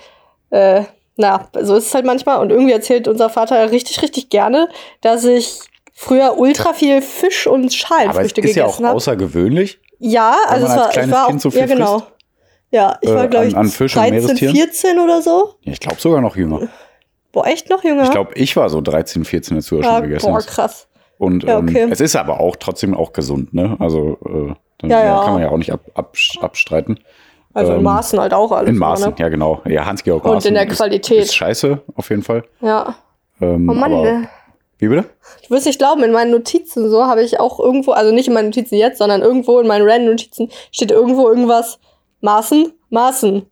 äh, 0.51 0.83
na, 1.17 1.49
so 1.61 1.75
ist 1.75 1.87
es 1.87 1.95
halt 1.95 2.05
manchmal. 2.05 2.39
Und 2.39 2.51
irgendwie 2.51 2.73
erzählt 2.73 3.07
unser 3.07 3.31
Vater 3.31 3.71
richtig, 3.71 4.03
richtig 4.03 4.29
gerne, 4.29 4.69
dass 5.01 5.25
ich 5.25 5.61
früher 5.95 6.37
ultra 6.37 6.73
viel 6.73 7.01
Fisch 7.01 7.47
und 7.47 7.61
Aber 7.61 7.65
es 7.67 7.75
Schalenfrüchte 7.75 8.41
ist 8.41 8.55
ja 8.55 8.65
auch 8.65 8.67
gegessen 8.67 8.85
habe. 8.85 8.95
außaußergewöhnlich. 8.97 9.79
Ja, 9.97 10.35
also 10.47 10.65
es 10.67 10.71
als 10.71 10.79
war, 10.81 10.89
ich 11.05 11.11
war 11.11 11.25
Kind 11.27 11.37
auch, 11.37 11.41
so 11.41 11.51
viel 11.51 11.59
ja 11.61 11.65
genau. 11.65 12.03
Ja, 12.71 12.97
ich 13.01 13.09
Äh, 13.09 13.15
war 13.15 13.27
glaube 13.27 13.45
an- 13.45 13.49
ich 13.49 13.55
an 13.57 13.67
Fisch 13.67 13.95
und 13.95 14.01
13, 14.03 14.21
Meerestieren? 14.23 14.55
14 14.55 14.99
oder 14.99 15.21
so. 15.21 15.55
Ich 15.61 15.79
glaube 15.79 15.99
sogar 16.01 16.19
noch 16.21 16.35
jünger. 16.35 16.67
Boah, 17.31 17.47
echt 17.47 17.69
noch 17.69 17.83
jünger? 17.83 18.03
Ich 18.03 18.11
glaube, 18.11 18.33
ich 18.35 18.55
war 18.57 18.69
so 18.69 18.81
13, 18.81 19.23
14, 19.25 19.57
als 19.57 19.67
du 19.67 19.77
ja, 19.77 19.83
schon 19.83 20.03
gegessen 20.03 20.27
boah, 20.27 20.35
hast. 20.35 20.47
krass. 20.47 20.87
Und 21.17 21.43
Ja, 21.45 21.57
okay. 21.59 21.79
ähm, 21.83 21.91
es 21.91 22.01
ist 22.01 22.15
aber 22.17 22.41
auch 22.41 22.57
trotzdem 22.57 22.93
auch 22.93 23.13
gesund, 23.13 23.53
ne? 23.53 23.77
Also 23.79 24.17
äh, 24.25 24.53
dann 24.79 24.89
Ja, 24.89 25.03
ja. 25.05 25.23
kann 25.23 25.33
man 25.33 25.41
ja 25.43 25.49
auch 25.49 25.57
nicht 25.57 25.71
ab, 25.71 25.79
ab, 25.93 26.13
abstreiten. 26.41 26.99
Also 27.53 27.71
in 27.71 27.77
Ähm, 27.77 27.83
Maßen 27.83 28.19
halt 28.19 28.33
auch 28.33 28.51
alles. 28.51 28.69
In 28.69 28.75
immer, 28.75 28.89
Maßen, 28.89 29.09
Ne? 29.11 29.15
ja 29.19 29.29
genau. 29.29 29.61
Ja, 29.65 29.85
Hans-Georg 29.85 30.25
Und 30.25 30.33
Maaßen 30.33 30.49
in 30.49 30.55
der 30.55 30.67
ist- 30.67 30.75
Qualität. 30.75 31.19
Ist 31.19 31.35
scheiße, 31.35 31.81
auf 31.95 32.09
jeden 32.09 32.23
Fall. 32.23 32.43
Ja. 32.59 32.95
Ähm, 33.39 33.69
Oh 33.69 33.73
Mann, 33.73 33.91
ne? 34.01 34.27
Wie 34.77 34.87
bitte? 34.89 35.05
Ich 35.41 35.49
würde 35.49 35.63
nicht 35.65 35.79
glauben, 35.79 36.03
in 36.03 36.11
meinen 36.11 36.31
Notizen 36.31 36.89
so 36.89 37.05
habe 37.05 37.23
ich 37.23 37.39
auch 37.39 37.59
irgendwo, 37.59 37.91
also 37.91 38.11
nicht 38.13 38.27
in 38.27 38.33
meinen 38.33 38.47
Notizen 38.49 38.75
jetzt, 38.75 38.97
sondern 38.97 39.21
irgendwo 39.21 39.59
in 39.59 39.67
meinen 39.67 39.87
random 39.87 40.11
Notizen 40.11 40.49
steht 40.71 40.91
irgendwo 40.91 41.29
irgendwas 41.29 41.79
Maßen, 42.21 42.73
Maßen. 42.89 43.45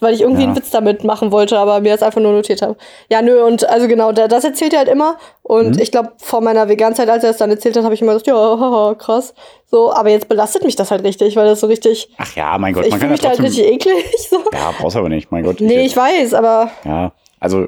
Weil 0.00 0.14
ich 0.14 0.22
irgendwie 0.22 0.40
Ja. 0.40 0.48
einen 0.48 0.56
Witz 0.56 0.70
damit 0.70 1.04
machen 1.04 1.32
wollte, 1.32 1.58
aber 1.58 1.80
mir 1.80 1.92
das 1.92 2.02
einfach 2.02 2.22
nur 2.22 2.32
notiert 2.32 2.62
habe. 2.62 2.76
Ja, 3.10 3.20
nö, 3.20 3.44
und 3.44 3.68
also 3.68 3.86
genau, 3.88 4.10
da, 4.10 4.26
das 4.26 4.42
erzählt 4.42 4.72
er 4.72 4.78
halt 4.78 4.88
immer. 4.88 5.18
Und 5.42 5.76
Mhm. 5.76 5.82
ich 5.82 5.92
glaube, 5.92 6.12
vor 6.16 6.40
meiner 6.40 6.66
Veganzeit, 6.70 7.10
als 7.10 7.24
er 7.24 7.30
es 7.30 7.36
dann 7.36 7.50
erzählt 7.50 7.76
hat, 7.76 7.84
habe 7.84 7.92
ich 7.92 8.00
immer 8.00 8.12
gesagt, 8.12 8.26
ja, 8.28 8.34
haha, 8.34 8.94
krass. 8.94 9.34
So, 9.70 9.92
aber 9.92 10.08
jetzt 10.08 10.28
belastet 10.30 10.64
mich 10.64 10.76
das 10.76 10.90
halt 10.90 11.04
richtig, 11.04 11.36
weil 11.36 11.46
das 11.46 11.60
so 11.60 11.66
richtig, 11.66 12.08
Ach 12.16 12.34
ja, 12.34 12.56
mein 12.56 12.72
Gott, 12.72 12.86
ich 12.86 12.90
man 12.92 13.00
fühle 13.00 13.08
kann 13.10 13.12
mich 13.12 13.22
ja 13.22 13.28
da 13.30 13.36
halt 13.36 13.52
trotzdem. 13.52 13.64
richtig 13.66 13.86
eklig. 13.86 14.14
So. 14.30 14.38
ja, 14.50 14.72
brauchst 14.80 14.96
aber 14.96 15.10
nicht, 15.10 15.30
mein 15.30 15.44
Gott. 15.44 15.60
Nee, 15.60 15.84
ich 15.84 15.94
weiß, 15.94 16.32
aber 16.32 16.70
Ja, 16.84 17.12
also 17.38 17.66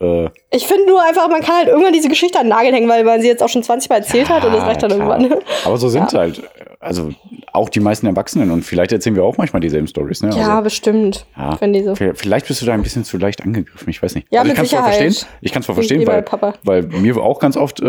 äh, 0.00 0.28
ich 0.50 0.66
finde 0.66 0.86
nur 0.86 1.02
einfach, 1.02 1.28
man 1.28 1.40
kann 1.40 1.56
halt 1.56 1.68
irgendwann 1.68 1.92
diese 1.92 2.08
Geschichte 2.08 2.38
an 2.38 2.46
den 2.46 2.50
Nagel 2.50 2.72
hängen, 2.72 2.88
weil 2.88 3.04
man 3.04 3.20
sie 3.20 3.28
jetzt 3.28 3.42
auch 3.42 3.48
schon 3.48 3.62
20 3.62 3.88
Mal 3.90 3.96
erzählt 3.96 4.28
hat 4.28 4.44
und 4.44 4.52
das 4.52 4.60
Ja, 4.60 4.66
reicht 4.66 4.82
dann 4.82 4.90
klar. 4.92 5.20
irgendwann. 5.20 5.40
Aber 5.64 5.76
so 5.76 5.88
sind 5.90 6.12
halt, 6.12 6.42
also 6.80 7.10
auch 7.52 7.68
die 7.68 7.80
meisten 7.80 8.06
Erwachsenen 8.06 8.50
und 8.50 8.62
vielleicht 8.62 8.92
erzählen 8.92 9.14
wir 9.16 9.22
auch 9.24 9.36
manchmal 9.36 9.60
dieselben 9.60 9.86
Stories, 9.86 10.22
ne? 10.22 10.30
Ja, 10.36 10.50
also, 10.50 10.62
bestimmt. 10.64 11.26
ja. 11.36 11.56
Wenn 11.60 11.72
die 11.72 11.82
so. 11.82 11.94
Vielleicht 11.94 12.48
bist 12.48 12.60
du 12.62 12.66
da 12.66 12.74
ein 12.74 12.82
bisschen 12.82 13.04
zu 13.04 13.16
leicht 13.18 13.42
angegriffen, 13.42 13.88
ich 13.88 14.02
weiß 14.02 14.14
nicht. 14.16 14.26
Ja, 14.30 14.40
also 14.40 14.50
ich 14.52 14.56
kann 14.56 14.64
es 14.66 14.70
voll 14.72 14.82
verstehen. 14.82 15.16
Ich 15.40 15.52
kann 15.52 15.60
es 15.60 15.66
voll 15.66 15.74
verstehen, 15.76 16.06
weil, 16.06 16.24
weil 16.64 16.82
mir 16.82 17.16
auch 17.18 17.38
ganz 17.38 17.56
oft, 17.56 17.80
äh, 17.80 17.86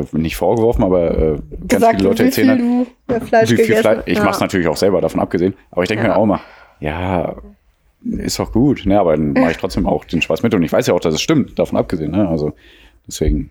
äh, 0.00 0.04
nicht 0.12 0.36
vorgeworfen, 0.36 0.82
aber 0.84 1.10
äh, 1.16 1.36
ganz 1.36 1.68
gesagt, 1.68 1.96
viele 1.96 2.08
Leute 2.08 2.24
erzählen 2.24 2.58
viel 2.58 2.86
halt, 3.08 3.22
du 3.22 3.26
Fleisch 3.26 3.50
wie 3.50 3.56
viel 3.56 3.76
Fleisch. 3.76 4.02
Ich 4.06 4.18
ja. 4.18 4.24
mach's 4.24 4.40
natürlich 4.40 4.66
auch 4.68 4.76
selber, 4.76 5.00
davon 5.00 5.20
abgesehen. 5.20 5.54
Aber 5.70 5.82
ich 5.82 5.88
denke 5.88 6.04
Ja. 6.04 6.10
mir 6.10 6.16
auch 6.16 6.26
mal, 6.26 6.40
ja, 6.80 7.36
ist 8.04 8.38
doch 8.38 8.52
gut, 8.52 8.86
ne? 8.86 8.98
Aber 9.00 9.12
dann 9.16 9.32
mache 9.32 9.52
ich 9.52 9.56
trotzdem 9.56 9.86
auch 9.86 10.04
den 10.04 10.20
Spaß 10.22 10.42
mit. 10.42 10.54
Und 10.54 10.62
ich 10.62 10.72
weiß 10.72 10.86
ja 10.86 10.94
auch, 10.94 11.00
dass 11.00 11.14
es 11.14 11.22
stimmt, 11.22 11.58
davon 11.58 11.78
abgesehen, 11.78 12.10
ne? 12.12 12.28
Also 12.28 12.54
deswegen. 13.06 13.50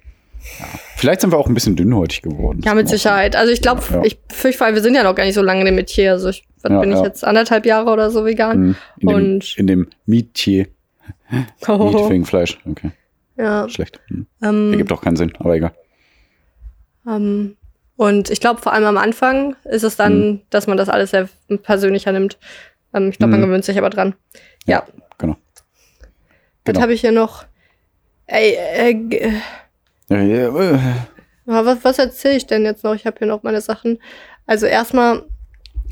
Ja. 0.59 0.65
Vielleicht 0.97 1.21
sind 1.21 1.31
wir 1.31 1.37
auch 1.37 1.47
ein 1.47 1.53
bisschen 1.53 1.75
dünnhäutig 1.77 2.21
geworden. 2.21 2.61
Ja, 2.65 2.73
mit 2.75 2.89
Sicherheit. 2.89 3.35
Also 3.37 3.53
ich 3.53 3.61
glaube, 3.61 3.81
Ja. 3.91 4.01
ich 4.03 4.19
fürchte, 4.29 4.65
wir 4.73 4.81
sind 4.81 4.93
ja 4.93 5.03
noch 5.03 5.15
gar 5.15 5.23
nicht 5.23 5.35
so 5.35 5.41
lange 5.41 5.61
in 5.61 5.65
dem 5.67 5.75
Metier. 5.75 6.11
Also 6.11 6.29
ich 6.29 6.43
was 6.61 6.71
Ja, 6.71 6.79
bin 6.81 6.91
ich 6.91 6.97
ja. 6.97 7.03
jetzt 7.03 7.23
anderthalb 7.25 7.65
Jahre 7.65 7.89
oder 7.91 8.09
so 8.11 8.25
vegan. 8.25 8.59
Mhm. 8.59 8.75
In 8.99 9.07
dem, 9.07 9.15
Und- 9.15 9.57
in 9.57 9.67
dem 9.67 9.87
Mietier. 10.05 10.67
Miet 11.29 12.09
wegen 12.09 12.25
Fleisch. 12.25 12.59
Okay, 12.69 12.91
ja. 13.37 13.67
schlecht. 13.69 13.99
Hm. 14.07 14.27
Ähm, 14.43 14.71
Ergibt 14.73 14.91
auch 14.91 15.01
keinen 15.01 15.15
Sinn, 15.15 15.33
aber 15.39 15.55
egal. 15.55 15.73
ähm, 17.07 17.55
und 17.95 18.29
ich 18.29 18.39
glaube, 18.39 18.61
vor 18.61 18.73
allem 18.73 18.85
am 18.85 18.97
Anfang 18.97 19.55
ist 19.65 19.83
es 19.83 19.95
dann, 19.95 20.19
Mhm. 20.27 20.41
dass 20.49 20.67
man 20.67 20.77
das 20.77 20.89
alles 20.89 21.11
sehr 21.11 21.29
persönlicher 21.63 22.11
nimmt. 22.11 22.37
Ähm, 22.93 23.09
ich 23.09 23.17
glaube, 23.17 23.31
man 23.31 23.41
Mhm. 23.41 23.45
gewöhnt 23.45 23.65
sich 23.65 23.77
aber 23.77 23.89
dran. 23.89 24.15
Ja. 24.65 24.83
Genau. 25.17 25.35
Was 25.35 25.63
Genau. 26.65 26.81
habe 26.81 26.93
ich 26.93 27.01
hier 27.01 27.11
noch? 27.11 27.45
Ey, 28.27 28.53
äh, 28.55 29.33
Ja, 30.09 30.17
ja, 30.21 30.47
äh. 30.75 30.79
Aber 31.45 31.65
was, 31.65 31.83
was 31.83 31.99
erzähle 31.99 32.35
ich 32.37 32.45
denn 32.47 32.63
jetzt 32.65 32.83
noch? 32.83 32.93
Ich 32.95 33.05
habe 33.05 33.17
hier 33.17 33.27
noch 33.27 33.43
meine 33.43 33.61
Sachen. 33.61 33.99
Also 34.45 34.65
erstmal 34.65 35.23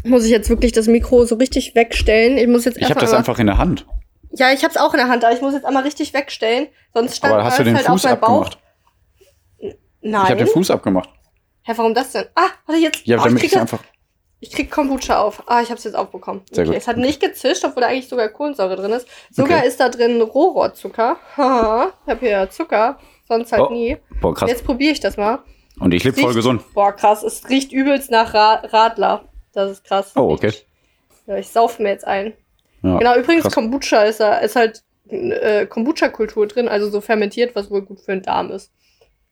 muss 0.03 0.23
ich 0.25 0.31
jetzt 0.31 0.49
wirklich 0.49 0.71
das 0.71 0.87
Mikro 0.87 1.25
so 1.25 1.35
richtig 1.35 1.75
wegstellen. 1.75 2.37
Ich 2.37 2.47
muss 2.47 2.65
jetzt 2.65 2.77
Ich 2.77 2.89
habe 2.89 2.99
das 2.99 3.13
einfach 3.13 3.39
in 3.39 3.47
der 3.47 3.57
Hand. 3.57 3.85
Ja, 4.33 4.51
ich 4.53 4.63
habe 4.63 4.71
es 4.73 4.77
auch 4.79 4.93
in 4.93 4.97
der 4.99 5.09
Hand, 5.09 5.25
aber 5.25 5.33
ich 5.33 5.41
muss 5.41 5.53
jetzt 5.53 5.65
einmal 5.65 5.83
richtig 5.83 6.13
wegstellen. 6.13 6.67
Sonst 6.93 7.17
stand 7.17 7.33
Aber 7.33 7.43
hast 7.43 7.59
du 7.59 7.63
den 7.65 7.75
halt 7.75 7.85
Fuß 7.85 8.05
auf 8.05 8.11
meinem 8.11 8.19
Bauch. 8.21 8.45
abgemacht? 8.45 8.57
Nein. 10.01 10.23
Ich 10.23 10.29
habe 10.29 10.35
den 10.37 10.47
Fuß 10.47 10.71
abgemacht. 10.71 11.09
Hä, 11.63 11.73
warum 11.75 11.93
das 11.93 12.11
denn? 12.13 12.25
Ah, 12.35 12.47
warte 12.65 12.81
jetzt. 12.81 13.05
Ja, 13.05 13.17
oh, 13.17 13.19
ich, 13.19 13.25
damit 13.25 13.43
ich 13.43 13.51
das, 13.51 13.61
einfach. 13.61 13.83
Ich 14.41 14.51
krieg 14.51 14.69
Kombucha 14.69 15.21
auf. 15.21 15.43
Ah, 15.47 15.62
ich 15.62 15.69
habe 15.69 15.77
es 15.77 15.84
jetzt 15.86 15.95
aufbekommen. 15.95 16.41
Sehr 16.51 16.63
okay, 16.65 16.73
gut. 16.73 16.82
es 16.82 16.88
hat 16.88 16.97
nicht 16.97 17.21
gezischt, 17.21 17.63
obwohl 17.63 17.82
da 17.82 17.88
eigentlich 17.88 18.10
sogar 18.10 18.27
Kohlensäure 18.30 18.75
drin 18.75 18.91
ist. 18.91 19.08
Sogar 19.32 19.60
Okay. 19.60 19.67
ist 19.67 19.80
da 19.80 19.88
drin 19.89 20.19
Rohrohrzucker. 20.21 21.15
Haha, 21.38 21.93
ich 22.06 22.12
habe 22.12 22.19
hier 22.25 22.49
Zucker, 22.49 22.97
sonst 23.27 23.51
halt 23.54 23.62
Oh, 23.62 23.71
nie. 23.71 23.97
Boah, 24.19 24.34
krass. 24.34 24.49
Jetzt 24.49 24.65
probiere 24.65 24.91
ich 24.91 24.99
das 24.99 25.15
mal. 25.15 25.39
Und 25.80 25.93
ich 25.93 26.04
lebe 26.04 26.19
voll 26.19 26.34
gesund. 26.34 26.62
Boah, 26.73 26.91
krass. 26.91 27.23
Es 27.23 27.47
riecht 27.49 27.71
übelst 27.71 28.12
nach 28.12 28.34
Ra 28.34 28.56
Radler. 28.65 29.25
Das 29.54 29.71
ist 29.71 29.84
krass. 29.86 30.12
Oh, 30.15 30.32
okay. 30.34 30.51
Ja, 31.27 31.38
ich 31.38 31.47
saufe 31.49 31.82
mir 31.82 31.89
jetzt 31.89 32.06
ein. 32.06 32.34
Ja, 32.84 32.97
Genau, 32.97 33.15
übrigens, 33.15 33.43
krass. 33.43 33.54
Kombucha 33.54 34.04
ist, 34.04 34.19
da- 34.19 34.38
ist 34.39 34.56
halt 34.56 34.82
äh, 35.10 35.65
Kombucha-Kultur 35.67 36.47
drin, 36.47 36.67
also 36.67 36.89
so 36.89 36.99
fermentiert, 37.01 37.56
was 37.56 37.69
wohl 37.69 37.82
gut 37.84 37.99
für 38.01 38.12
den 38.12 38.23
Darm 38.23 38.49
ist. 38.51 38.71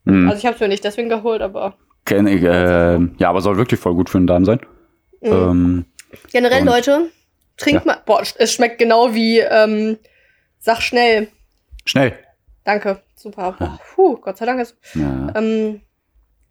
Mhm. 0.04 0.28
Also 0.30 0.38
ich 0.40 0.46
habe 0.46 0.56
es 0.56 0.62
mir 0.62 0.68
nicht 0.68 0.84
deswegen 0.84 1.10
geholt, 1.10 1.42
aber 1.42 1.76
Kenn 2.06 2.28
ich, 2.28 2.44
äh, 2.44 3.00
ja, 3.18 3.30
aber 3.30 3.42
soll 3.42 3.58
wirklich 3.58 3.80
voll 3.80 3.94
gut 3.96 4.10
für 4.10 4.18
den 4.20 4.28
Darm 4.28 4.46
sein. 4.46 4.60
Mhm. 5.22 5.32
Ähm, 5.32 5.86
generell, 6.32 6.64
Leute, 6.64 7.10
trinkt 7.58 7.86
Ja. 7.86 7.94
mal. 7.94 8.02
Boah, 8.06 8.22
es 8.38 8.54
schmeckt 8.54 8.78
genau 8.80 9.14
wie, 9.14 9.40
ähm, 9.40 9.98
sag 10.60 10.82
schnell. 10.82 11.28
schnell. 11.86 12.14
Danke, 12.64 13.02
super. 13.16 13.56
Boah, 13.58 13.80
puh, 13.96 14.18
Gott 14.18 14.38
sei 14.38 14.46
Dank 14.46 14.62
ist. 14.62 14.76
Ja, 14.94 15.32
Ähm, 15.36 15.82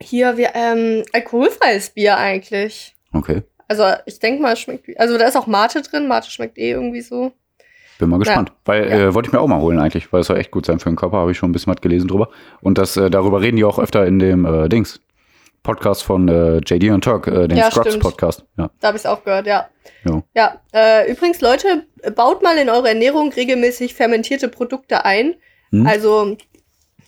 hier, 0.01 0.37
wir, 0.37 0.51
ähm, 0.55 1.05
alkoholfreies 1.13 1.91
Bier 1.91 2.17
eigentlich. 2.17 2.95
okay. 3.13 3.43
Also 3.71 3.85
ich 4.07 4.19
denke 4.19 4.41
mal, 4.41 4.55
es 4.55 4.61
schmeckt 4.61 4.89
wie. 4.89 4.99
Also 4.99 5.19
da 5.19 5.27
ist 5.27 5.37
auch 5.37 5.47
Mate 5.47 5.83
drin. 5.83 6.09
Mate 6.09 6.31
schmeckt 6.31 6.57
eh 6.57 6.71
irgendwie 6.71 7.03
so. 7.03 7.33
Bin 7.99 8.09
mal 8.09 8.19
gespannt. 8.19 8.51
Weil 8.65 8.89
Ja. 8.89 8.97
äh, 9.09 9.15
wollte 9.15 9.29
ich 9.29 9.33
mir 9.35 9.41
auch 9.41 9.47
mal 9.47 9.61
holen 9.61 9.79
eigentlich, 9.79 10.11
weil 10.11 10.23
es 10.23 10.29
soll 10.29 10.39
echt 10.39 10.51
gut 10.53 10.65
sein 10.65 10.79
für 10.81 10.89
den 10.89 10.97
Körper, 10.97 11.19
habe 11.19 11.33
ich 11.33 11.37
schon 11.37 11.51
ein 11.51 11.53
bisschen 11.53 11.75
was 11.75 11.83
gelesen 11.83 12.09
drüber. 12.09 12.31
Und 12.63 12.79
das, 12.79 12.97
äh, 12.97 13.11
darüber 13.11 13.43
reden 13.43 13.57
die 13.59 13.65
auch 13.65 13.79
öfter 13.79 14.07
in 14.07 14.19
dem 14.21 14.47
äh, 14.47 14.69
Dings. 14.71 15.01
Podcast 15.63 16.03
von 16.03 16.29
äh, 16.29 16.59
JD 16.59 16.91
und 16.91 17.05
Turk, 17.05 17.27
äh, 17.27 17.49
den 17.49 17.59
Ja, 17.59 17.71
Scrubs 17.71 17.89
stimmt. 17.89 18.03
Podcast. 18.03 18.45
Ja. 18.57 18.71
Da 18.81 18.89
habe 18.89 18.97
ich 18.97 19.03
es 19.03 19.07
auch 19.07 19.25
gehört, 19.25 19.47
ja. 19.47 19.69
Ja. 20.05 20.23
Ja, 20.35 20.61
äh, 20.73 21.11
übrigens, 21.11 21.41
Leute, 21.41 21.85
baut 22.15 22.43
mal 22.43 22.57
in 22.59 22.71
eure 22.71 22.89
Ernährung 22.89 23.33
regelmäßig 23.33 23.95
fermentierte 23.95 24.49
Produkte 24.49 25.05
ein. 25.05 25.35
Hm? 25.71 25.87
Also, 25.87 26.37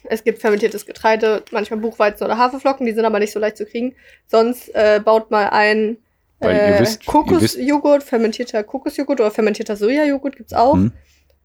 es 0.05 0.25
gibt 0.25 0.41
fermentiertes 0.41 0.87
Getreide, 0.87 1.43
manchmal 1.53 1.81
Buchweizen 1.81 2.25
oder 2.25 2.39
Haferflocken, 2.39 2.87
die 2.87 2.93
sind 2.93 3.05
aber 3.05 3.19
nicht 3.19 3.33
so 3.33 3.39
leicht 3.39 3.57
zu 3.57 3.67
kriegen. 3.67 3.95
Sonst 4.27 4.75
äh, 4.75 5.01
baut 5.05 5.31
mal 5.31 5.49
ein 5.51 5.99
äh, 6.41 6.85
Kokosjoghurt, 7.07 8.03
fermentierter 8.03 8.65
Kokosjoghurt 8.65 9.21
oder 9.21 9.31
fermentierter 9.31 9.77
Sojajoghurt 9.77 10.37
gibt's 10.37 10.53
auch. 10.53 10.75
Hm? 10.75 10.93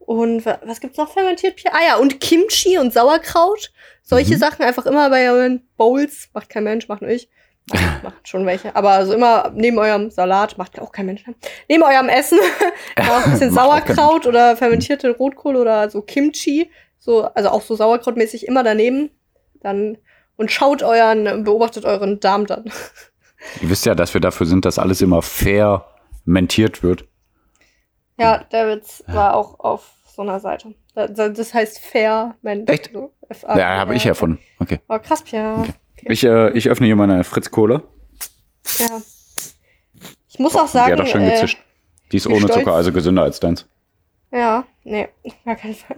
Und 0.06 0.46
wa- 0.46 0.60
was 0.66 0.80
gibt's 0.80 0.98
noch 0.98 1.12
fermentiert? 1.12 1.60
Ah 1.72 1.80
ja, 1.88 1.96
und 1.98 2.20
Kimchi 2.20 2.78
und 2.78 2.94
Sauerkraut. 2.94 3.72
Solche 4.04 4.36
Mhm. 4.36 4.40
Sachen 4.40 4.64
einfach 4.64 4.86
immer 4.86 5.10
bei 5.10 5.30
euren 5.32 5.68
Bowls. 5.78 6.30
Macht 6.34 6.50
kein 6.50 6.64
Mensch, 6.64 6.88
macht 6.88 7.02
nur 7.02 7.10
ich. 7.12 7.28
Macht, 7.74 8.04
macht 8.04 8.28
schon 8.28 8.46
welche. 8.46 8.76
Aber 8.76 8.92
also 8.92 9.14
immer 9.14 9.52
neben 9.56 9.80
eurem 9.80 10.12
Salat, 10.12 10.58
macht 10.60 10.80
auch 10.80 10.92
kein 10.92 11.08
Mensch. 11.08 11.26
ne? 11.26 11.34
Neben 11.68 11.82
eurem 11.84 12.08
Essen 12.10 12.38
auch 13.00 13.26
ein 13.26 13.32
bisschen 13.32 13.52
Sauerkraut 13.54 14.28
oder 14.28 14.56
fermentierte 14.56 15.10
Rotkohl 15.10 15.56
oder 15.56 15.90
so 15.90 16.02
Kimchi. 16.04 16.70
So, 17.00 17.24
also 17.24 17.50
auch 17.50 17.62
so 17.62 17.76
Sauerkrautmäßig 17.76 18.48
immer 18.48 18.64
daneben. 18.64 19.10
Dann 19.62 19.98
und 20.38 20.52
schaut 20.52 20.84
euren, 20.84 21.44
beobachtet 21.44 21.86
euren 21.86 22.20
Darm 22.20 22.46
dann. 22.46 22.66
Ihr 23.62 23.70
wisst 23.70 23.86
ja, 23.86 23.96
dass 23.96 24.14
wir 24.14 24.22
dafür 24.22 24.46
sind, 24.46 24.66
dass 24.66 24.78
alles 24.78 25.02
immer 25.02 25.22
fermentiert 25.22 26.84
wird. 26.84 27.06
Ja, 28.18 28.44
der 28.52 28.70
Witz 28.76 29.04
war 29.08 29.36
auch 29.36 29.60
auf 29.60 29.92
so 30.16 30.22
einer 30.22 30.40
Seite. 30.40 30.74
Da- 30.94 31.08
da- 31.08 31.30
Das 31.30 31.54
heißt 31.54 31.80
Ferment. 31.80 32.70
Echt? 32.70 32.92
So, 32.94 33.12
F-A- 33.28 33.58
Ja, 33.58 33.78
habe 33.78 33.96
ich 33.96 34.06
erfunden. 34.06 34.40
Okay. 34.60 34.80
Oh, 34.88 34.98
krass, 35.00 35.22
Pierre. 35.24 35.62
Okay. 35.98 36.08
Ich, 36.12 36.24
äh, 36.24 36.52
ich 36.52 36.70
öffne 36.70 36.86
hier 36.86 36.96
meine 36.96 37.24
Fritz 37.24 37.52
Cola. 37.52 37.82
Ja. 38.80 39.02
Ich 40.30 40.40
muss 40.40 40.56
auch 40.56 40.66
Die 40.66 40.72
sagen, 40.72 40.94
hat 40.94 41.02
auch 41.02 41.08
schön 41.08 41.22
äh, 41.24 41.32
gezischt. 41.32 41.58
Die 42.12 42.18
ist 42.18 42.28
ohne 42.28 42.40
stolz- 42.42 42.54
Zucker, 42.60 42.74
also 42.74 42.92
gesünder 42.92 43.24
als 43.24 43.40
deins. 43.40 43.68
ja, 44.32 44.66
nee, 44.84 45.08
gar 45.46 45.56
keinen 45.56 45.76
Fall. 45.76 45.96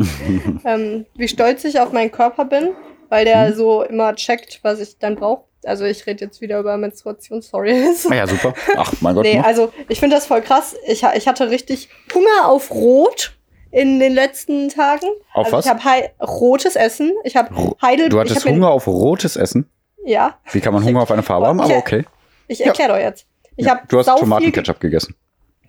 ähm, 0.66 1.06
wie 1.16 1.28
stolz 1.28 1.64
ich 1.66 1.80
auf 1.80 1.92
meinen 1.92 2.12
Körper 2.12 2.46
bin, 2.46 2.70
weil 3.10 3.26
der 3.26 3.50
Mhm. 3.50 3.54
so 3.56 3.84
immer 3.84 4.16
checkt, 4.16 4.60
was 4.64 4.80
ich 4.80 4.98
dann 5.00 5.16
brauche. 5.16 5.44
Also 5.68 5.86
ich 5.86 6.06
rede 6.06 6.26
jetzt 6.26 6.42
wieder 6.42 6.60
über 6.60 6.78
Menstruation, 6.78 7.42
sorry. 7.42 7.74
Ah 8.10 8.16
ja, 8.16 8.28
super. 8.28 8.54
Ach, 8.76 8.94
mein 9.02 9.16
Gott. 9.16 9.26
nee, 9.26 9.36
ne? 9.38 9.46
also 9.46 9.72
ich 9.90 10.00
finde 10.00 10.16
das 10.16 10.26
voll 10.26 10.42
krass. 10.42 10.76
Ich, 10.88 11.04
ich 11.04 11.28
hatte 11.28 11.50
richtig 11.50 11.90
Hunger 12.14 12.48
auf 12.48 12.72
Rot 12.72 13.34
in 13.72 14.00
den 14.00 14.14
letzten 14.14 14.70
Tagen. 14.70 15.08
Auf 15.34 15.46
also 15.54 15.58
was? 15.58 15.66
Ich 15.66 15.72
habe 15.72 16.12
rotes 16.26 16.76
Essen. 16.76 17.14
Ich 17.24 17.36
habe 17.36 17.54
Ro- 17.54 17.78
Heidel. 17.82 18.10
Du 18.10 18.20
hattest 18.20 18.46
Hunger 18.46 18.70
auf 18.70 18.88
rotes 18.88 19.36
Essen? 19.36 19.70
Ja, 20.06 20.38
Wie 20.52 20.62
kann 20.62 20.74
man 20.74 20.86
Hunger 20.86 21.02
auf 21.02 21.12
eine 21.12 21.22
Farbe 21.24 21.48
haben? 21.48 21.60
Aber 21.60 21.76
okay. 21.76 22.06
ich 22.48 22.66
erkläre 22.66 22.94
doch 22.94 22.98
jetzt. 23.00 23.26
Ich 23.58 23.66
Ja, 23.66 23.74
hab 23.74 23.90
du 23.90 24.00
hast 24.00 24.06
Tomatenketchup 24.06 24.80
gegessen. 24.80 25.16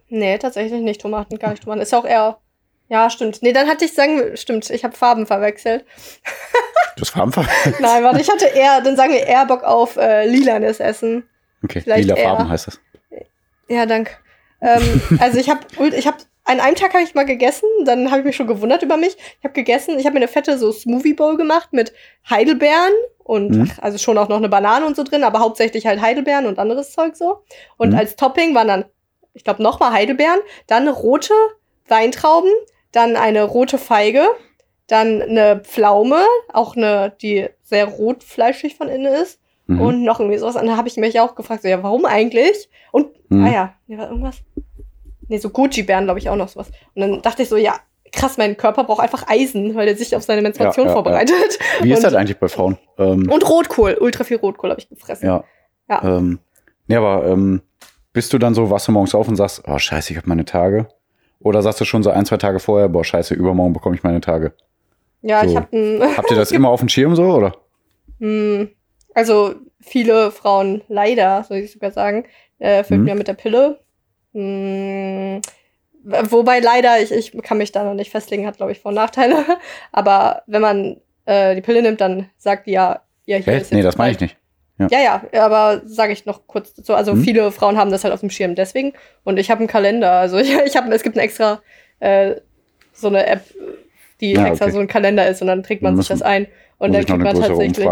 Nee, 0.08 0.38
tatsächlich 0.38 0.80
nicht 0.80 1.00
Tomaten, 1.00 1.38
gar 1.38 1.50
nicht 1.50 1.64
Tomaten. 1.64 1.80
Ist 1.82 1.90
ja 1.92 1.98
auch 1.98 2.04
eher. 2.04 2.38
Ja, 2.88 3.11
stimmt. 3.11 3.42
Nee, 3.42 3.53
dann 3.53 3.68
hatte 3.68 3.85
ich 3.85 3.92
sagen, 3.92 4.37
stimmt, 4.37 4.70
ich 4.70 4.83
habe 4.85 4.96
Farben 4.96 5.27
verwechselt. 5.27 5.85
Du 6.96 7.03
hast 7.03 7.11
Farben 7.11 7.33
ver- 7.33 7.46
Nein, 7.81 8.03
warte, 8.03 8.20
ich 8.20 8.31
hatte 8.31 8.46
eher, 8.46 8.81
dann 8.81 8.96
sagen 8.96 9.12
wir 9.12 9.27
eher 9.27 9.44
Bock 9.46 9.62
auf 9.62 9.96
äh, 9.96 10.27
lilanes 10.27 10.81
Essen. 10.81 11.29
Okay, 11.62 11.81
Vielleicht 11.83 12.05
lila 12.09 12.16
eher. 12.16 12.24
Farben 12.29 12.48
heißt 12.48 12.66
das. 12.68 12.81
Ja, 13.68 13.85
danke. 13.87 14.12
Ähm, 14.62 15.03
also 15.20 15.38
ich 15.38 15.51
habe 15.51 15.61
ich 15.94 16.07
hab 16.07 16.16
an 16.44 16.61
einem 16.61 16.77
Tag 16.77 16.94
habe 16.94 17.03
ich 17.05 17.14
mal 17.14 17.27
gegessen, 17.27 17.68
dann 17.85 18.09
habe 18.11 18.20
ich 18.20 18.24
mich 18.24 18.37
schon 18.37 18.46
gewundert 18.46 18.83
über 18.83 18.96
mich. 18.96 19.16
Ich 19.38 19.44
habe 19.44 19.53
gegessen, 19.53 19.98
ich 19.98 20.07
habe 20.07 20.14
mir 20.14 20.20
eine 20.20 20.29
fette 20.29 20.57
so 20.57 20.72
Smoothie 20.72 21.12
Bowl 21.12 21.37
gemacht 21.37 21.74
mit 21.74 21.92
Heidelbeeren 22.31 22.92
und 23.18 23.51
Mhm. 23.51 23.70
ach, 23.70 23.83
also 23.83 23.98
schon 23.98 24.16
auch 24.16 24.29
noch 24.31 24.38
eine 24.38 24.48
Banane 24.48 24.87
und 24.87 24.96
so 24.96 25.03
drin, 25.05 25.24
aber 25.24 25.40
hauptsächlich 25.40 25.87
halt 25.87 26.01
Heidelbeeren 26.01 26.46
und 26.46 26.59
anderes 26.59 26.92
Zeug 26.92 27.16
so. 27.16 27.42
Und 27.77 27.90
Mhm. 27.90 27.98
als 27.98 28.16
Topping 28.16 28.55
waren 28.55 28.66
dann, 28.66 28.85
ich 29.35 29.44
glaube, 29.44 29.62
nochmal 29.62 29.92
Heidelbeeren, 29.92 30.40
dann 30.66 30.88
rote 30.88 31.35
Weintrauben, 31.87 32.51
dann 32.92 33.16
eine 33.16 33.42
rote 33.44 33.79
Feige, 33.79 34.22
dann 34.87 35.20
eine 35.22 35.61
Pflaume, 35.61 36.22
auch 36.53 36.77
eine, 36.77 37.12
die 37.20 37.48
sehr 37.62 37.87
rotfleischig 37.87 38.77
von 38.77 38.88
innen 38.88 39.12
ist. 39.14 39.40
Mhm. 39.66 39.81
Und 39.83 40.03
noch 40.05 40.18
irgendwie 40.20 40.38
sowas. 40.38 40.57
Und 40.57 40.66
da 40.66 40.77
habe 40.79 40.88
ich 40.88 40.96
mich 40.96 41.20
auch 41.20 41.35
gefragt, 41.35 41.62
so, 41.62 41.68
ja, 41.68 41.83
warum 41.83 42.07
eigentlich? 42.07 42.70
Und, 42.90 43.09
Mhm. 43.31 43.44
ah 43.44 43.51
ja, 43.88 43.98
war 43.98 44.09
irgendwas? 44.09 44.37
Nee, 45.29 45.37
so 45.38 45.51
Goji-Bären, 45.51 46.05
glaube 46.05 46.18
ich, 46.18 46.31
auch 46.31 46.37
noch 46.37 46.48
sowas. 46.48 46.70
Und 46.94 47.03
dann 47.03 47.20
dachte 47.20 47.42
ich 47.42 47.51
so, 47.51 47.59
ja, 47.59 47.74
krass, 48.11 48.38
mein 48.38 48.57
Körper 48.57 48.85
braucht 48.85 49.01
einfach 49.03 49.29
Eisen, 49.29 49.74
weil 49.74 49.85
der 49.85 49.94
sich 49.94 50.16
auf 50.16 50.22
seine 50.22 50.40
Menstruation 50.40 50.87
Ja, 50.87 50.90
ja, 50.90 50.94
vorbereitet. 50.94 51.59
Wie 51.83 51.90
ist 51.92 51.98
und- 51.98 52.05
das 52.05 52.14
eigentlich 52.14 52.38
bei 52.38 52.48
Frauen? 52.48 52.79
Ähm, 52.96 53.31
Und 53.31 53.46
Rotkohl, 53.46 53.98
ultra 54.01 54.24
viel 54.24 54.38
Rotkohl 54.38 54.70
habe 54.70 54.81
ich 54.81 54.88
gefressen. 54.88 55.27
ja. 55.27 55.44
Ja. 55.90 56.03
Ähm, 56.03 56.38
nee, 56.87 56.96
aber 56.96 57.27
ähm, 57.27 57.61
bist 58.14 58.33
du 58.33 58.38
dann 58.38 58.55
so, 58.55 58.70
wachst 58.70 58.88
du 58.88 58.92
morgens 58.92 59.14
auf 59.14 59.29
und 59.29 59.37
sagst, 59.37 59.62
oh 59.66 59.79
scheiße, 59.79 60.12
ich 60.12 60.16
habe 60.16 60.29
meine 60.31 60.46
Tage? 60.46 60.88
Oder 61.40 61.62
sagst 61.62 61.81
du 61.81 61.85
schon 61.85 62.03
so 62.03 62.11
ein, 62.11 62.27
zwei 62.27 62.37
Tage 62.37 62.59
vorher, 62.61 62.88
boah 62.88 63.05
scheiße, 63.05 63.35
übermorgen 63.35 63.72
bekomme 63.72 63.94
ich 63.96 64.03
meine 64.03 64.20
Tage? 64.20 64.53
Ja, 65.22 65.44
ich 65.44 65.51
So. 65.51 65.57
habe 65.57 65.77
ein, 65.77 66.03
Habt 66.16 66.31
ihr 66.31 66.37
das 66.37 66.53
immer 66.53 66.68
auf 66.70 66.81
dem 66.81 66.88
Schirm 66.88 67.14
so, 67.16 67.24
oder? 67.24 67.57
Hm, 68.20 68.68
also 69.14 69.55
viele 69.81 70.31
Frauen 70.31 70.83
leider, 70.88 71.44
soll 71.44 71.59
ich 71.59 71.72
sogar 71.72 71.90
sagen, 71.92 72.24
äh, 72.59 72.83
füllten 72.85 73.03
Mhm. 73.05 73.09
ja 73.09 73.14
mit 73.14 73.29
der 73.29 73.35
Pille. 73.35 73.79
Hm, 74.35 75.40
wobei 76.05 76.61
leider, 76.61 77.01
ich, 77.01 77.12
ich 77.12 77.33
kann 77.42 77.59
mich 77.59 77.72
da 77.72 77.85
noch 77.85 77.94
nicht 77.94 78.11
festlegen, 78.11 78.46
hat 78.46 78.57
glaube 78.57 78.72
ich 78.72 78.81
Vor- 78.81 78.90
und 78.90 78.96
Nachteile. 78.96 79.44
Aber 79.92 80.42
wenn 80.46 80.62
man 80.62 81.01
äh, 81.27 81.55
die 81.55 81.61
Pille 81.61 81.83
nimmt, 81.83 82.01
dann 82.01 82.29
sagt 82.38 82.66
die 82.66 82.72
ja, 82.72 83.03
ja 83.27 83.37
hier 83.37 83.53
Hä? 83.55 83.61
ist 83.61 83.72
Nee, 83.72 83.83
das 83.83 83.96
meine 83.98 84.12
ich 84.12 84.20
nicht. 84.20 84.37
Ja, 84.79 85.01
ja, 85.33 85.45
aber 85.45 85.83
sage 85.87 86.12
ich 86.12 86.25
noch 86.27 86.47
kurz 86.47 86.73
dazu. 86.75 86.95
Also 86.95 87.14
Mhm. 87.14 87.23
viele 87.23 87.51
Frauen 87.51 87.77
haben 87.77 87.91
das 87.91 88.05
halt 88.05 88.14
auf 88.14 88.21
dem 88.21 88.31
Schirm 88.31 88.55
deswegen. 88.55 88.93
Und 89.25 89.38
ich 89.38 89.51
habe 89.51 89.59
einen 89.61 89.69
Kalender. 89.69 90.12
Also 90.12 90.38
ich, 90.38 90.55
ich 90.57 90.77
habe, 90.77 90.93
es 90.95 91.03
gibt 91.03 91.17
eine 91.17 91.25
extra 91.25 91.61
äh, 92.01 92.37
so 92.93 93.09
eine 93.09 93.27
App, 93.27 93.43
die 94.21 94.33
Ja, 94.33 94.47
extra 94.47 94.67
okay. 94.67 94.75
so 94.75 94.81
ein 94.81 94.87
Kalender 94.88 95.27
ist 95.29 95.41
und 95.43 95.49
dann 95.49 95.62
trägt 95.62 95.83
man 95.83 95.95
Wir 95.97 96.03
sich 96.03 96.09
das 96.09 96.19
müssen- 96.19 96.27
ein. 96.29 96.47
Und 96.79 96.93
dann 96.95 97.05
kriegt 97.05 97.19
man 97.19 97.41
tatsächlich 97.41 97.87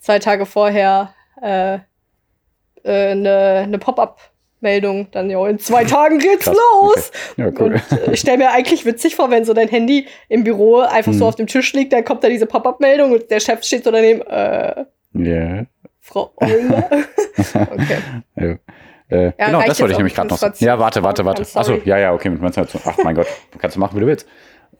zwei 0.00 0.18
Tage 0.18 0.46
vorher 0.46 1.12
äh, 1.42 1.74
äh, 1.74 3.10
eine, 3.10 3.62
eine 3.64 3.78
Pop-up-Meldung. 3.78 5.08
Dann, 5.12 5.28
ja, 5.30 5.46
in 5.46 5.58
zwei 5.58 5.84
Tagen 5.96 6.18
geht's 6.18 6.44
Krass, 6.46 6.56
los. 6.82 7.10
Ja, 7.36 7.46
cool. 7.58 7.74
Und 7.90 7.98
äh, 8.08 8.12
ich 8.12 8.20
stelle 8.20 8.38
mir 8.38 8.50
eigentlich 8.50 8.84
witzig 8.86 9.14
vor, 9.16 9.30
wenn 9.30 9.44
so 9.44 9.52
dein 9.54 9.68
Handy 9.68 10.06
im 10.28 10.42
Büro 10.44 10.78
einfach 10.80 11.12
so 11.12 11.24
Mhm. 11.24 11.28
auf 11.28 11.34
dem 11.36 11.46
Tisch 11.46 11.72
liegt, 11.74 11.92
dann 11.92 12.04
kommt 12.04 12.24
da 12.24 12.28
diese 12.28 12.46
Pop-up-Meldung 12.46 13.12
und 13.12 13.30
der 13.30 13.40
Chef 13.40 13.62
steht 13.62 13.84
so 13.84 13.90
daneben, 13.90 14.22
äh, 14.22 14.84
Ja. 15.14 15.64
Frau 16.02 16.32
Euler. 16.36 16.90
okay. 17.54 17.98
Ja. 18.36 18.44
Äh, 19.08 19.32
Ja, 19.38 19.46
genau, 19.46 19.62
das 19.62 19.80
wollte 19.80 19.92
ich 19.92 19.98
nämlich 19.98 20.14
gerade 20.14 20.28
noch 20.28 20.36
sagen. 20.36 20.56
Ja, 20.58 20.78
warte, 20.78 21.02
warte, 21.02 21.24
warte. 21.24 21.42
Achso, 21.54 21.80
ja, 21.84 21.96
ja, 21.98 22.12
okay, 22.12 22.28
mit 22.28 22.42
Menstruation. 22.42 22.82
Ach 22.84 22.98
mein 23.04 23.14
Gott, 23.14 23.28
kannst 23.58 23.76
du 23.76 23.80
machen, 23.80 23.96
wie 23.96 24.00
du 24.00 24.06
willst. 24.06 24.26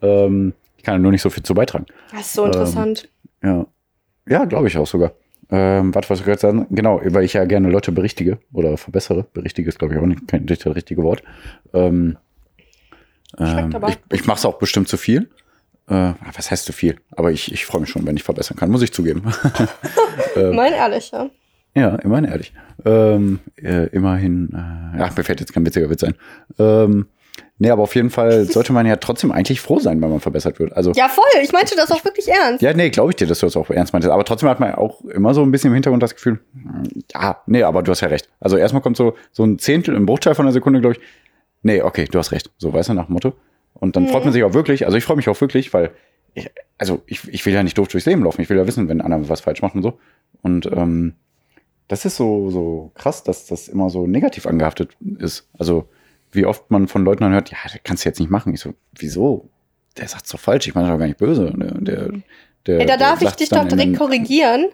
Ähm, 0.03 0.53
ich 0.77 0.83
kann 0.83 1.01
nur 1.01 1.13
nicht 1.13 1.23
so 1.23 1.31
viel 1.31 1.45
zu 1.45 1.55
beitragen. 1.55 1.87
Das 2.11 2.23
ist 2.23 2.33
so 2.35 2.43
Ähm, 2.45 2.53
interessant. 2.53 3.09
Ja, 3.43 3.67
ja 4.29 4.45
glaube 4.47 4.67
ich 4.67 4.77
auch 4.77 4.87
sogar. 4.87 5.13
Ähm, 5.49 5.95
warte, 5.95 6.11
was 6.11 6.19
ich 6.19 6.25
gerade 6.25 6.41
sagen? 6.41 6.67
Genau, 6.71 7.01
weil 7.05 7.25
ich 7.25 7.35
ja 7.35 7.45
gerne 7.45 7.71
Leute 7.71 7.93
berichtige 7.93 8.39
oder 8.53 8.77
verbessere. 8.77 9.25
Berichtige 9.33 9.69
ist, 9.69 9.79
glaube 9.79 9.95
ich, 9.95 10.01
auch 10.01 10.07
nicht, 10.07 10.27
kein, 10.27 10.45
nicht 10.45 10.67
das 10.67 10.75
richtige 10.75 11.03
Wort. 11.05 11.23
Ähm, 11.73 12.17
ähm, 13.39 13.75
aber. 13.75 13.91
ich 13.91 13.99
ich 14.11 14.27
mache 14.27 14.39
es 14.39 14.45
auch 14.45 14.59
bestimmt 14.59 14.89
zu 14.89 14.97
viel. 14.97 15.31
Äh, 15.93 16.15
was 16.35 16.51
heißt 16.51 16.65
zu 16.65 16.73
viel? 16.73 16.97
Aber 17.11 17.33
ich, 17.33 17.53
ich 17.53 17.67
freue 17.67 17.83
mich 17.83 17.91
schon, 17.91 18.07
wenn 18.07 18.17
ich 18.17 18.23
verbessern 18.23 18.57
kann, 18.57 18.71
muss 18.71 18.81
ich 18.81 18.93
zugeben. 18.95 19.25
ähm, 20.37 20.57
mein 20.57 20.73
ehrlich, 20.73 21.11
ja. 21.11 21.29
ja, 21.75 21.97
immerhin 21.97 22.25
ehrlich. 22.25 22.55
Ähm, 22.87 23.41
äh, 23.63 23.89
immerhin, 23.89 24.49
äh, 24.55 25.03
ach, 25.03 25.15
mir 25.15 25.23
fällt 25.23 25.41
jetzt 25.41 25.53
kein 25.53 25.67
witziger 25.67 25.91
Witz 25.91 26.03
ein. 26.03 26.15
Ähm, 26.59 27.09
nee, 27.59 27.69
aber 27.69 27.83
auf 27.83 27.95
jeden 27.95 28.09
Fall 28.09 28.45
sollte 28.47 28.73
man 28.73 28.87
ja 28.87 28.97
trotzdem 28.97 29.33
eigentlich 29.33 29.61
froh 29.61 29.81
sein, 29.81 30.01
wenn 30.01 30.09
man 30.09 30.21
verbessert 30.21 30.59
wird. 30.59 30.73
Also, 30.73 30.93
Ja, 30.93 31.09
voll. 31.11 31.43
Ich 31.43 31.53
meinte 31.53 31.77
das 31.77 31.91
auch 31.91 32.03
wirklich 32.07 32.27
ernst. 32.27 32.63
ja, 32.63 32.73
nee, 32.73 32.89
glaube 32.89 33.11
ich 33.11 33.17
dir, 33.17 33.27
dass 33.27 33.41
du 33.41 33.47
das 33.47 33.57
auch 33.59 33.69
ernst 33.69 33.93
meintest. 33.93 34.13
Aber 34.13 34.25
trotzdem 34.25 34.49
hat 34.49 34.61
man 34.61 34.75
auch 34.75 35.05
immer 35.05 35.35
so 35.35 35.43
ein 35.43 35.51
bisschen 35.51 35.69
im 35.69 35.75
Hintergrund 35.75 36.03
das 36.03 36.15
Gefühl, 36.15 36.41
hm, 36.55 36.85
ja, 37.13 37.43
nee, 37.47 37.65
aber 37.65 37.83
du 37.83 37.91
hast 37.91 38.01
ja 38.01 38.09
recht. 38.09 38.31
Also 38.41 38.57
erstmal 38.57 38.81
kommt 38.81 38.97
so, 38.97 39.15
so 39.31 39.45
ein 39.45 39.59
Zehntel, 39.59 39.95
ein 39.95 40.07
Bruchteil 40.07 40.35
von 40.35 40.47
einer 40.47 40.55
Sekunde, 40.55 40.81
glaube 40.81 40.97
ich, 40.97 41.03
nee, 41.61 41.83
okay, 41.83 42.07
du 42.11 42.19
hast 42.19 42.33
recht. 42.33 42.51
So, 42.57 42.73
weißt 42.73 42.89
du, 42.89 42.95
nach 42.95 43.07
dem 43.07 43.13
Motto. 43.13 43.35
Und 43.83 43.97
dann 43.97 44.05
Mhm. 44.05 44.09
freut 44.11 44.23
man 44.23 44.33
sich 44.33 44.45
auch 44.45 44.55
wirklich, 44.55 44.87
also 44.87 44.97
ich 44.97 45.03
freue 45.03 45.17
mich 45.17 45.29
auch 45.29 45.41
wirklich, 45.41 45.75
weil, 45.75 45.91
ich, 46.35 46.49
also 46.79 47.03
ich, 47.07 47.27
ich 47.27 47.45
will 47.45 47.53
ja 47.53 47.65
nicht 47.65 47.77
doof 47.77 47.89
durchs 47.89 48.07
Leben 48.07 48.23
laufen. 48.23 48.41
Ich 48.41 48.49
will 48.49 48.57
ja 48.57 48.65
wissen, 48.65 48.89
wenn 48.89 49.01
einer 49.01 49.29
was 49.29 49.41
falsch 49.41 49.61
macht 49.61 49.75
und 49.75 49.83
so. 49.83 49.99
Und 50.41 50.67
ähm, 50.67 51.15
das 51.89 52.05
ist 52.05 52.15
so, 52.15 52.49
so 52.51 52.93
krass, 52.95 53.25
dass 53.25 53.47
das 53.47 53.67
immer 53.67 53.91
so 53.91 54.07
negativ 54.07 54.47
angehaftet 54.47 54.97
ist. 55.19 55.49
Also, 55.59 55.89
wie 56.31 56.47
oft 56.47 56.71
man 56.71 56.87
von 56.87 57.05
Leuten 57.05 57.25
dann 57.25 57.33
hört, 57.33 57.51
ja, 57.51 57.59
das 57.65 57.77
kannst 57.83 58.05
du 58.05 58.09
jetzt 58.09 58.21
nicht 58.21 58.31
machen. 58.31 58.55
Ich 58.55 58.61
so, 58.61 58.73
wieso? 58.97 59.49
Der 59.97 60.07
sagt's 60.07 60.31
doch 60.31 60.39
falsch, 60.39 60.69
ich 60.69 60.77
meine 60.77 60.87
das 60.87 60.95
doch 60.95 61.01
gar 61.01 61.07
nicht 61.09 61.19
böse. 61.19 61.53
Der, 61.57 61.73
der, 61.81 62.11
der, 62.67 62.81
Ey, 62.83 62.87
da 62.87 62.97
darf 62.97 63.21
ich 63.21 63.33
dich 63.33 63.49
doch 63.49 63.67
direkt 63.67 63.99
korrigieren. 63.99 64.67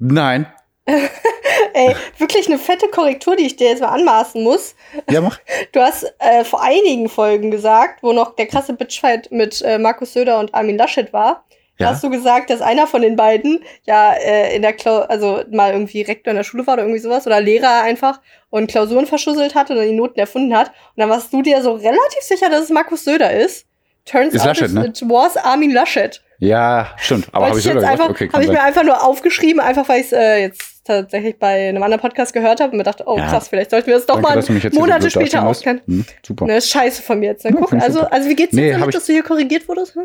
Nein. 0.00 0.46
Ey, 1.74 1.94
wirklich 2.18 2.46
eine 2.48 2.58
fette 2.58 2.88
Korrektur, 2.88 3.36
die 3.36 3.46
ich 3.46 3.56
dir 3.56 3.70
jetzt 3.70 3.80
mal 3.82 3.88
anmaßen 3.88 4.42
muss. 4.42 4.74
Ja, 5.10 5.20
mach. 5.20 5.38
Du 5.72 5.80
hast 5.80 6.04
äh, 6.18 6.44
vor 6.44 6.62
einigen 6.62 7.08
Folgen 7.08 7.50
gesagt, 7.50 8.02
wo 8.02 8.12
noch 8.12 8.34
der 8.36 8.46
krasse 8.46 8.72
Bitchfight 8.74 9.30
mit 9.32 9.62
äh, 9.62 9.78
Markus 9.78 10.12
Söder 10.12 10.38
und 10.38 10.54
Armin 10.54 10.76
Laschet 10.76 11.12
war, 11.12 11.44
Ja. 11.78 11.88
hast 11.90 12.04
du 12.04 12.10
gesagt, 12.10 12.50
dass 12.50 12.60
einer 12.60 12.86
von 12.86 13.02
den 13.02 13.16
beiden 13.16 13.62
ja 13.84 14.12
äh, 14.12 14.54
in 14.54 14.62
der 14.62 14.72
Klau 14.74 14.98
also 15.00 15.42
mal 15.50 15.72
irgendwie 15.72 16.02
Rektor 16.02 16.30
in 16.32 16.36
der 16.36 16.44
Schule 16.44 16.66
war 16.66 16.74
oder 16.74 16.82
irgendwie 16.82 17.00
sowas 17.00 17.26
oder 17.26 17.40
Lehrer 17.40 17.82
einfach 17.82 18.20
und 18.50 18.70
Klausuren 18.70 19.06
verschusselt 19.06 19.54
hat 19.54 19.70
und 19.70 19.76
dann 19.76 19.86
die 19.86 19.92
Noten 19.96 20.18
erfunden 20.20 20.56
hat. 20.56 20.68
Und 20.68 21.00
dann 21.00 21.08
warst 21.10 21.32
du 21.32 21.42
dir 21.42 21.62
so 21.62 21.72
relativ 21.72 22.20
sicher, 22.22 22.50
dass 22.50 22.64
es 22.64 22.70
Markus 22.70 23.04
Söder 23.04 23.32
ist. 23.32 23.66
Turns 24.04 24.34
Ist 24.34 24.40
out 24.42 24.48
Laschet, 24.48 24.68
it, 24.68 24.74
ne? 24.74 24.86
it 24.86 25.00
was 25.08 25.36
Armin 25.36 25.70
Laschet. 25.70 26.20
Ja, 26.38 26.88
stimmt. 26.96 27.28
Aber 27.32 27.46
habe 27.50 27.58
ich 27.60 27.64
ich 27.66 27.70
einfach, 27.72 28.08
okay, 28.10 28.24
habe 28.24 28.32
kann 28.32 28.42
ich 28.42 28.48
mir 28.48 28.60
einfach 28.62 28.82
nur 28.82 29.00
aufgeschrieben, 29.06 29.60
einfach 29.60 29.88
weil 29.88 30.00
ich 30.00 30.06
es 30.06 30.12
äh, 30.12 30.40
jetzt 30.40 30.71
tatsächlich 30.84 31.38
bei 31.38 31.68
einem 31.68 31.82
anderen 31.82 32.00
Podcast 32.00 32.32
gehört 32.32 32.60
habe 32.60 32.72
und 32.72 32.78
mir 32.78 32.84
dachte, 32.84 33.04
oh 33.06 33.16
Ja. 33.16 33.28
krass, 33.28 33.48
vielleicht 33.48 33.70
sollten 33.70 33.86
wir 33.86 33.94
das 33.94 34.06
doch 34.06 34.20
Danke, 34.20 34.52
mal 34.52 34.70
Monate 34.74 35.10
später 35.10 35.46
aufkennen. 35.46 35.80
Hm, 35.86 36.04
super. 36.26 36.46
Ne, 36.46 36.56
ist 36.56 36.70
scheiße 36.70 37.02
von 37.02 37.20
mir 37.20 37.30
jetzt. 37.30 37.44
Ne? 37.44 37.50
Ja, 37.52 37.56
Guck, 37.60 37.72
ich 37.72 37.82
also, 37.82 38.00
also 38.02 38.28
wie 38.28 38.34
geht's 38.36 38.52
Nee, 38.52 38.68
dir 38.68 38.74
hab 38.74 38.80
damit, 38.80 38.94
ich- 38.94 38.98
dass 39.00 39.06
du 39.06 39.12
hier 39.12 39.22
korrigiert 39.22 39.68
wurdest? 39.68 39.94
Hm? 39.94 40.02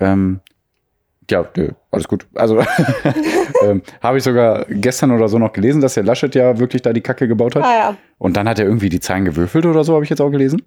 Ähm, 0.00 0.40
ja, 1.30 1.44
alles 1.92 2.08
gut. 2.08 2.26
Also 2.34 2.60
ähm, 3.64 3.82
habe 4.02 4.18
ich 4.18 4.24
sogar 4.24 4.64
gestern 4.68 5.12
oder 5.12 5.28
so 5.28 5.38
noch 5.38 5.52
gelesen, 5.52 5.80
dass 5.80 5.94
der 5.94 6.02
Laschet 6.02 6.34
ja 6.34 6.58
wirklich 6.58 6.82
da 6.82 6.92
die 6.92 7.00
Kacke 7.02 7.28
gebaut 7.28 7.54
hat. 7.54 7.62
Ah 7.62 7.74
ja. 7.78 7.96
Und 8.18 8.36
dann 8.36 8.48
hat 8.48 8.58
er 8.58 8.64
irgendwie 8.66 8.88
die 8.88 9.00
Zahlen 9.00 9.24
gewürfelt 9.24 9.64
oder 9.64 9.84
so, 9.84 9.94
habe 9.94 10.02
ich 10.04 10.10
jetzt 10.10 10.20
auch 10.20 10.30
gelesen. 10.30 10.62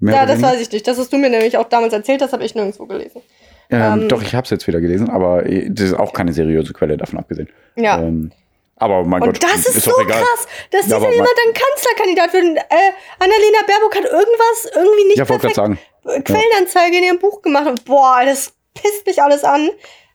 Mehr 0.00 0.14
Ja, 0.14 0.20
das 0.26 0.36
weniger. 0.36 0.48
weiß 0.52 0.60
ich 0.60 0.70
nicht. 0.70 0.86
Das 0.86 0.98
hast 0.98 1.12
du 1.12 1.18
mir 1.18 1.28
nämlich 1.30 1.56
auch 1.58 1.68
damals 1.68 1.92
erzählt, 1.92 2.20
das 2.20 2.32
habe 2.32 2.44
ich 2.44 2.54
nirgendwo 2.54 2.86
gelesen. 2.86 3.20
Ähm, 3.70 4.02
ähm, 4.02 4.08
doch, 4.08 4.22
ich 4.22 4.34
habe 4.34 4.44
es 4.44 4.50
jetzt 4.50 4.66
wieder 4.66 4.80
gelesen, 4.80 5.10
aber 5.10 5.44
äh, 5.46 5.68
das 5.70 5.86
ist 5.86 5.94
auch 5.94 6.12
keine 6.12 6.32
seriöse 6.32 6.72
Quelle 6.72 6.96
davon 6.96 7.18
abgesehen. 7.18 7.48
Ja. 7.76 7.98
Ähm, 7.98 8.32
aber 8.76 9.02
mein 9.04 9.22
und 9.22 9.40
Gott, 9.40 9.42
das 9.42 9.66
ist, 9.68 9.82
so 9.84 9.90
doch 9.90 10.00
egal. 10.02 10.20
krass, 10.22 10.46
dass 10.70 10.86
Ja, 10.88 10.98
dieser 10.98 11.10
jemand 11.12 11.30
dann 11.44 11.54
Kanzlerkandidat 11.54 12.32
wird. 12.32 12.44
Äh, 12.58 12.92
Annalena 13.18 13.58
Baerbock 13.66 13.96
hat 13.96 14.04
irgendwas 14.04 14.70
irgendwie 14.74 15.04
nicht 15.08 15.18
Ja, 15.18 15.24
perfekt 15.24 15.54
sagen. 15.56 15.78
Quellenanzeige 16.24 16.96
in 16.98 17.02
ihrem 17.04 17.18
Buch 17.18 17.42
gemacht. 17.42 17.66
Und 17.66 17.84
boah, 17.84 18.20
das 18.24 18.54
pisst 18.74 19.04
mich 19.06 19.20
alles 19.20 19.42
an. 19.44 19.68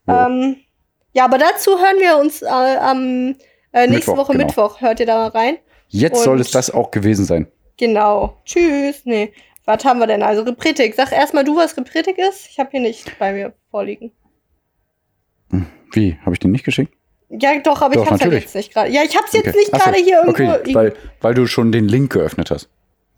Ja. 0.08 0.28
Ähm, 0.28 0.56
ja, 1.12 1.26
aber 1.26 1.38
dazu 1.38 1.72
hören 1.78 2.00
wir 2.00 2.18
uns 2.18 2.42
äh, 2.42 2.48
am 2.48 3.36
äh, 3.74 3.86
nächste 3.88 4.12
Mittwoch, 4.12 4.18
Woche 4.18 4.32
genau. 4.32 4.46
Mittwoch. 4.46 4.82
Hört 4.82 5.00
ihr 5.02 5.06
da 5.06 5.18
mal 5.18 5.28
rein? 5.38 5.58
Jetzt 5.90 6.24
soll 6.24 6.36
und- 6.36 6.42
es 6.42 6.50
das 6.52 6.72
auch 6.72 6.90
gewesen 6.90 7.26
sein. 7.26 7.48
Genau. 7.78 8.38
Tschüss. 8.46 9.02
Nee. 9.04 9.34
Was 9.66 9.86
haben 9.86 10.00
wir 10.00 10.08
denn? 10.08 10.24
Also 10.24 10.42
Repretik. 10.44 10.94
Sag 10.96 11.12
erstmal 11.12 11.44
du, 11.44 11.56
was 11.56 11.78
Repretik 11.78 12.18
ist. 12.18 12.48
Ich 12.50 12.60
habe 12.60 12.70
hier 12.72 12.82
nicht 12.82 13.18
bei 13.20 13.32
mir 13.34 13.54
vorliegen. 13.72 14.12
Wie? 15.92 16.18
Habe 16.22 16.34
ich 16.34 16.40
den 16.40 16.52
nicht 16.52 16.66
geschickt? 16.66 16.94
Ja, 17.30 17.58
doch, 17.60 17.82
aber 17.82 17.96
Doch, 17.96 18.04
ich 18.04 18.10
hab's 18.10 18.12
halt 18.12 18.22
natürlich. 18.22 18.44
jetzt 18.44 18.56
nicht 18.56 18.74
gerade. 18.74 18.90
Ja, 18.92 19.02
ich 19.04 19.16
hab's 19.18 19.34
jetzt 19.34 19.48
Okay. 19.48 19.58
nicht 19.58 19.72
gerade 19.72 19.98
hier 19.98 20.24
irgendwo. 20.24 20.52
Okay, 20.54 20.76
weil, 20.76 20.94
weil 21.22 21.34
du 21.34 21.48
schon 21.48 21.72
den 21.72 21.88
Link 21.88 22.12
geöffnet 22.12 22.52
hast. 22.52 22.70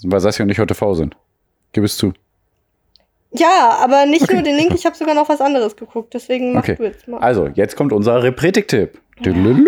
Weil 0.04 0.20
Sassi 0.20 0.42
und 0.44 0.50
ich 0.50 0.60
heute 0.60 0.76
faul 0.76 0.96
sind. 0.96 1.16
Gib 1.74 1.84
es 1.84 1.98
zu. 1.98 2.14
ja, 3.32 3.78
aber 3.82 4.06
nicht 4.06 4.24
Okay. 4.24 4.36
nur 4.36 4.44
den 4.44 4.56
Link, 4.56 4.74
ich 4.74 4.86
habe 4.86 4.96
sogar 4.96 5.16
noch 5.16 5.28
was 5.28 5.42
anderes 5.42 5.76
geguckt. 5.76 6.14
Deswegen 6.14 6.54
mach 6.54 6.64
du 6.66 6.84
jetzt 6.84 7.08
mal. 7.08 7.20
Also, 7.20 7.48
jetzt 7.48 7.76
kommt 7.76 7.92
unser 7.92 8.24
Repretik-Tipp. 8.24 9.00
Düdelülü. 9.20 9.68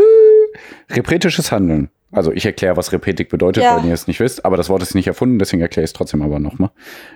Repretisches 0.89 1.51
Handeln. 1.51 1.89
Also, 2.10 2.32
ich 2.32 2.45
erkläre, 2.45 2.78
was 2.78 2.93
Repretik 2.93 3.28
bedeutet, 3.28 3.64
Ja. 3.64 3.78
wenn 3.78 3.88
ihr 3.88 3.93
es 3.93 4.08
nicht 4.08 4.22
wisst, 4.22 4.45
aber 4.45 4.55
das 4.55 4.70
Wort 4.70 4.82
ist 4.82 4.95
nicht 4.95 5.08
erfunden, 5.08 5.39
deswegen 5.39 5.62
erkläre 5.62 5.84
ich 5.84 5.89
es 5.89 5.93
trotzdem 5.93 6.22
aber 6.22 6.39
nochmal. 6.39 6.70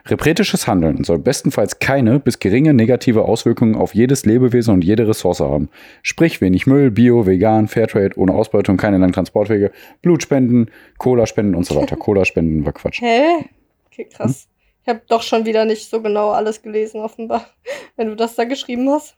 Repretisches 0.06 0.68
Handeln 0.68 1.06
soll 1.06 1.18
bestenfalls 1.18 1.80
keine 1.80 2.20
bis 2.20 2.40
geringe 2.40 2.74
negative 2.74 3.24
Auswirkungen 3.24 3.76
auf 3.76 3.96
jedes 3.96 4.26
Lebewesen 4.26 4.74
und 4.74 4.84
jede 4.84 5.08
Ressource 5.08 5.40
haben. 5.40 5.70
Sprich, 6.04 6.42
wenig 6.42 6.68
Müll, 6.68 6.92
Bio, 6.92 7.26
vegan, 7.26 7.70
Fairtrade, 7.70 8.18
ohne 8.18 8.34
Ausbeutung, 8.34 8.76
keine 8.76 8.98
langen 8.98 9.14
Transportwege, 9.14 9.72
Blutspenden, 10.02 10.70
Cola-Spenden 10.98 11.56
und 11.56 11.66
so 11.66 11.76
weiter. 11.76 11.96
Cola-Spenden 11.98 12.66
war 12.66 12.74
Quatsch. 12.74 13.02
Hä? 13.02 13.46
Okay, 13.88 14.10
krass. 14.14 14.50
Ich 14.84 14.90
habe 14.90 15.02
doch 15.08 15.22
schon 15.22 15.46
wieder 15.46 15.64
nicht 15.64 15.90
so 15.90 16.02
genau 16.02 16.32
alles 16.32 16.62
gelesen, 16.62 17.00
offenbar, 17.02 17.46
wenn 17.96 18.08
du 18.10 18.16
das 18.16 18.36
da 18.36 18.44
geschrieben 18.44 18.90
hast. 18.90 19.16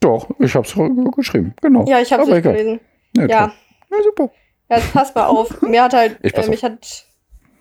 Doch, 0.00 0.28
ich 0.40 0.54
hab's 0.56 0.74
geschrieben, 1.16 1.54
genau. 1.62 1.84
Ja, 1.86 2.00
ich 2.00 2.12
habe 2.12 2.24
es 2.24 2.42
gelesen. 2.42 2.80
Ja, 3.16 3.26
Ja, 3.26 3.52
ja 3.90 4.02
super. 4.02 4.30
Ja, 4.68 4.76
jetzt 4.78 4.92
pass 4.92 5.14
mal 5.14 5.26
auf. 5.26 5.60
Mir 5.62 5.82
hat 5.84 5.94
halt, 5.94 6.18
Ich 6.22 6.34
äh, 6.34 6.48
mich 6.48 6.62
hat, 6.64 7.06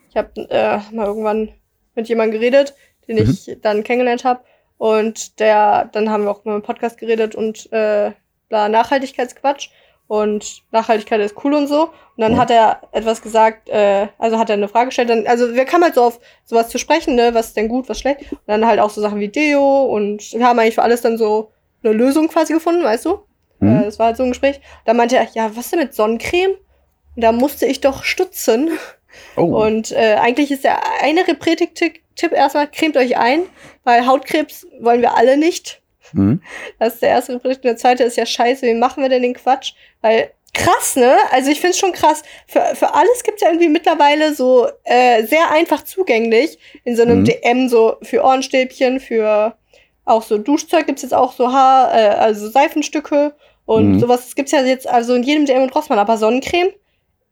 ich 0.10 0.16
habe 0.18 0.30
äh, 0.49 0.80
mal 0.93 1.06
irgendwann 1.08 1.49
mit 1.95 2.08
jemandem 2.10 2.39
geredet, 2.39 2.74
den 3.08 3.18
ich 3.18 3.47
Mhm. 3.47 3.62
dann 3.62 3.84
kennengelernt 3.84 4.24
habe. 4.26 4.41
Und 4.78 5.39
der, 5.39 5.86
dann 5.93 6.10
haben 6.10 6.24
wir 6.26 6.32
auch 6.32 6.43
mal 6.43 6.56
im 6.56 6.62
Podcast 6.62 6.97
geredet 6.97 7.34
und 7.36 7.72
äh, 7.72 8.12
bla, 8.49 8.68
Nachhaltigkeitsquatsch. 8.70 9.70
Und 10.08 10.62
Nachhaltigkeit 10.72 11.20
ist 11.22 11.43
cool 11.43 11.53
und 11.56 11.66
so. 11.68 11.84
Und 11.86 11.91
dann 12.18 12.34
Ja. 12.34 12.38
hat 12.38 12.51
er 12.51 12.82
etwas 12.91 13.22
gesagt, 13.24 13.70
äh, 13.70 14.08
also 14.20 14.38
hat 14.38 14.49
er 14.49 14.53
eine 14.53 14.68
Frage 14.68 14.88
gestellt. 14.88 15.10
Dann, 15.10 15.26
also 15.26 15.53
wir 15.56 15.66
kamen 15.66 15.84
halt 15.86 15.95
so 15.95 16.03
auf 16.03 16.20
sowas 16.43 16.70
zu 16.70 16.78
sprechen, 16.78 17.16
ne, 17.16 17.34
was 17.34 17.47
ist 17.47 17.58
denn 17.58 17.70
gut, 17.70 17.89
was 17.89 17.99
schlecht. 17.99 18.32
Und 18.32 18.39
dann 18.45 18.68
halt 18.68 18.80
auch 18.80 18.91
so 18.91 19.01
Sachen 19.01 19.20
wie 19.20 19.30
Deo 19.30 19.86
und 19.86 20.32
wir 20.34 20.45
haben 20.45 20.60
eigentlich 20.60 20.76
für 20.76 20.84
alles 20.84 21.01
dann 21.01 21.18
so 21.18 21.51
eine 21.84 21.93
Lösung 21.93 22.28
quasi 22.28 22.53
gefunden, 22.53 22.84
weißt 22.84 23.06
du? 23.06 23.20
Mhm. 23.60 23.80
Äh, 23.82 23.86
das 23.86 23.97
war 23.97 24.08
halt 24.08 24.18
so 24.18 24.24
ein 24.24 24.30
Gespräch. 24.30 24.60
Da 24.86 24.93
meinte 24.93 25.16
er, 25.18 25.28
ja, 25.34 25.56
was 25.56 25.72
denn 25.72 25.80
mit 25.80 25.95
Sonnencreme? 25.95 26.51
Da 27.16 27.32
musste 27.32 27.66
ich 27.66 27.82
doch 27.82 28.03
stutzen. 28.03 28.72
Oh, 29.38 29.43
Und 29.43 29.91
äh, 29.91 30.16
eigentlich 30.20 30.51
ist 30.51 30.63
der 30.66 30.80
eine 31.01 31.26
Repretik-Tipp 31.28 32.32
erstmal, 32.34 32.70
cremt 32.70 32.97
euch 32.97 33.18
ein, 33.18 33.43
weil 33.84 34.05
Hautkrebs 34.05 34.68
wollen 34.80 35.01
wir 35.01 35.16
alle 35.16 35.38
nicht. 35.38 35.82
mhm. 36.13 36.41
Das 36.80 36.95
ist 36.95 37.01
der 37.01 37.09
erste 37.09 37.34
Repretik. 37.36 37.59
Und 37.63 37.70
der 37.70 37.78
zweite 37.78 38.03
ist 38.03 38.18
ja 38.18 38.26
scheiße, 38.26 38.66
wie 38.66 38.74
machen 38.74 39.01
wir 39.03 39.09
denn 39.09 39.22
den 39.22 39.34
Quatsch? 39.34 39.74
Weil 40.01 40.32
krass, 40.53 40.95
ne? 40.95 41.16
Also 41.32 41.51
ich 41.51 41.59
finde 41.59 41.72
es 41.72 41.80
schon 41.80 41.91
krass. 41.93 42.24
Für, 42.47 42.61
für 42.76 42.93
alles 42.93 43.24
gibt 43.24 43.38
es 43.38 43.41
ja 43.41 43.49
irgendwie 43.49 43.70
mittlerweile 43.70 44.34
so 44.34 44.68
äh, 44.84 45.24
sehr 45.26 45.51
einfach 45.51 45.84
zugänglich. 45.84 46.57
In 46.84 46.95
so 46.95 47.01
einem 47.03 47.20
Mhm. 47.22 47.26
DM, 47.26 47.70
so 47.70 47.97
für 48.03 48.24
Ohrenstäbchen, 48.24 48.99
für 48.99 49.55
auch 50.05 50.24
so 50.24 50.38
Duschzeug 50.38 50.86
gibt's 50.88 51.01
jetzt 51.01 51.13
auch 51.13 51.34
so 51.34 51.51
Haar, 51.51 51.93
äh, 51.93 52.07
also 52.09 52.49
Seifenstücke 52.49 53.34
und 53.66 53.93
Mhm. 53.93 53.99
sowas. 53.99 54.22
Das 54.26 54.36
gibt's 54.36 54.51
ja 54.51 54.61
jetzt 54.63 54.88
also 54.88 55.16
in 55.16 55.24
jedem 55.24 55.45
DM 55.45 55.63
und 55.63 55.76
Rossmann, 55.76 55.99
aber 55.99 56.18
Sonnencreme 56.18 56.70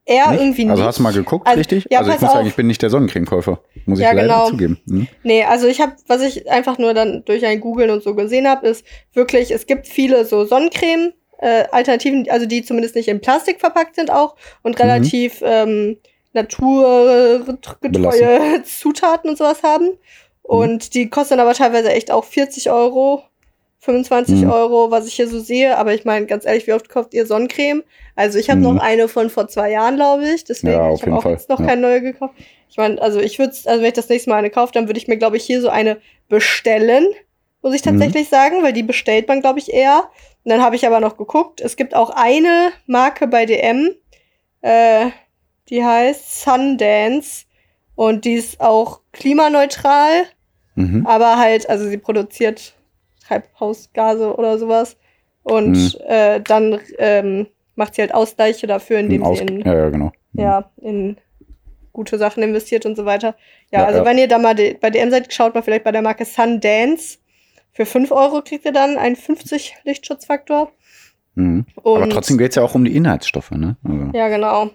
eher 0.05 0.31
Nicht? 0.31 0.41
irgendwie 0.41 0.63
nicht. 0.65 0.71
Also 0.71 0.83
hast 0.83 0.99
du 0.99 1.03
mal 1.03 1.13
geguckt, 1.13 1.47
Also, 1.47 1.57
richtig? 1.57 1.87
ja, 1.89 1.99
also 1.99 2.11
ich 2.11 2.19
muss 2.21 2.31
sagen, 2.31 2.43
auf. 2.43 2.47
ich 2.49 2.55
bin 2.55 2.67
nicht 2.67 2.81
der 2.81 2.89
Sonnencremekäufer. 2.89 3.59
Muss 3.85 3.99
ich 3.99 4.05
Ja, 4.05 4.11
leider 4.11 4.27
genau. 4.27 4.49
zugeben. 4.49 4.79
Mhm. 4.85 5.07
Nee, 5.23 5.43
also 5.43 5.67
ich 5.67 5.81
habe, 5.81 5.93
was 6.07 6.21
ich 6.21 6.49
einfach 6.49 6.77
nur 6.77 6.93
dann 6.93 7.23
durch 7.25 7.45
ein 7.45 7.59
Googeln 7.61 7.89
und 7.89 8.03
so 8.03 8.15
gesehen 8.15 8.47
habe, 8.47 8.67
ist 8.67 8.85
wirklich, 9.13 9.51
es 9.51 9.65
gibt 9.65 9.87
viele 9.87 10.25
so 10.25 10.45
Sonnencreme. 10.45 11.13
Äh, 11.39 11.65
Alternativen, 11.71 12.25
also 12.29 12.45
die 12.45 12.63
zumindest 12.63 12.95
nicht 12.95 13.09
in 13.09 13.19
Plastik 13.19 13.59
verpackt 13.59 13.95
sind 13.95 14.09
auch 14.11 14.35
und 14.61 14.75
Mhm. 14.77 14.81
relativ 14.81 15.41
ähm, 15.43 15.97
naturgetreue 16.31 18.63
Zutaten 18.63 19.29
und 19.29 19.37
sowas 19.37 19.63
haben. 19.63 19.85
Mhm. 19.85 19.91
Und 20.43 20.93
die 20.93 21.09
kosten 21.09 21.39
aber 21.39 21.53
teilweise 21.53 21.91
echt 21.91 22.11
auch 22.11 22.23
40 22.25 22.69
Euro, 22.71 23.23
25 23.83 24.41
Mhm. 24.43 24.49
Euro, 24.51 24.91
was 24.91 25.07
ich 25.07 25.13
hier 25.15 25.27
so 25.27 25.39
sehe. 25.39 25.77
Aber 25.77 25.93
ich 25.93 26.05
meine, 26.05 26.25
ganz 26.25 26.45
ehrlich, 26.45 26.67
wie 26.67 26.73
oft 26.73 26.87
kauft 26.89 27.13
ihr 27.13 27.25
Sonnencreme? 27.25 27.83
Also 28.15 28.39
ich 28.39 28.49
habe 28.49 28.59
Mhm. 28.61 28.75
noch 28.75 28.81
eine 28.81 29.07
von 29.07 29.29
vor 29.29 29.47
zwei 29.49 29.71
Jahren, 29.71 29.95
glaube 29.97 30.25
ich. 30.29 30.43
Deswegen 30.45 30.73
Ja, 30.73 30.93
ich 30.93 31.01
habe 31.01 31.15
auch 31.15 31.23
Fall, 31.23 31.33
jetzt 31.33 31.49
noch 31.49 31.59
ja. 31.59 31.65
keine 31.67 31.81
neue 31.81 32.01
gekauft. 32.01 32.33
Ich 32.69 32.77
meine, 32.77 33.01
also 33.01 33.19
ich 33.19 33.39
würde, 33.39 33.51
also 33.65 33.81
wenn 33.81 33.87
ich 33.87 33.93
das 33.93 34.09
nächste 34.09 34.29
Mal 34.29 34.37
eine 34.37 34.49
kaufe, 34.49 34.71
dann 34.73 34.87
würde 34.87 34.97
ich 34.97 35.07
mir, 35.07 35.17
glaube 35.17 35.37
ich, 35.37 35.43
hier 35.43 35.61
so 35.61 35.69
eine 35.69 35.97
bestellen, 36.29 37.07
muss 37.61 37.73
ich 37.75 37.83
Mhm. 37.85 37.91
tatsächlich 37.91 38.29
sagen, 38.29 38.63
weil 38.63 38.73
die 38.73 38.83
bestellt 38.83 39.27
man, 39.27 39.41
glaube 39.41 39.59
ich, 39.59 39.73
eher. 39.73 40.03
Und 40.45 40.49
dann 40.51 40.61
habe 40.61 40.75
ich 40.75 40.87
aber 40.87 40.99
noch 40.99 41.17
geguckt. 41.17 41.59
Es 41.61 41.75
gibt 41.75 41.93
auch 41.95 42.09
eine 42.09 42.71
Marke 42.87 43.27
bei 43.27 43.45
DM, 43.45 43.93
äh, 44.61 45.07
die 45.69 45.83
heißt 45.83 46.41
Sundance. 46.41 47.45
Und 47.95 48.25
die 48.25 48.33
ist 48.33 48.59
auch 48.59 49.01
klimaneutral, 49.11 50.23
Mhm. 50.75 51.05
aber 51.05 51.37
halt, 51.37 51.69
also 51.69 51.87
sie 51.87 51.97
produziert 51.97 52.73
Treibhausgase 53.41 54.35
oder 54.35 54.57
sowas. 54.57 54.97
Und 55.43 55.71
Mhm. 55.73 55.91
äh, 56.07 56.41
dann 56.41 56.79
ähm, 56.97 57.47
macht 57.75 57.95
sie 57.95 58.01
halt 58.01 58.13
Ausgleiche 58.13 58.67
dafür, 58.67 58.99
indem 58.99 59.23
Aus 59.23 59.37
sie 59.39 59.43
in, 59.45 59.59
ja, 59.61 59.73
ja, 59.73 59.89
genau. 59.89 60.11
Mhm. 60.33 60.41
ja, 60.41 60.71
in 60.77 61.17
gute 61.91 62.17
Sachen 62.17 62.41
investiert 62.43 62.85
und 62.85 62.95
so 62.95 63.05
weiter. 63.05 63.35
Ja, 63.71 63.81
Ja, 63.81 63.85
also 63.87 64.05
wenn 64.05 64.17
ihr 64.17 64.27
da 64.27 64.37
mal 64.39 64.55
bei 64.55 64.89
DM 64.89 65.11
seid, 65.11 65.31
schaut 65.33 65.53
mal 65.53 65.61
vielleicht 65.61 65.83
bei 65.83 65.91
der 65.91 66.01
Marke 66.01 66.25
Sundance. 66.25 67.19
Für 67.71 67.85
5 67.85 68.11
Euro 68.11 68.41
kriegt 68.41 68.65
ihr 68.65 68.71
dann 68.71 68.97
einen 68.97 69.15
50 69.15 69.75
Lichtschutzfaktor. 69.83 70.71
Mhm. 71.35 71.65
Aber 71.83 72.09
trotzdem 72.09 72.37
geht 72.37 72.51
es 72.51 72.55
ja 72.55 72.63
auch 72.63 72.75
um 72.75 72.85
die 72.85 72.95
Inhaltsstoffe, 72.95 73.51
ne? 73.51 73.77
Also, 73.83 74.11
Ja, 74.17 74.27
genau. 74.29 74.69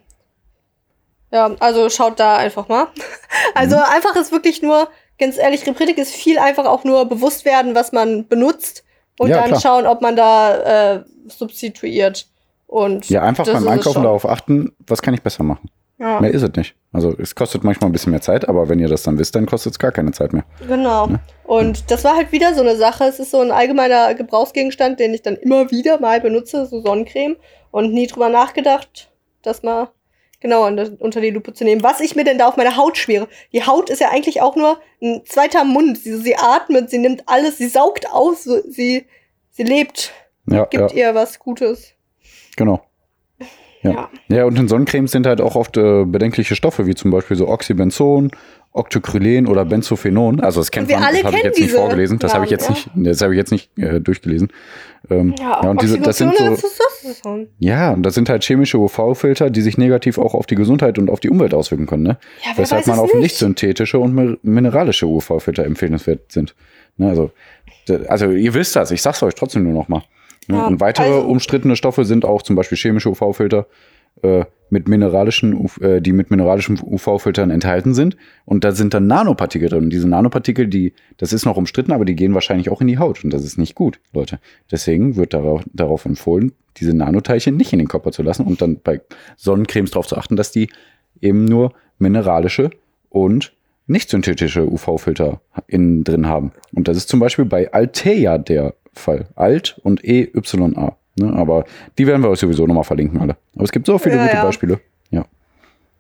Ja, 1.31 1.55
also 1.61 1.89
schaut 1.91 2.19
da 2.21 2.37
einfach 2.37 2.69
mal. 2.69 2.89
Also 3.55 3.77
Mhm. 3.77 3.83
einfach 3.83 4.17
ist 4.17 4.33
wirklich 4.33 4.63
nur, 4.63 4.89
ganz 5.19 5.39
ehrlich, 5.39 5.67
Repretik 5.67 5.99
ist 5.99 6.15
viel 6.15 6.39
einfach 6.39 6.67
auch 6.67 6.85
nur 6.85 7.07
bewusst 7.07 7.45
werden, 7.45 7.75
was 7.75 7.93
man 7.93 8.27
benutzt 8.29 8.85
und 9.19 9.29
Ja, 9.31 9.39
dann 9.41 9.49
klar. 9.49 9.61
schauen, 9.61 9.87
ob 9.87 10.01
man 10.01 10.17
da 10.17 10.95
äh, 10.97 11.05
substituiert. 11.27 12.27
Und 12.67 13.09
ja, 13.09 13.23
einfach 13.23 13.47
beim 13.47 13.67
Einkaufen 13.67 14.03
darauf 14.03 14.29
achten, 14.29 14.73
was 14.87 15.01
kann 15.03 15.15
ich 15.15 15.23
besser 15.23 15.43
machen. 15.43 15.71
Ja, 15.99 16.21
Mehr 16.21 16.31
ist 16.31 16.43
es 16.43 16.53
nicht. 16.55 16.77
Also 16.93 17.13
es 17.19 17.35
kostet 17.35 17.65
manchmal 17.65 17.91
ein 17.91 17.93
bisschen 17.93 18.13
mehr 18.13 18.21
Zeit, 18.21 18.49
aber 18.49 18.69
wenn 18.69 18.79
ihr 18.79 18.87
das 18.89 19.03
dann 19.03 19.19
wisst, 19.19 19.35
dann 19.35 19.47
kostet 19.47 19.73
es 19.73 19.79
gar 19.81 19.91
keine 19.91 20.13
Zeit 20.13 20.33
mehr. 20.33 20.45
genau. 20.67 21.09
Und 21.45 21.91
das 21.91 22.05
war 22.05 22.15
halt 22.15 22.31
wieder 22.31 22.55
so 22.55 22.61
eine 22.61 22.77
Sache. 22.77 23.05
Es 23.05 23.19
ist 23.19 23.33
so 23.33 23.41
ein 23.41 23.51
allgemeiner 23.51 24.15
Gebrauchsgegenstand, 24.15 25.01
den 25.01 25.13
ich 25.13 25.23
dann 25.23 25.35
immer 25.35 25.71
wieder 25.73 25.99
mal 25.99 26.21
benutze, 26.21 26.67
so 26.67 26.81
Sonnencreme. 26.81 27.37
Und 27.71 27.93
nie 27.93 28.07
drüber 28.07 28.29
nachgedacht, 28.29 29.11
das 29.43 29.63
mal 29.63 29.89
genauer 30.41 30.67
unter, 30.99 31.21
die 31.21 31.31
Lupe 31.31 31.53
zu 31.53 31.65
nehmen. 31.65 31.83
Was 31.83 32.01
ich 32.01 32.15
mir 32.17 32.25
denn 32.25 32.39
da 32.39 32.49
auf 32.49 32.57
meine 32.57 32.77
Haut 32.77 32.97
schmiere. 32.97 33.29
Die 33.53 33.65
Haut 33.65 33.91
ist 33.91 34.01
ja 34.01 34.11
eigentlich 34.11 34.41
auch 34.41 34.57
nur 34.57 34.79
ein 35.03 35.23
zweiter 35.25 35.65
Mund. 35.65 35.99
Sie, 35.99 36.17
sie 36.17 36.37
atmet, 36.37 36.91
sie 36.91 36.99
nimmt 36.99 37.25
alles, 37.27 37.59
sie 37.59 37.69
saugt 37.69 38.11
aus, 38.11 38.45
sie, 38.45 39.07
sie 39.51 39.63
lebt, 39.63 40.13
Ja, 40.47 40.65
gibt 40.67 40.93
ja 40.93 41.09
ihr 41.09 41.15
was 41.15 41.39
Gutes. 41.39 41.93
genau. 42.57 42.81
Ja. 43.83 43.91
Ja. 43.93 44.09
ja, 44.29 44.45
und 44.45 44.59
in 44.59 44.67
Sonnencremes 44.69 45.13
sind 45.13 45.27
halt 45.27 45.41
auch 45.41 45.55
oft 45.57 45.77
äh, 45.77 46.05
bedenkliche 46.05 46.57
Stoffe, 46.57 46.87
wie 46.87 46.95
zum 46.95 47.11
Beispiel 47.11 47.37
so 47.37 47.49
Oxybenzon, 47.49 48.31
Octocrylen 48.73 49.47
oder 49.47 49.65
Benzophenon. 49.65 50.41
Also 50.41 50.61
das 50.61 50.71
kennt 50.71 50.85
Und 50.85 50.91
wir 50.91 50.97
man, 50.99 51.07
alle 51.07 51.17
das 51.19 51.25
habe 51.27 51.37
ich 51.37 51.43
jetzt 51.45 51.61
nicht 51.61 51.73
vorgelesen, 51.73 52.19
das 52.19 52.35
habe 52.35 52.45
ich 52.45 52.51
jetzt 52.51 52.69
Namen, 52.69 52.81
nicht, 52.95 53.09
das 53.09 53.23
habe 53.23 53.33
ich 53.35 53.39
jetzt 53.39 53.51
nicht 53.53 53.79
äh, 53.79 54.01
durchgelesen. 54.01 54.49
Ähm, 55.11 55.35
ja, 55.39 55.61
und 55.61 55.81
diese, 55.81 55.99
das 56.01 56.19
sind 56.19 56.37
so, 56.37 56.57
ja, 57.59 57.93
und 57.93 58.03
das 58.03 58.15
sind 58.15 58.29
halt 58.29 58.45
chemische 58.45 58.79
UV-Filter, 58.79 59.49
die 59.51 59.63
sich 59.63 59.79
negativ 59.79 60.19
auch 60.19 60.35
auf 60.35 60.47
die 60.47 60.55
Gesundheit 60.57 60.99
und 60.99 61.09
auf 61.09 61.21
die 61.21 61.31
Umwelt 61.31 61.55
auswirken 61.55 61.87
können, 61.87 62.03
ne? 62.03 62.19
Ja, 62.45 62.53
Weshalb 62.57 62.87
man 62.87 62.99
auf 62.99 63.13
nicht? 63.15 63.23
lichtsynthetische 63.23 63.99
und 63.99 64.15
mi- 64.15 64.39
mineralische 64.43 65.07
UV-Filter 65.07 65.65
empfehlenswert 65.65 66.31
sind. 66.31 66.55
Ne, 66.97 67.09
also, 67.09 67.31
also 68.09 68.31
ihr 68.31 68.53
wisst 68.55 68.77
das, 68.77 68.91
ich 68.91 69.01
sag's 69.03 69.23
euch 69.23 69.35
trotzdem 69.35 69.63
nur 69.63 69.73
noch 69.73 69.89
mal. 69.89 69.99
Ne? 69.99 70.05
Ja, 70.51 70.67
und 70.67 70.81
weitere 70.81 71.07
also- 71.07 71.27
umstrittene 71.27 71.77
Stoffe 71.77 72.05
sind 72.05 72.25
auch 72.25 72.43
zum 72.43 72.57
Beispiel 72.57 72.79
chemische 72.79 73.11
UV-Filter, 73.11 73.67
äh, 74.23 74.45
mit 74.71 74.87
mineralischen, 74.87 75.55
UV 75.55 75.81
äh, 75.81 76.01
die 76.01 76.13
mit 76.13 76.31
mineralischen 76.31 76.79
UV-Filtern 76.79 77.51
enthalten 77.51 77.95
sind. 77.95 78.17
Und 78.45 78.65
da 78.65 78.73
sind 78.73 78.93
dann 78.93 79.07
Nanopartikel 79.07 79.69
drin. 79.71 79.85
Und 79.85 79.91
diese 79.91 80.09
Nanopartikel, 80.09 80.67
die, 80.67 80.93
das 81.17 81.33
ist 81.33 81.47
noch 81.47 81.57
umstritten, 81.57 81.93
aber 81.93 82.05
die 82.05 82.15
gehen 82.15 82.35
wahrscheinlich 82.35 82.69
auch 82.69 82.83
in 82.83 82.87
die 82.87 82.99
Haut. 82.99 83.25
Und 83.25 83.33
das 83.33 83.45
ist 83.45 83.57
nicht 83.57 83.75
gut, 83.75 83.99
Leute. 84.13 84.41
Deswegen 84.71 85.17
wird 85.17 85.33
darauf, 85.33 85.63
darauf 85.73 86.05
empfohlen, 86.05 86.53
diese 86.77 86.95
Nanoteilchen 86.95 87.57
nicht 87.57 87.73
in 87.73 87.79
den 87.79 87.89
Körper 87.89 88.13
zu 88.13 88.23
lassen 88.23 88.45
und 88.45 88.61
dann 88.61 88.81
bei 88.83 89.01
Sonnencremes 89.37 89.93
darauf 89.93 90.07
zu 90.07 90.19
achten, 90.19 90.37
dass 90.37 90.53
die 90.53 90.69
eben 91.21 91.47
nur 91.47 91.73
mineralische 91.99 92.71
und 93.09 93.55
nicht 93.87 94.11
synthetische 94.11 94.71
UV-Filter 94.71 95.41
innen 95.67 96.05
drin 96.05 96.27
haben. 96.27 96.53
Und 96.75 96.89
das 96.89 96.99
ist 96.99 97.09
zum 97.09 97.21
Beispiel 97.21 97.47
bei 97.47 97.73
Altea 97.73 98.37
der 98.37 98.75
Fall. 98.99 99.27
Alt 99.37 99.81
und 99.85 100.05
EYA. 100.05 100.97
Ne? 101.17 101.33
Aber 101.35 101.65
die 101.99 102.07
werden 102.07 102.23
wir 102.23 102.31
euch 102.31 102.41
sowieso 102.41 102.67
nochmal 102.67 102.85
verlinken, 102.85 103.21
alle. 103.21 103.37
Aber 103.55 103.65
es 103.65 103.73
gibt 103.73 103.87
so 103.87 103.99
viele 103.99 104.17
Ja, 104.17 104.23
gute 104.25 104.37
ja. 104.37 104.45
Beispiele. 104.45 104.81
Ja. 105.11 105.25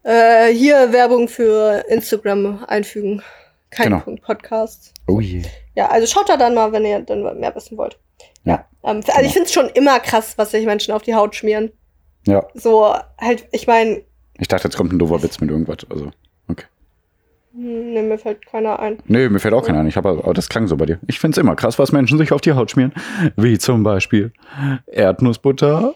Äh, 0.04 0.52
hier 0.54 0.92
Werbung 0.92 1.28
für 1.28 1.84
Instagram 1.88 2.64
einfügen. 2.66 3.22
Kein 3.70 3.88
Genau. 3.90 4.00
Punkt 4.00 4.22
Podcast. 4.22 4.94
Oh 5.06 5.20
je. 5.20 5.42
Ja, 5.74 5.88
also 5.88 6.06
schaut 6.06 6.28
da 6.28 6.36
dann 6.36 6.54
mal, 6.54 6.72
wenn 6.72 6.84
ihr 6.84 7.00
dann 7.00 7.22
mehr 7.40 7.54
wissen 7.54 7.76
wollt. 7.76 7.98
Ja. 8.44 8.64
Ähm, 8.84 9.00
also 9.08 9.20
ich 9.22 9.32
finde 9.32 9.46
es 9.46 9.52
schon 9.52 9.68
immer 9.70 10.00
krass, 10.00 10.34
was 10.38 10.52
sich 10.52 10.64
Menschen 10.66 10.92
auf 10.94 11.02
die 11.02 11.14
Haut 11.14 11.34
schmieren. 11.34 11.70
Ja. 12.26 12.46
So 12.54 12.94
halt, 13.20 13.46
ich 13.52 13.66
meine, 13.66 14.02
Ich 14.38 14.48
dachte, 14.48 14.64
jetzt 14.68 14.76
kommt 14.76 14.92
ein 14.92 14.98
doofer 14.98 15.22
Witz 15.22 15.40
mit 15.40 15.50
irgendwas. 15.50 15.78
Also. 15.90 16.10
Ne, 17.52 18.02
mir 18.02 18.18
fällt 18.18 18.46
keiner 18.46 18.78
ein. 18.78 18.98
Nee, 19.06 19.28
mir 19.28 19.38
fällt 19.40 19.54
auch 19.54 19.64
keiner 19.66 19.80
ein. 19.80 19.86
Ich 19.88 19.96
habe, 19.96 20.08
aber 20.10 20.34
das 20.34 20.48
klang 20.48 20.66
so 20.68 20.76
bei 20.76 20.86
dir. 20.86 20.98
Ich 21.06 21.18
finde 21.20 21.36
es 21.36 21.38
immer 21.42 21.56
krass, 21.56 21.78
was 21.78 21.92
Menschen 21.92 22.18
sich 22.18 22.32
auf 22.32 22.40
die 22.40 22.52
Haut 22.52 22.70
schmieren. 22.70 22.92
Wie 23.36 23.58
zum 23.58 23.82
Beispiel 23.82 24.32
Erdnussbutter 24.86 25.94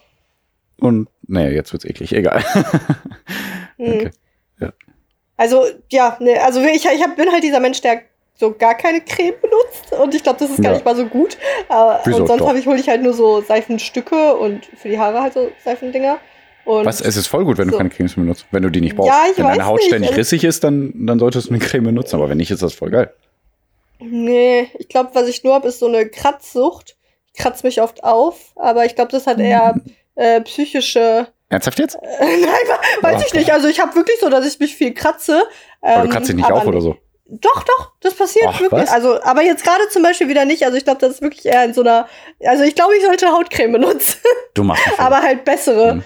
und, 0.79 1.07
nee, 1.27 1.49
jetzt 1.49 1.71
wird's 1.73 1.85
eklig. 1.85 2.13
Egal. 2.13 2.43
Hm. 3.77 3.91
Okay. 3.93 4.09
Also, 5.35 5.65
ja, 5.91 6.15
ne, 6.19 6.39
also 6.43 6.61
ich, 6.61 6.85
ich 6.85 7.03
hab, 7.03 7.15
bin 7.15 7.31
halt 7.31 7.43
dieser 7.43 7.59
Mensch, 7.59 7.81
der 7.81 8.01
so 8.35 8.53
gar 8.53 8.75
keine 8.75 9.01
Creme 9.01 9.33
benutzt. 9.41 9.91
Und 9.99 10.13
ich 10.13 10.21
glaube, 10.21 10.37
das 10.39 10.51
ist 10.51 10.57
gar 10.61 10.71
Ja. 10.71 10.77
nicht 10.77 10.85
mal 10.85 10.95
so 10.95 11.05
gut. 11.07 11.37
Aber, 11.69 11.99
Wieso 12.05 12.17
und 12.21 12.27
sonst 12.27 12.45
habe 12.47 12.59
ich, 12.59 12.67
hole 12.67 12.79
ich 12.79 12.87
halt 12.87 13.01
nur 13.01 13.13
so 13.13 13.41
Seifenstücke 13.41 14.35
und 14.35 14.65
für 14.65 14.89
die 14.89 14.99
Haare 14.99 15.21
halt 15.21 15.33
so 15.33 15.51
Seifendinger. 15.65 16.19
Und 16.65 16.85
Was? 16.85 17.01
Es 17.01 17.17
ist 17.17 17.27
voll 17.27 17.43
gut, 17.45 17.57
wenn 17.57 17.67
du 17.67 17.71
So. 17.73 17.77
keine 17.77 17.89
Cremes 17.89 18.15
benutzt. 18.15 18.45
Wenn 18.51 18.63
du 18.63 18.69
die 18.69 18.79
nicht 18.81 18.95
brauchst. 18.95 19.09
Ja, 19.09 19.25
wenn 19.35 19.45
deine 19.45 19.65
Haut 19.65 19.77
nicht, 19.79 19.87
ständig 19.87 20.09
also- 20.11 20.19
rissig 20.19 20.43
ist, 20.43 20.63
dann, 20.63 20.93
dann 21.05 21.19
solltest 21.19 21.47
du 21.49 21.51
eine 21.53 21.59
Creme 21.59 21.83
benutzen. 21.85 22.15
Aber 22.15 22.29
wenn 22.29 22.37
nicht, 22.37 22.51
ist 22.51 22.63
das 22.63 22.73
voll 22.73 22.89
geil. 22.89 23.13
Nee, 23.99 24.69
ich 24.79 24.89
glaube, 24.89 25.11
was 25.13 25.27
ich 25.27 25.43
nur 25.43 25.53
habe, 25.53 25.67
ist 25.67 25.79
so 25.79 25.87
eine 25.87 26.07
Kratzsucht. 26.09 26.95
Ich 27.33 27.41
kratze 27.41 27.65
mich 27.65 27.81
oft 27.81 28.03
auf, 28.03 28.51
aber 28.55 28.85
ich 28.85 28.95
glaube, 28.95 29.11
das 29.11 29.27
hat 29.27 29.39
eher 29.39 29.75
äh, 30.15 30.41
psychische. 30.41 31.27
Ernsthaft 31.49 31.79
jetzt? 31.79 31.97
Nein, 32.19 32.29
we- 32.29 33.03
weiß 33.03 33.25
ich 33.27 33.33
nicht. 33.33 33.51
Also 33.51 33.67
ich 33.67 33.79
habe 33.79 33.95
wirklich 33.95 34.19
so, 34.19 34.29
dass 34.29 34.45
ich 34.45 34.59
mich 34.59 34.75
viel 34.75 34.93
kratze. 34.93 35.43
Aber 35.81 36.01
du 36.01 36.05
ähm, 36.05 36.09
kratzt 36.11 36.27
dich 36.29 36.35
nicht 36.35 36.51
auf 36.51 36.65
oder 36.65 36.81
so. 36.81 36.97
Doch, 37.25 37.63
doch, 37.63 37.91
das 38.01 38.13
passiert 38.13 38.45
Ach, 38.49 38.59
wirklich. 38.59 38.81
was? 38.83 38.89
Also, 38.91 39.21
aber 39.23 39.41
jetzt 39.43 39.63
gerade 39.63 39.87
zum 39.89 40.03
Beispiel 40.03 40.27
wieder 40.27 40.45
nicht. 40.45 40.63
Also 40.65 40.77
ich 40.77 40.83
glaube, 40.83 40.99
das 40.99 41.13
ist 41.15 41.21
wirklich 41.21 41.45
eher 41.45 41.63
in 41.63 41.73
so 41.73 41.81
einer. 41.81 42.07
Also 42.45 42.63
ich 42.63 42.75
glaube, 42.75 42.95
ich 42.97 43.03
sollte 43.03 43.27
Hautcreme 43.31 43.71
benutzen, 43.71 44.19
Du 44.53 44.63
machst 44.63 44.83
aber 44.99 45.21
halt 45.21 45.45
bessere. 45.45 45.95
Mhm. 45.95 46.03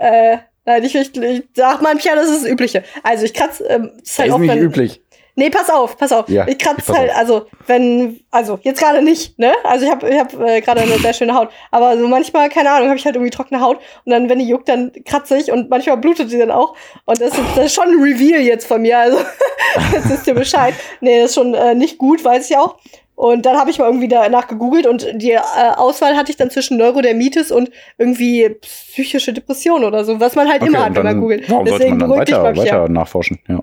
Äh, 0.00 0.38
nein, 0.64 0.82
ich, 0.82 0.94
ich, 0.94 1.14
ich 1.16 1.42
sag 1.54 1.82
mal, 1.82 1.96
ja, 1.98 2.14
das 2.14 2.28
ist 2.30 2.42
das 2.44 2.50
Übliche. 2.50 2.82
Also 3.02 3.24
ich 3.24 3.34
kratze. 3.34 3.64
Ähm, 3.64 3.90
das 3.98 4.02
ist 4.02 4.08
Das 4.08 4.18
halt 4.18 4.28
ist 4.28 4.34
auch, 4.34 4.38
nicht 4.38 4.50
wenn, 4.50 4.58
üblich. 4.58 5.02
Nee, 5.36 5.48
pass 5.48 5.70
auf, 5.70 5.96
pass 5.96 6.12
auf. 6.12 6.28
Ja, 6.28 6.46
ich 6.48 6.58
kratze 6.58 6.92
halt, 6.92 7.10
auf. 7.10 7.16
also 7.16 7.46
wenn, 7.66 8.20
also 8.30 8.58
jetzt 8.62 8.80
gerade 8.80 9.00
nicht, 9.00 9.38
ne? 9.38 9.52
Also 9.62 9.84
ich 9.84 9.90
habe 9.90 10.08
ich 10.08 10.18
hab, 10.18 10.38
äh, 10.40 10.60
gerade 10.60 10.80
eine 10.80 10.98
sehr 10.98 11.12
schöne 11.12 11.34
Haut. 11.34 11.50
Aber 11.70 11.96
so 11.96 12.08
manchmal, 12.08 12.48
keine 12.48 12.70
Ahnung, 12.70 12.88
habe 12.88 12.98
ich 12.98 13.04
halt 13.04 13.14
irgendwie 13.14 13.30
trockene 13.30 13.60
Haut 13.60 13.78
und 14.04 14.12
dann, 14.12 14.28
wenn 14.28 14.38
die 14.38 14.48
juckt, 14.48 14.68
dann 14.68 14.92
kratze 15.04 15.38
ich 15.38 15.52
und 15.52 15.70
manchmal 15.70 15.98
blutet 15.98 16.32
die 16.32 16.38
dann 16.38 16.50
auch. 16.50 16.74
Und 17.04 17.20
das 17.20 17.30
ist, 17.38 17.40
das 17.56 17.66
ist 17.66 17.74
schon 17.74 17.88
ein 17.88 18.02
Reveal 18.02 18.40
jetzt 18.40 18.66
von 18.66 18.82
mir. 18.82 18.98
Also 18.98 19.18
jetzt 19.92 20.10
wisst 20.10 20.26
ihr 20.26 20.34
Bescheid. 20.34 20.74
Nee, 21.00 21.20
das 21.20 21.30
ist 21.30 21.34
schon 21.36 21.54
äh, 21.54 21.74
nicht 21.74 21.98
gut, 21.98 22.24
weiß 22.24 22.50
ich 22.50 22.56
auch. 22.56 22.76
Und 23.20 23.44
dann 23.44 23.58
habe 23.58 23.68
ich 23.68 23.78
mal 23.78 23.84
irgendwie 23.84 24.08
danach 24.08 24.48
gegoogelt 24.48 24.86
und 24.86 25.06
die 25.12 25.32
äh, 25.32 25.40
Auswahl 25.76 26.16
hatte 26.16 26.30
ich 26.30 26.38
dann 26.38 26.48
zwischen 26.48 26.78
Neurodermitis 26.78 27.52
und 27.52 27.70
irgendwie 27.98 28.48
psychische 28.62 29.34
Depression 29.34 29.84
oder 29.84 30.06
so, 30.06 30.20
was 30.20 30.36
man 30.36 30.48
halt 30.48 30.62
immer 30.62 30.78
und 30.78 30.84
hat, 30.86 30.94
wenn 30.94 31.02
man 31.02 31.20
googelt. 31.20 31.50
Warum 31.50 31.66
sollte 31.66 31.84
Deswegen 31.84 31.98
man 31.98 32.08
dann 32.08 32.18
weiter, 32.18 32.56
weiter 32.56 32.88
nachforschen? 32.88 33.38
Ja, 33.46 33.62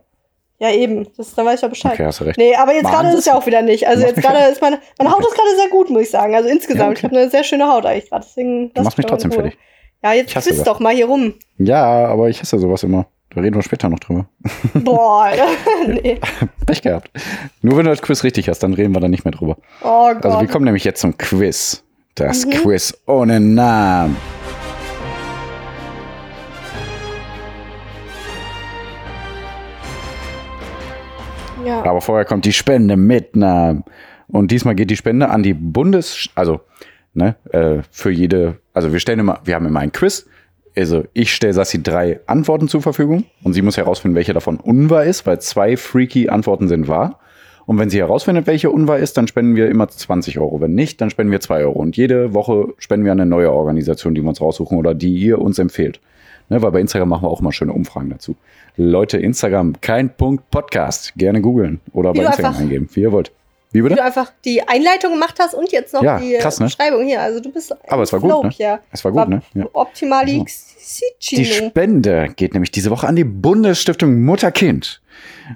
Ja, 0.59 0.69
eben. 0.69 1.07
Das, 1.17 1.33
dann 1.33 1.47
weiß 1.47 1.55
ich 1.55 1.61
ja 1.63 1.67
Bescheid. 1.69 1.93
okay, 1.93 2.05
hast 2.05 2.19
du 2.19 2.25
recht. 2.25 2.37
Nee, 2.37 2.53
aber 2.53 2.75
jetzt 2.75 2.85
gerade 2.85 3.07
ist 3.09 3.15
es 3.15 3.25
ja 3.25 3.33
auch 3.33 3.47
wieder 3.47 3.63
nicht. 3.63 3.87
Also 3.87 4.05
jetzt 4.05 4.21
gerade 4.21 4.47
ist 4.51 4.61
meine, 4.61 4.77
meine 4.99 5.11
Haut 5.11 5.21
ist 5.21 5.33
gerade 5.33 5.55
sehr 5.55 5.69
gut, 5.69 5.89
muss 5.89 6.03
ich 6.03 6.11
sagen. 6.11 6.35
Also 6.35 6.49
insgesamt. 6.49 6.79
Ja, 6.79 6.89
okay. 6.89 6.97
Ich 6.97 7.03
habe 7.05 7.17
eine 7.17 7.29
sehr 7.31 7.43
schöne 7.43 7.67
Haut 7.67 7.87
eigentlich 7.87 8.11
gerade. 8.11 8.25
Deswegen 8.27 8.71
Du 8.75 8.83
machst 8.83 8.99
mich 8.99 9.07
trotzdem 9.07 9.31
fertig. 9.31 9.57
Ja, 10.03 10.13
jetzt 10.13 10.35
das. 10.35 10.63
doch 10.65 10.79
mal 10.79 10.93
hier 10.93 11.07
rum. 11.07 11.33
Ja, 11.57 11.83
aber 12.05 12.29
ich 12.29 12.39
hasse 12.39 12.59
sowas 12.59 12.83
immer. 12.83 13.07
Da 13.37 13.43
reden 13.43 13.55
wir 13.55 13.61
später 13.61 13.87
noch 13.87 13.99
drüber. 13.99 14.25
Boah, 14.73 15.29
nee. 15.87 16.19
Pech 16.65 16.81
gehabt. 16.81 17.11
Nur 17.61 17.77
wenn 17.77 17.85
du 17.85 17.91
das 17.91 18.01
Quiz 18.01 18.23
richtig 18.23 18.49
hast, 18.49 18.63
dann 18.63 18.73
reden 18.73 18.95
wir 18.95 18.99
da 18.99 19.07
nicht 19.07 19.25
mehr 19.25 19.31
drüber. 19.31 19.57
Oh 19.83 20.11
Gott. 20.11 20.25
Also 20.25 20.41
wir 20.41 20.47
kommen 20.47 20.65
nämlich 20.65 20.83
jetzt 20.83 21.01
zum 21.01 21.15
Quiz. 21.19 21.83
Das 22.15 22.47
Mhm. 22.47 22.49
Quiz 22.49 22.97
ohne 23.05 23.39
Namen. 23.39 24.17
ja. 31.63 31.83
Aber 31.83 32.01
vorher 32.01 32.25
kommt 32.25 32.45
die 32.45 32.53
Spende 32.53 32.97
mit 32.97 33.35
Namen. 33.35 33.83
Und 34.29 34.49
diesmal 34.49 34.73
geht 34.73 34.89
die 34.89 34.97
Spende 34.97 35.29
an 35.29 35.43
die 35.43 35.53
Bundes... 35.53 36.27
Also, 36.33 36.61
ne, 37.13 37.35
äh, 37.51 37.83
für 37.91 38.09
jede... 38.09 38.57
Also 38.73 38.91
wir 38.91 38.99
stellen 38.99 39.19
immer... 39.19 39.41
Wir 39.43 39.53
haben 39.53 39.67
immer 39.67 39.81
ein 39.81 39.91
Quiz. 39.91 40.27
Also 40.77 41.03
ich 41.13 41.33
stelle 41.33 41.53
Sassi 41.53 41.81
drei 41.81 42.19
Antworten 42.27 42.67
zur 42.67 42.81
Verfügung. 42.81 43.23
Und 43.43 43.53
sie 43.53 43.61
muss 43.63 43.77
herausfinden, 43.77 44.15
welche 44.15 44.33
davon 44.33 44.57
unwahr 44.57 45.03
ist, 45.05 45.25
weil 45.25 45.39
zwei 45.41 45.75
freaky 45.75 46.29
Antworten 46.29 46.67
sind 46.67 46.87
wahr. 46.87 47.19
Und 47.65 47.79
wenn 47.79 47.89
sie 47.89 47.97
herausfindet, 47.97 48.47
welche 48.47 48.69
unwahr 48.69 48.97
ist, 48.99 49.17
dann 49.17 49.27
spenden 49.27 49.55
wir 49.55 49.69
immer 49.69 49.89
20 49.89 50.39
Euro. 50.39 50.61
Wenn 50.61 50.73
nicht, 50.75 51.01
dann 51.01 51.09
spenden 51.09 51.31
wir 51.31 51.41
2 51.41 51.61
Euro. 51.65 51.79
Und 51.79 51.97
jede 51.97 52.33
Woche 52.33 52.73
spenden 52.77 53.05
wir 53.05 53.11
an 53.11 53.19
eine 53.19 53.29
neue 53.29 53.51
Organisation, 53.51 54.15
die 54.15 54.21
wir 54.21 54.29
uns 54.29 54.39
raussuchen 54.39 54.77
oder 54.77 54.93
die 54.93 55.13
ihr 55.13 55.39
uns 55.41 55.59
empfehlt. 55.59 55.99
Ne, 56.49 56.61
weil 56.61 56.71
bei 56.71 56.79
Instagram 56.79 57.09
machen 57.09 57.23
wir 57.23 57.29
auch 57.29 57.41
mal 57.41 57.51
schöne 57.51 57.73
Umfragen 57.73 58.09
dazu. 58.09 58.37
Leute, 58.77 59.17
Instagram, 59.17 59.81
kein 59.81 60.15
Punkt 60.15 60.49
Podcast. 60.49 61.13
Gerne 61.17 61.41
googeln 61.41 61.81
oder 61.91 62.13
bei 62.13 62.23
Instagram 62.23 62.45
einfach- 62.51 62.61
eingeben, 62.61 62.87
wie 62.93 63.01
ihr 63.01 63.11
wollt. 63.11 63.31
Wie 63.71 63.79
Wie 63.79 63.83
bitte? 63.83 63.95
du 63.95 64.03
einfach 64.03 64.31
die 64.45 64.61
Einleitung 64.67 65.13
gemacht 65.13 65.35
hast 65.39 65.53
und 65.53 65.71
jetzt 65.71 65.93
noch 65.93 66.03
Ja, 66.03 66.19
die 66.19 66.35
krass, 66.35 66.59
ne? 66.59 66.67
Beschreibung 66.67 67.05
hier. 67.05 67.21
Also 67.21 67.39
du 67.39 67.51
bist 67.51 67.75
Aber 67.89 68.03
es 68.03 68.13
war 68.13 68.19
gut, 68.19 68.43
ne? 68.43 68.49
Ja. 68.57 68.79
Es 68.91 69.03
war 69.03 69.11
gut, 69.11 69.27
ne? 69.27 69.41
Ja. 69.53 69.67
Optimali 69.73 70.45
Die 71.31 71.45
Spende 71.45 72.29
geht 72.35 72.53
nämlich 72.53 72.71
diese 72.71 72.89
Woche 72.91 73.07
an 73.07 73.15
die 73.15 73.25
Bundesstiftung 73.25 74.23
Mutter-Kind. 74.23 75.01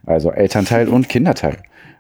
Also 0.06 0.32
Elternteil 0.32 0.90
und 0.90 1.08
Kinderteil. 1.10 1.58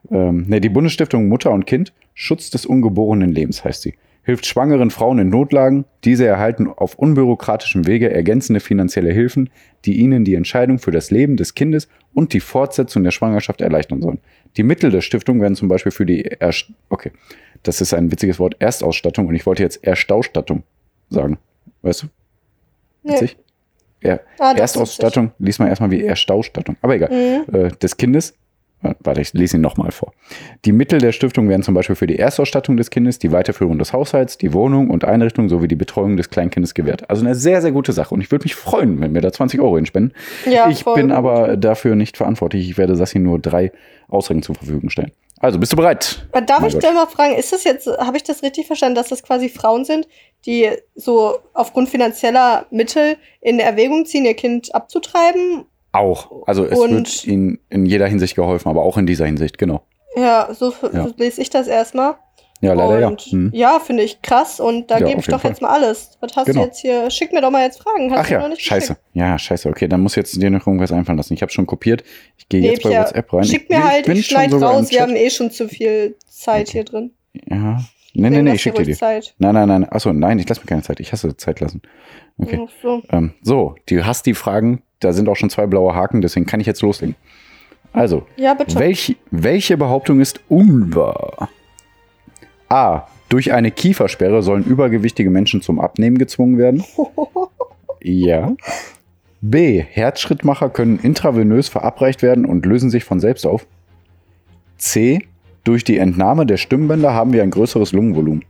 Ähm, 0.09 0.45
ne, 0.47 0.59
die 0.59 0.69
Bundesstiftung 0.69 1.27
Mutter 1.27 1.51
und 1.51 1.65
Kind, 1.65 1.93
Schutz 2.13 2.49
des 2.49 2.65
ungeborenen 2.65 3.31
Lebens 3.31 3.63
heißt 3.63 3.81
sie. 3.81 3.95
Hilft 4.23 4.45
schwangeren 4.45 4.91
Frauen 4.91 5.17
in 5.17 5.29
Notlagen. 5.29 5.85
Diese 6.03 6.27
erhalten 6.27 6.67
auf 6.67 6.95
unbürokratischem 6.95 7.87
Wege 7.87 8.11
ergänzende 8.11 8.59
finanzielle 8.59 9.11
Hilfen, 9.11 9.49
die 9.85 9.97
ihnen 9.97 10.25
die 10.25 10.35
Entscheidung 10.35 10.77
für 10.77 10.91
das 10.91 11.09
Leben 11.09 11.37
des 11.37 11.55
Kindes 11.55 11.87
und 12.13 12.33
die 12.33 12.39
Fortsetzung 12.39 13.03
der 13.03 13.11
Schwangerschaft 13.11 13.61
erleichtern 13.61 14.01
sollen. 14.01 14.19
Die 14.57 14.63
Mittel 14.63 14.91
der 14.91 15.01
Stiftung 15.01 15.41
werden 15.41 15.55
zum 15.55 15.67
Beispiel 15.67 15.91
für 15.91 16.05
die 16.05 16.21
Erst 16.39 16.67
okay, 16.89 17.11
das 17.63 17.79
ist 17.81 17.93
ein 17.93 18.11
witziges 18.11 18.39
Wort 18.39 18.55
Erstausstattung 18.59 19.27
und 19.27 19.35
ich 19.35 19.45
wollte 19.45 19.63
jetzt 19.63 19.83
Erstaustattung 19.83 20.63
sagen. 21.09 21.37
Weißt 21.81 22.03
du? 22.03 22.07
Witzig? 23.03 23.37
Er, 24.01 24.21
Ah, 24.39 24.53
Erstausstattung, 24.53 25.31
lies 25.39 25.59
mal 25.59 25.67
erstmal 25.67 25.91
wie 25.91 26.03
Erstaustattung. 26.03 26.75
Aber 26.81 26.95
egal. 26.95 27.09
Mhm. 27.11 27.55
Äh, 27.55 27.69
des 27.69 27.97
Kindes. 27.97 28.31
äh, 28.83 28.95
Warte, 28.99 29.21
ich 29.21 29.31
lese 29.33 29.57
ihn 29.57 29.61
nochmal 29.61 29.91
vor. 29.91 30.11
Die 30.65 30.71
Mittel 30.71 30.99
der 30.99 31.11
Stiftung 31.11 31.47
werden 31.49 31.61
zum 31.61 31.75
Beispiel 31.75 31.95
für 31.95 32.07
die 32.07 32.17
Erstausstattung 32.17 32.77
des 32.77 32.89
Kindes, 32.89 33.19
die 33.19 33.31
Weiterführung 33.31 33.77
des 33.77 33.93
Haushalts, 33.93 34.39
die 34.39 34.53
Wohnung 34.53 34.89
und 34.89 35.05
Einrichtung 35.05 35.49
sowie 35.49 35.67
die 35.67 35.75
Betreuung 35.75 36.17
des 36.17 36.31
Kleinkindes 36.31 36.73
gewährt. 36.73 37.07
Also 37.11 37.23
eine 37.23 37.35
sehr, 37.35 37.61
sehr 37.61 37.71
gute 37.71 37.93
Sache. 37.93 38.15
Und 38.15 38.21
ich 38.21 38.31
würde 38.31 38.43
mich 38.43 38.55
freuen, 38.55 38.99
wenn 39.01 39.13
wir 39.13 39.21
da 39.21 39.31
20 39.31 39.59
Euro 39.61 39.75
hinspenden. 39.75 40.13
Ja, 40.51 40.67
ich 40.67 40.83
voll 40.83 40.95
bin 40.95 41.11
aber 41.11 41.55
dafür 41.57 41.95
nicht 41.95 42.17
verantwortlich. 42.17 42.67
Ich 42.67 42.77
werde 42.79 42.95
Sassi 42.95 43.19
nur 43.19 43.37
drei 43.37 43.71
Ausreden 44.11 44.43
zur 44.43 44.55
Verfügung 44.55 44.89
stellen. 44.89 45.11
Also, 45.39 45.57
bist 45.57 45.71
du 45.71 45.75
bereit? 45.75 46.27
Aber 46.31 46.41
Darf 46.41 46.59
Mein 46.59 46.67
ich 46.67 46.73
Gott. 46.75 46.83
da 46.83 46.91
mal 46.91 47.07
fragen, 47.07 47.33
ist 47.35 47.51
das 47.51 47.63
jetzt, 47.63 47.87
habe 47.87 48.15
ich 48.17 48.23
das 48.23 48.43
richtig 48.43 48.67
verstanden, 48.67 48.95
dass 48.95 49.09
das 49.09 49.23
quasi 49.23 49.49
Frauen 49.49 49.85
sind, 49.85 50.07
die 50.45 50.69
so 50.95 51.39
aufgrund 51.53 51.89
finanzieller 51.89 52.67
Mittel 52.69 53.17
in 53.41 53.59
Erwägung 53.59 54.05
ziehen, 54.05 54.25
ihr 54.25 54.35
Kind 54.35 54.73
abzutreiben? 54.75 55.65
Auch. 55.93 56.43
Also, 56.45 56.65
es 56.65 56.77
Und- 56.77 56.91
wird 56.91 57.25
ihnen 57.25 57.59
in 57.69 57.85
jeder 57.87 58.07
Hinsicht 58.07 58.35
geholfen, 58.35 58.69
aber 58.69 58.83
auch 58.83 58.97
in 58.97 59.07
dieser 59.07 59.25
Hinsicht, 59.25 59.57
genau. 59.57 59.81
Ja, 60.15 60.49
so, 60.53 60.73
Ja. 60.93 61.07
so 61.07 61.13
lese 61.17 61.41
ich 61.41 61.49
das 61.49 61.67
erstmal. 61.67 62.15
Ja, 62.61 62.73
leider 62.73 63.07
und 63.07 63.25
ja. 63.25 63.31
Hm. 63.31 63.49
ja, 63.53 63.79
finde 63.79 64.03
ich 64.03 64.21
krass 64.21 64.59
und 64.59 64.91
da 64.91 64.99
Ja, 64.99 65.07
gebe 65.07 65.19
ich 65.19 65.25
doch 65.25 65.41
Fall. 65.41 65.51
jetzt 65.51 65.61
mal 65.61 65.69
alles. 65.69 66.17
Was 66.21 66.35
hast 66.35 66.45
Genau. 66.45 66.61
du 66.61 66.65
jetzt 66.67 66.79
hier? 66.79 67.09
Schick 67.09 67.33
mir 67.33 67.41
doch 67.41 67.49
mal 67.49 67.63
jetzt 67.63 67.81
Fragen. 67.81 68.11
Hast 68.11 68.19
Ach 68.19 68.27
du 68.27 68.33
noch 68.35 68.41
ja, 68.43 68.47
nicht 68.49 68.61
scheiße. 68.61 68.87
geschickt? 68.93 69.01
Ja, 69.13 69.37
scheiße. 69.39 69.67
Okay, 69.69 69.87
dann 69.87 70.01
muss 70.01 70.15
jetzt 70.15 70.39
dir 70.39 70.49
noch 70.51 70.67
irgendwas 70.67 70.91
einfallen 70.91 71.17
lassen. 71.17 71.33
Ich 71.33 71.41
habe 71.41 71.51
schon 71.51 71.65
kopiert. 71.65 72.03
Ich 72.37 72.47
gehe 72.49 72.61
Nee, 72.61 72.69
jetzt 72.69 72.83
bei 72.83 72.89
Pia, 72.89 73.01
WhatsApp 73.01 73.33
rein. 73.33 73.43
Schick 73.45 73.63
ich, 73.63 73.69
mir 73.69 73.83
halt, 73.83 74.07
ich 74.07 74.25
schon 74.27 74.35
schneide 74.37 74.51
sogar 74.51 74.71
im 74.73 74.77
raus, 74.77 74.91
wir 74.91 75.01
haben 75.01 75.15
eh 75.15 75.29
schon 75.31 75.49
zu 75.49 75.67
viel 75.67 76.15
Zeit 76.27 76.69
hier 76.69 76.83
drin. 76.83 77.11
Ja. 77.49 77.79
Nee, 78.13 78.29
nee, 78.29 78.41
nee, 78.41 78.53
ich 78.53 78.61
schicke 78.61 78.79
dir 78.79 78.85
die. 78.85 78.93
Zeit. 78.95 79.33
Nein, 79.39 79.53
nein, 79.55 79.67
nein. 79.69 79.89
Achso, 79.89 80.11
nein, 80.13 80.37
ich 80.37 80.47
lasse 80.47 80.59
mir 80.61 80.67
keine 80.67 80.81
Zeit. 80.83 80.99
Ich 80.99 81.11
hasse 81.13 81.35
Zeit 81.37 81.61
lassen. 81.61 81.81
Okay. 82.37 82.67
So. 82.81 83.01
Ähm, 83.09 83.33
so, 83.41 83.75
du 83.87 84.05
hast 84.05 84.25
die 84.25 84.33
Fragen. 84.33 84.83
Da 84.99 85.13
sind 85.13 85.27
auch 85.29 85.35
schon 85.35 85.49
zwei 85.49 85.65
blaue 85.65 85.95
Haken, 85.95 86.21
deswegen 86.21 86.45
kann 86.45 86.59
ich 86.59 86.67
jetzt 86.67 86.81
loslegen. 86.83 87.15
Also, 87.93 88.27
Ja, 88.35 88.53
bitte. 88.53 88.77
welch, 88.77 89.15
welche 89.31 89.77
Behauptung 89.77 90.19
ist 90.19 90.41
unwahr? 90.47 91.49
A. 92.71 93.07
Durch 93.29 93.51
eine 93.53 93.71
Kiefersperre 93.71 94.41
sollen 94.41 94.63
übergewichtige 94.63 95.29
Menschen 95.29 95.61
zum 95.61 95.79
Abnehmen 95.79 96.17
gezwungen 96.17 96.57
werden. 96.57 96.83
Ja. 98.03 98.55
B. 99.41 99.79
Herzschrittmacher 99.79 100.71
können 100.71 100.97
intravenös 100.97 101.69
verabreicht 101.69 102.23
werden 102.23 102.45
und 102.47 102.65
lösen 102.65 102.89
sich 102.89 103.03
von 103.03 103.19
selbst 103.19 103.45
auf. 103.45 103.67
C. 104.79 105.27
Durch 105.63 105.83
die 105.83 105.99
Entnahme 105.99 106.47
der 106.47 106.57
Stimmbänder 106.57 107.13
haben 107.13 107.31
wir 107.31 107.43
ein 107.43 107.51
größeres 107.51 107.91
Lungenvolumen. 107.91 108.43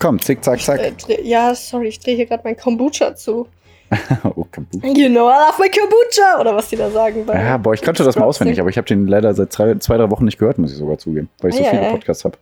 Komm, 0.00 0.18
zick, 0.20 0.42
zack, 0.42 0.58
Äh, 0.58 0.62
zack. 0.62 0.98
dreh- 0.98 1.22
ja, 1.22 1.54
sorry, 1.54 1.86
ich 1.88 2.00
drehe 2.00 2.16
hier 2.16 2.26
gerade 2.26 2.42
mein 2.44 2.56
Kombucha 2.56 3.14
zu. 3.14 3.46
Oh, 4.24 4.44
kaputt. 4.50 4.82
You 4.84 5.08
know, 5.08 5.28
I 5.28 5.48
love 5.48 5.58
my 5.58 5.68
Kombucha! 5.68 6.40
Oder 6.40 6.54
was 6.54 6.68
die 6.68 6.76
da 6.76 6.90
sagen. 6.90 7.24
Ja, 7.26 7.56
boah, 7.56 7.74
ich 7.74 7.80
kannte 7.80 8.04
das 8.04 8.16
mal 8.16 8.24
auswendig, 8.24 8.60
aber 8.60 8.70
ich 8.70 8.76
habe 8.76 8.86
den 8.86 9.06
leider 9.06 9.34
seit 9.34 9.52
zwei, 9.52 9.74
zwei, 9.76 9.96
drei 9.96 10.10
Wochen 10.10 10.24
nicht 10.24 10.38
gehört, 10.38 10.58
muss 10.58 10.72
ich 10.72 10.78
sogar 10.78 10.98
zugeben, 10.98 11.28
weil 11.40 11.50
ich 11.50 11.56
so 11.56 11.62
ja, 11.62 11.70
viele 11.70 11.82
ja. 11.82 11.90
Podcasts 11.90 12.24
habe. 12.24 12.38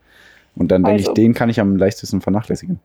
Und 0.57 0.69
dann 0.73 0.83
denke 0.83 1.01
Also. 1.01 1.11
ich, 1.11 1.15
den 1.15 1.35
kann 1.35 1.49
ich 1.49 1.61
am 1.61 1.77
leichtesten 1.77 2.21
vernachlässigen. 2.21 2.81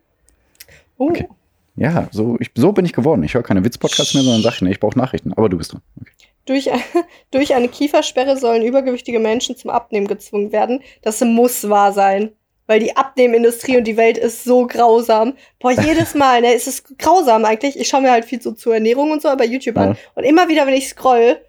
Oh. 0.97 1.09
okay. 1.09 1.27
Ja, 1.75 2.09
so, 2.11 2.37
ich, 2.39 2.51
so 2.55 2.73
bin 2.73 2.85
ich 2.85 2.93
geworden. 2.93 3.23
Ich 3.23 3.33
höre 3.33 3.43
keine 3.43 3.63
Witz-Podcasts 3.63 4.13
mehr, 4.13 4.23
sondern 4.23 4.41
sage, 4.41 4.57
nee, 4.61 4.71
ich 4.71 4.79
brauche 4.79 4.97
Nachrichten. 4.99 5.33
Aber 5.33 5.49
du 5.49 5.57
bist 5.57 5.71
dran. 5.71 5.81
Okay. 5.99 6.11
Durch, 6.45 6.69
durch 7.31 7.55
eine 7.55 7.69
Kiefersperre 7.69 8.37
sollen 8.37 8.63
übergewichtige 8.63 9.19
Menschen 9.19 9.55
zum 9.55 9.71
Abnehmen 9.71 10.07
gezwungen 10.07 10.51
werden. 10.51 10.81
Das 11.01 11.21
muss 11.21 11.69
wahr 11.69 11.93
sein. 11.93 12.31
Weil 12.71 12.79
die 12.79 12.95
Abnehmindustrie 12.95 13.75
und 13.75 13.83
die 13.83 13.97
Welt 13.97 14.17
ist 14.17 14.45
so 14.45 14.65
grausam. 14.65 15.33
Boah, 15.59 15.71
jedes 15.71 16.15
Mal, 16.15 16.39
ne, 16.39 16.53
es 16.53 16.67
ist 16.67 16.97
grausam 16.97 17.43
eigentlich. 17.43 17.77
Ich 17.77 17.89
schaue 17.89 17.99
mir 17.99 18.11
halt 18.11 18.23
viel 18.23 18.41
so 18.41 18.53
zur 18.53 18.75
Ernährung 18.75 19.11
und 19.11 19.21
so 19.21 19.27
bei 19.35 19.43
YouTube 19.43 19.75
Ja. 19.75 19.81
an. 19.81 19.97
Und 20.15 20.23
immer 20.23 20.47
wieder, 20.47 20.65
wenn 20.65 20.73
ich 20.73 20.87
scroll, 20.87 21.41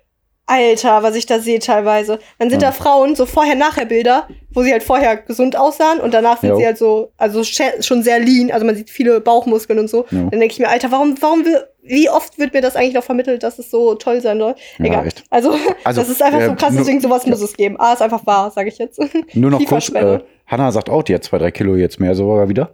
Alter, 0.47 1.03
was 1.03 1.15
ich 1.15 1.27
da 1.27 1.39
sehe 1.39 1.61
teilweise. 1.61 2.19
Dann 2.39 2.51
sind 2.51 2.61
Ja. 2.63 2.69
da 2.69 2.73
Frauen, 2.73 3.15
so 3.15 3.27
Vorher-Nachher-Bilder, 3.27 4.27
wo 4.53 4.63
sie 4.63 4.73
halt 4.73 4.83
vorher 4.83 5.17
gesund 5.17 5.57
aussahen 5.57 6.01
und 6.01 6.13
danach 6.13 6.41
sind 6.41 6.51
Jo. 6.51 6.57
sie 6.57 6.67
halt 6.67 6.79
so, 6.79 7.13
also 7.17 7.43
schon 7.45 8.03
sehr 8.03 8.19
lean, 8.19 8.51
also 8.51 8.67
man 8.67 8.75
sieht 8.75 8.91
viele 8.91 9.21
Bauchmuskeln 9.21 9.79
und 9.79 9.89
so. 9.89 10.05
Ja. 10.11 10.19
Dann 10.23 10.31
denke 10.41 10.47
ich 10.53 10.59
mir, 10.59 10.69
Alter, 10.69 10.91
warum, 10.91 11.15
warum, 11.21 11.45
wie 11.83 12.11
oft 12.11 12.39
wird 12.39 12.53
mir 12.55 12.61
das 12.61 12.75
eigentlich 12.77 12.95
noch 12.95 13.05
vermittelt, 13.05 13.43
dass 13.45 13.59
es 13.59 13.71
so 13.71 13.95
toll 13.95 14.21
sein 14.21 14.39
soll? 14.39 14.55
Ja, 14.79 14.85
Egal. 14.85 15.07
echt. 15.07 15.25
Also, 15.31 15.55
Also, 15.85 16.01
das 16.01 16.11
ist 16.11 16.23
einfach 16.23 16.41
äh, 16.41 16.47
so 16.47 16.55
krass, 16.57 16.71
nur- 16.73 16.81
deswegen 16.81 17.01
sowas 17.01 17.25
muss 17.27 17.41
es 17.41 17.55
geben. 17.55 17.77
Ah, 17.79 17.93
ist 17.93 18.03
einfach 18.03 18.27
wahr, 18.27 18.51
sage 18.51 18.69
ich 18.69 18.79
jetzt. 18.79 19.01
Nur 19.35 19.51
noch 19.51 19.65
kurz, 19.65 19.89
äh. 19.91 20.21
Hannah 20.47 20.73
sagt 20.73 20.91
auch, 20.91 21.03
die 21.05 21.15
hat 21.15 21.25
zwei, 21.25 21.39
drei 21.39 21.51
Kilo 21.53 21.77
jetzt 21.77 21.99
mehr 22.01 22.15
sogar 22.15 22.49
wieder. 22.49 22.73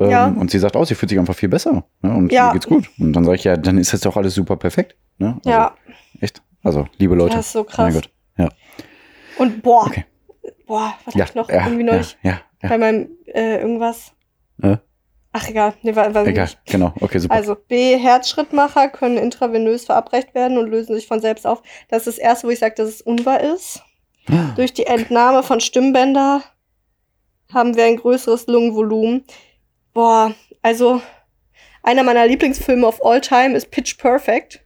Ähm, 0.00 0.10
Ja. 0.10 0.26
Und 0.38 0.50
sie 0.50 0.58
sagt 0.58 0.76
auch, 0.76 0.84
sie 0.86 0.94
fühlt 0.94 1.10
sich 1.10 1.18
einfach 1.18 1.34
viel 1.36 1.50
besser. 1.50 1.84
Ne? 2.00 2.10
Und 2.14 2.32
Ja. 2.32 2.48
ihr 2.48 2.52
geht's 2.54 2.66
gut. 2.66 2.88
Und 2.98 3.12
dann 3.12 3.24
sage 3.24 3.36
ich, 3.36 3.44
ja, 3.44 3.56
dann 3.56 3.76
ist 3.78 3.92
jetzt 3.92 4.06
doch 4.06 4.16
alles 4.16 4.34
super 4.34 4.56
perfekt. 4.56 4.96
Ne? 5.18 5.36
Also, 5.44 5.50
ja, 5.50 5.74
Echt. 6.20 6.42
Also, 6.62 6.86
liebe 6.98 7.14
Leute. 7.14 7.36
das 7.36 7.46
ist 7.46 7.52
so 7.52 7.60
Mein 7.64 7.68
krass. 7.68 7.94
Gott. 7.94 8.10
Ja. 8.38 8.48
Und 9.38 9.62
boah, 9.62 9.86
Okay. 9.86 10.04
boah, 10.66 10.94
was 11.04 11.14
Ja, 11.14 11.22
hab 11.24 11.28
ich 11.30 11.34
noch 11.34 11.48
ja, 11.48 11.64
irgendwie 11.66 11.86
ja, 11.86 11.92
neulich 11.92 12.16
ja, 12.22 12.40
ja. 12.62 12.68
bei 12.68 12.78
meinem 12.78 13.08
äh, 13.26 13.56
irgendwas. 13.60 14.12
Äh? 14.62 14.76
Ach 15.34 15.48
egal, 15.48 15.72
nee, 15.82 15.96
war, 15.96 16.12
war 16.14 16.26
Egal, 16.26 16.44
nicht. 16.44 16.58
genau. 16.66 16.92
Okay, 17.00 17.18
super. 17.18 17.34
Also 17.34 17.54
B, 17.56 17.96
Herzschrittmacher 17.96 18.88
können 18.90 19.16
intravenös 19.16 19.86
verabreicht 19.86 20.34
werden 20.34 20.58
und 20.58 20.68
lösen 20.68 20.94
sich 20.94 21.06
von 21.06 21.20
selbst 21.20 21.46
auf. 21.46 21.62
Das 21.88 22.06
ist 22.06 22.18
das 22.18 22.22
erste, 22.22 22.46
wo 22.46 22.50
ich 22.50 22.58
sage, 22.58 22.74
dass 22.76 22.88
es 22.88 23.00
unwahr 23.00 23.40
ist. 23.40 23.82
Durch 24.56 24.72
die 24.72 24.86
Entnahme 24.86 25.42
von 25.42 25.58
Stimmbänder 25.60 26.42
haben 27.52 27.74
wir 27.76 27.84
ein 27.86 27.96
größeres 27.96 28.46
Lungenvolumen. 28.46 29.24
Boah, 29.94 30.32
also 30.60 31.02
einer 31.82 32.02
meiner 32.04 32.26
Lieblingsfilme 32.26 32.86
of 32.86 33.04
all 33.04 33.20
time 33.20 33.56
ist 33.56 33.70
Pitch 33.70 33.98
Perfect. 33.98 34.61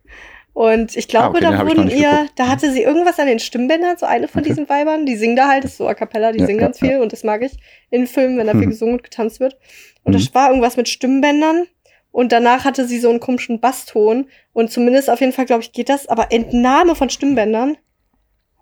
Und 0.57 0.96
ich 0.96 1.07
glaube, 1.07 1.26
Ah, 1.26 1.48
okay, 1.48 1.59
da 1.59 1.66
wurden 1.66 1.90
ihr, 1.90 2.28
da 2.34 2.48
hatte 2.48 2.72
sie 2.72 2.80
irgendwas 2.82 3.18
an 3.18 3.26
den 3.26 3.40
Stimmbändern, 3.40 3.98
so 3.98 4.07
eine 4.07 4.26
von 4.26 4.40
Okay. 4.40 4.48
diesen 4.48 4.66
Weibern, 4.70 5.04
die 5.04 5.14
singen 5.16 5.36
da 5.36 5.48
halt, 5.48 5.64
das 5.64 5.72
ist 5.72 5.76
so 5.76 5.86
a 5.86 5.92
cappella, 5.92 6.32
die 6.32 6.38
Ja, 6.40 6.46
singen 6.46 6.61
ja, 6.61 6.66
ganz 6.66 6.78
viel 6.80 6.98
und 7.00 7.12
das 7.12 7.24
mag 7.24 7.42
ich 7.42 7.59
in 7.90 8.07
Filmen, 8.07 8.38
wenn 8.38 8.46
da 8.46 8.54
viel 8.54 8.62
Mhm. 8.62 8.70
gesungen 8.70 8.94
und 8.94 9.02
getanzt 9.02 9.38
wird. 9.38 9.59
Und 10.02 10.14
Mhm. 10.14 10.16
das 10.18 10.34
war 10.34 10.48
irgendwas 10.48 10.78
mit 10.78 10.88
Stimmbändern. 10.88 11.66
Und 12.11 12.32
danach 12.32 12.64
hatte 12.64 12.86
sie 12.86 12.98
so 13.00 13.11
einen 13.11 13.20
komischen 13.20 13.61
Basston. 13.61 14.30
Und 14.54 14.72
zumindest 14.72 15.11
auf 15.11 15.20
jeden 15.20 15.34
Fall, 15.34 15.44
glaube 15.44 15.61
ich, 15.62 15.72
geht 15.72 15.90
das. 15.90 16.07
Aber 16.07 16.32
Entnahme 16.32 16.94
von 16.94 17.11
Stimmbändern. 17.11 17.76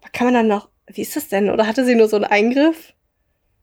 Aber 0.01 0.09
kann 0.13 0.27
man 0.27 0.35
dann 0.35 0.49
noch. 0.49 0.71
Wie 0.89 1.03
ist 1.03 1.15
das 1.15 1.29
denn? 1.29 1.49
Oder 1.49 1.69
hatte 1.69 1.85
sie 1.85 1.95
nur 1.95 2.09
so 2.09 2.17
einen 2.17 2.25
Eingriff? 2.25 2.93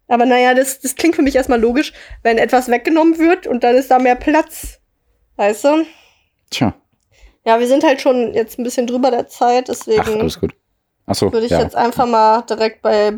Aber 0.07 0.25
naja, 0.25 0.53
das, 0.53 0.79
das 0.79 0.95
klingt 0.95 1.17
für 1.17 1.21
mich 1.21 1.35
erstmal 1.35 1.59
logisch, 1.59 1.91
wenn 2.23 2.37
etwas 2.37 2.69
weggenommen 2.69 3.17
wird 3.17 3.45
und 3.45 3.65
dann 3.65 3.75
ist 3.75 3.91
da 3.91 3.99
mehr 3.99 4.15
Platz. 4.15 4.79
Weißt 5.35 5.65
du? 5.65 5.85
Tja, 6.49 6.73
Ja, 7.45 7.59
wir 7.59 7.67
sind 7.67 7.83
halt 7.83 8.01
schon 8.01 8.33
jetzt 8.33 8.59
ein 8.59 8.63
bisschen 8.63 8.87
drüber 8.87 9.11
der 9.11 9.27
Zeit, 9.27 9.69
ach, 9.69 9.73
deswegen 9.73 10.19
alles 10.19 10.39
gut. 10.39 10.53
Achso, 11.05 11.31
würde 11.31 11.45
ich 11.45 11.51
ja. 11.51 11.61
jetzt 11.61 11.75
einfach 11.75 12.05
mal 12.05 12.41
direkt 12.43 12.81
bei. 12.81 13.17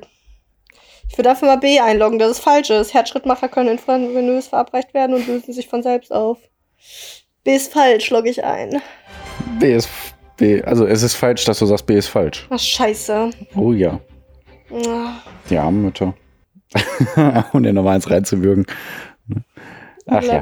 Ich 1.10 1.18
würde 1.18 1.30
einfach 1.30 1.46
mal 1.46 1.58
B 1.58 1.80
einloggen, 1.80 2.18
dass 2.18 2.32
es 2.32 2.40
falsch 2.40 2.70
ist. 2.70 2.94
Herzschrittmacher 2.94 3.50
können 3.50 3.70
intravenös 3.70 4.48
verabreicht 4.48 4.94
werden 4.94 5.16
und 5.16 5.28
lösen 5.28 5.54
sich 5.54 5.68
von 5.68 5.84
selbst 5.84 6.12
auf. 6.12 6.40
B 7.44 7.56
ist 7.56 7.74
falsch, 7.74 8.10
logge 8.10 8.30
ich 8.30 8.44
ein. 8.44 8.82
B 9.60 9.76
ist 9.76 9.90
B. 10.38 10.64
Also, 10.64 10.88
es 10.88 11.04
ist 11.04 11.16
falsch, 11.16 11.44
dass 11.46 11.60
du 11.60 11.66
sagst, 11.66 11.86
B 11.86 11.98
ist 11.98 12.08
falsch. 12.08 12.48
Ach, 12.50 12.60
scheiße. 12.60 13.30
Oh 13.56 13.74
ja. 13.74 14.00
Ah, 14.72 15.22
Die 15.50 15.58
armen 15.58 15.84
Mütter. 15.84 16.16
um 17.54 17.62
dir 17.62 17.74
nochmal 17.74 17.96
eins 17.96 18.10
reinzuwürgen. 18.10 18.66
Ach 20.08 20.24
ja. 20.24 20.42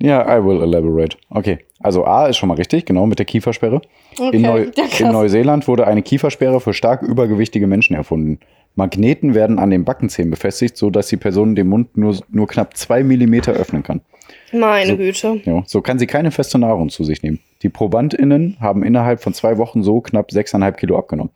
Ja, 0.00 0.24
I 0.24 0.44
will 0.44 0.62
elaborate. 0.62 1.16
Okay. 1.30 1.58
Also 1.80 2.04
A 2.04 2.26
ist 2.26 2.36
schon 2.36 2.48
mal 2.48 2.54
richtig, 2.54 2.86
genau, 2.86 3.06
mit 3.06 3.18
der 3.18 3.26
Kiefersperre. 3.26 3.80
Okay. 4.18 4.36
In, 4.36 4.42
Neu 4.42 4.66
ja, 4.76 4.84
in 4.98 5.12
Neuseeland 5.12 5.66
wurde 5.68 5.86
eine 5.86 6.02
Kiefersperre 6.02 6.60
für 6.60 6.72
stark 6.72 7.02
übergewichtige 7.02 7.66
Menschen 7.66 7.94
erfunden. 7.94 8.38
Magneten 8.74 9.34
werden 9.34 9.58
an 9.58 9.70
den 9.70 9.84
Backenzähnen 9.84 10.30
befestigt, 10.30 10.76
sodass 10.76 11.08
die 11.08 11.16
Person 11.16 11.56
den 11.56 11.68
Mund 11.68 11.96
nur, 11.96 12.16
nur 12.30 12.46
knapp 12.46 12.76
zwei 12.76 13.02
Millimeter 13.02 13.52
öffnen 13.52 13.82
kann. 13.82 14.00
Meine 14.52 14.92
So. 14.92 14.96
Güte. 14.96 15.40
Ja, 15.44 15.62
so 15.66 15.80
kann 15.80 15.98
sie 15.98 16.06
keine 16.06 16.30
feste 16.30 16.58
Nahrung 16.58 16.88
zu 16.88 17.02
sich 17.02 17.22
nehmen. 17.22 17.40
Die 17.62 17.68
ProbandInnen 17.68 18.56
haben 18.60 18.84
innerhalb 18.84 19.20
von 19.20 19.34
zwei 19.34 19.58
Wochen 19.58 19.82
so 19.82 20.00
knapp 20.00 20.30
6,5 20.30 20.72
Kilo 20.72 20.96
abgenommen. 20.98 21.32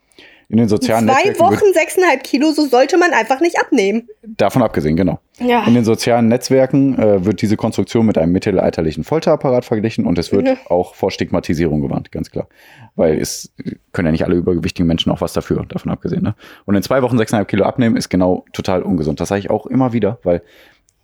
In 0.52 0.58
den 0.58 0.68
sozialen 0.68 1.06
Zwei 1.06 1.14
Netzwerken 1.24 1.40
wird 1.50 1.62
Wochen, 1.62 1.72
sechseinhalb 1.72 2.22
Kilo, 2.24 2.50
so 2.52 2.66
sollte 2.66 2.98
man 2.98 3.12
einfach 3.14 3.40
nicht 3.40 3.58
abnehmen. 3.58 4.06
davon 4.22 4.62
abgesehen, 4.62 4.96
genau. 4.96 5.18
Ja. 5.40 5.64
In 5.66 5.72
den 5.72 5.84
sozialen 5.84 6.28
Netzwerken 6.28 6.98
äh, 6.98 7.24
wird 7.24 7.40
diese 7.40 7.56
Konstruktion 7.56 8.04
mit 8.04 8.18
einem 8.18 8.32
mittelalterlichen 8.32 9.02
Folterapparat 9.02 9.64
verglichen 9.64 10.04
und 10.04 10.18
es 10.18 10.30
wird 10.30 10.44
Mhm. 10.46 10.56
auch 10.68 10.94
vor 10.94 11.10
Stigmatisierung 11.10 11.80
gewarnt, 11.80 12.12
ganz 12.12 12.30
klar. 12.30 12.48
Weil 12.96 13.18
es 13.18 13.50
können 13.92 14.06
ja 14.06 14.12
nicht 14.12 14.24
alle 14.26 14.34
übergewichtigen 14.36 14.86
Menschen 14.86 15.10
auch 15.10 15.22
was 15.22 15.32
dafür, 15.32 15.64
davon 15.66 15.90
abgesehen. 15.90 16.22
Ne? 16.22 16.34
Und 16.66 16.74
in 16.74 16.82
zwei 16.82 17.00
Wochen 17.00 17.16
6,5 17.18 17.46
Kilo 17.46 17.64
abnehmen 17.64 17.96
ist 17.96 18.10
genau 18.10 18.44
total 18.52 18.82
ungesund. 18.82 19.20
Das 19.20 19.30
sage 19.30 19.38
ich 19.38 19.48
auch 19.48 19.64
immer 19.64 19.94
wieder, 19.94 20.18
weil 20.22 20.42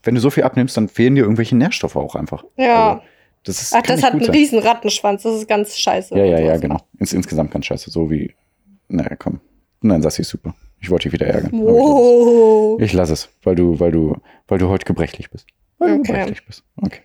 wenn 0.02 0.14
du 0.14 0.20
so 0.20 0.28
viel 0.28 0.42
abnimmst, 0.42 0.76
dann 0.76 0.88
fehlen 0.88 1.14
dir 1.14 1.22
irgendwelche 1.22 1.56
Nährstoffe 1.56 1.96
auch 1.96 2.14
einfach. 2.16 2.44
Ja. 2.58 2.90
Also, 2.90 3.02
das 3.44 3.62
ist, 3.62 3.74
Ach, 3.74 3.80
das 3.80 4.02
hat 4.02 4.12
einen 4.12 4.24
sein. 4.24 4.34
riesen 4.34 4.58
Rattenschwanz, 4.58 5.22
das 5.22 5.36
ist 5.36 5.48
ganz 5.48 5.74
scheiße. 5.78 6.14
Ja, 6.18 6.24
ja, 6.24 6.38
ja, 6.38 6.56
genau. 6.58 6.76
Ins, 6.98 7.14
insgesamt 7.14 7.50
ganz 7.50 7.64
scheiße. 7.64 7.90
So 7.90 8.10
wie, 8.10 8.34
naja, 8.88 9.16
komm. 9.16 9.40
Nein, 9.80 10.02
Sassi 10.02 10.22
ist 10.22 10.28
super. 10.30 10.54
Ich 10.80 10.90
wollte 10.90 11.04
dich 11.08 11.12
wieder 11.12 11.26
ärgern. 11.26 11.50
aber 11.54 11.70
ich. 12.80 12.92
Wow. 12.92 12.92
Lasse 12.92 13.12
es, 13.12 13.28
weil 13.42 13.54
du, 13.54 13.78
weil 13.80 13.90
du, 13.92 14.16
weil 14.46 14.58
du 14.58 14.68
heute 14.68 14.84
gebrechlich 14.84 15.30
bist. 15.30 15.46
Weil 15.78 15.88
du 15.90 15.94
Okay. 16.00 16.12
gebrechlich 16.12 16.46
bist. 16.46 16.64
Okay. 16.76 17.00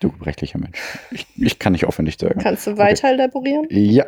Du 0.00 0.12
gebrechlicher 0.12 0.60
Mensch. 0.60 0.78
Ich, 1.10 1.26
ich 1.36 1.58
kann 1.58 1.72
nicht 1.72 1.84
aufhören, 1.84 2.06
dich 2.06 2.18
zu 2.18 2.26
ärgern. 2.26 2.40
Kannst 2.44 2.68
du 2.68 2.78
weiter 2.78 3.08
elaborieren? 3.08 3.66
Ja. 3.70 4.04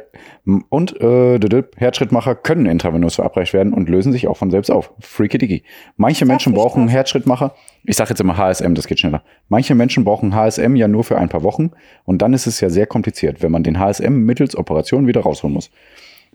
Und 0.69 1.01
äh, 1.01 1.41
Herzschrittmacher 1.77 2.37
können 2.37 2.67
intravenös 2.67 3.17
verabreicht 3.17 3.53
werden 3.55 3.73
und 3.73 3.89
lösen 3.89 4.13
sich 4.13 4.29
auch 4.29 4.37
von 4.37 4.53
selbst 4.53 4.71
auf. 4.71 4.93
Freaky 5.01 5.39
dicky. 5.39 5.65
Manche 5.97 6.27
Menschen 6.27 6.55
brauchen 6.55 6.87
was. 6.87 6.93
Herzschrittmacher. 6.93 7.57
Ich 7.83 7.97
sage 7.97 8.11
jetzt 8.11 8.21
immer 8.21 8.37
HSM, 8.37 8.75
das 8.75 8.87
geht 8.87 9.01
schneller. 9.01 9.25
Manche 9.49 9.75
Menschen 9.75 10.05
brauchen 10.05 10.33
HSM 10.33 10.77
ja 10.77 10.87
nur 10.87 11.03
für 11.03 11.19
ein 11.19 11.29
paar 11.29 11.43
Wochen 11.43 11.73
und 12.05 12.23
dann 12.23 12.35
ist 12.35 12.47
es 12.47 12.61
ja 12.61 12.71
sehr 12.71 12.87
kompliziert, 12.87 13.43
wenn 13.43 13.51
man 13.51 13.65
den 13.65 13.81
HSM 13.81 14.13
mittels 14.13 14.57
Operation 14.57 15.09
wieder 15.09 15.23
rausholen 15.23 15.55
muss. 15.55 15.73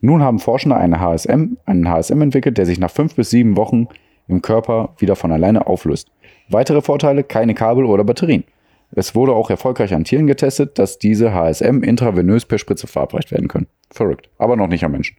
Nun 0.05 0.21
haben 0.21 0.39
Forschende 0.39 0.77
eine 0.77 0.99
HSM, 0.99 1.57
einen 1.65 1.89
HSM 1.89 2.21
entwickelt, 2.21 2.57
der 2.57 2.65
sich 2.65 2.79
nach 2.79 2.91
fünf 2.91 3.15
bis 3.15 3.31
sieben 3.31 3.57
Wochen 3.57 3.87
im 4.27 4.41
Körper 4.41 4.93
wieder 4.99 5.15
von 5.15 5.31
alleine 5.31 5.65
auflöst. 5.65 6.09
Weitere 6.49 6.81
Vorteile, 6.81 7.23
keine 7.23 7.55
Kabel 7.55 7.85
oder 7.85 8.03
Batterien. 8.03 8.43
Es 8.91 9.15
wurde 9.15 9.33
auch 9.33 9.49
erfolgreich 9.49 9.93
an 9.95 10.03
Tieren 10.03 10.27
getestet, 10.27 10.77
dass 10.77 10.99
diese 10.99 11.33
HSM 11.33 11.81
intravenös 11.81 12.45
per 12.45 12.59
Spritze 12.59 12.85
verabreicht 12.85 13.31
werden 13.31 13.47
können. 13.47 13.67
Verrückt. 13.91 14.29
Aber 14.37 14.55
noch 14.55 14.67
nicht 14.67 14.83
am 14.83 14.91
Menschen. 14.91 15.17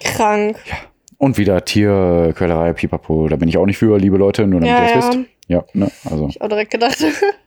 Krank. 0.00 0.56
Und 1.16 1.38
wieder 1.38 1.64
Tierquälerei, 1.64 2.72
Pipapo. 2.72 3.28
Da 3.28 3.36
bin 3.36 3.48
ich 3.48 3.58
auch 3.58 3.66
nicht 3.66 3.78
für, 3.78 3.96
liebe 3.98 4.16
Leute, 4.16 4.46
nur 4.46 4.60
damit 4.60 4.74
Ja, 4.76 4.82
ihr 4.82 4.86
es 4.86 5.04
ja. 5.04 5.08
wisst. 5.12 5.18
Ja, 5.46 5.64
ne, 5.72 5.90
also. 6.04 6.28
Ich 6.28 6.42
auch 6.42 6.48
direkt 6.48 6.72
gedacht. 6.72 7.04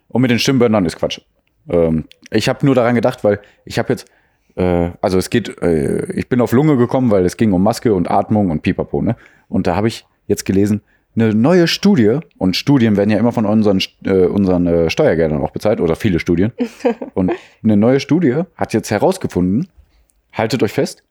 Und 0.07 0.21
mit 0.21 0.31
den 0.31 0.39
Stimmbändern 0.39 0.85
ist 0.85 0.97
Quatsch. 0.97 1.19
Ähm, 1.69 2.05
ich 2.31 2.47
habe 2.47 2.65
nur 2.65 2.75
daran 2.75 2.95
gedacht, 2.95 3.23
weil 3.23 3.41
ich 3.65 3.79
habe 3.79 3.91
jetzt, 3.91 4.05
also 4.55 5.17
es 5.17 5.29
geht, 5.29 5.61
äh, 5.61 6.11
ich 6.13 6.29
bin 6.29 6.41
auf 6.41 6.51
Lunge 6.51 6.77
gekommen, 6.77 7.11
weil 7.11 7.25
es 7.25 7.37
ging 7.37 7.53
um 7.53 7.63
Maske 7.63 7.93
und 7.93 8.09
Atmung 8.09 8.51
und 8.51 8.61
Pipapo, 8.61 9.01
ne? 9.01 9.15
Und 9.49 9.67
da 9.67 9.75
habe 9.75 9.87
ich 9.87 10.05
jetzt 10.27 10.45
gelesen, 10.45 10.81
eine 11.15 11.33
neue 11.33 11.67
Studie, 11.67 12.19
und 12.37 12.55
Studien 12.55 12.97
werden 12.97 13.09
ja 13.09 13.17
immer 13.17 13.31
von 13.31 13.45
unseren, 13.45 13.79
äh, 14.03 14.25
unseren 14.25 14.65
äh, 14.65 14.89
Steuergeldern 14.89 15.41
auch 15.41 15.51
bezahlt, 15.51 15.79
oder 15.79 15.95
viele 15.95 16.19
Studien. 16.19 16.53
und 17.13 17.31
eine 17.63 17.77
neue 17.77 17.99
Studie 17.99 18.43
hat 18.55 18.73
jetzt 18.73 18.89
herausgefunden, 18.89 19.67
haltet 20.31 20.63
euch 20.63 20.73
fest, 20.73 21.03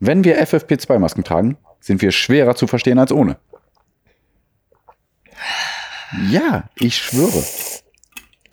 wenn 0.00 0.22
wir 0.22 0.40
FFP2-Masken 0.40 1.24
tragen, 1.24 1.56
sind 1.80 2.02
wir 2.02 2.12
schwerer 2.12 2.54
zu 2.54 2.66
verstehen 2.66 2.98
als 2.98 3.12
ohne. 3.12 3.36
Ja, 6.30 6.68
ich 6.76 6.96
schwöre. 6.96 7.42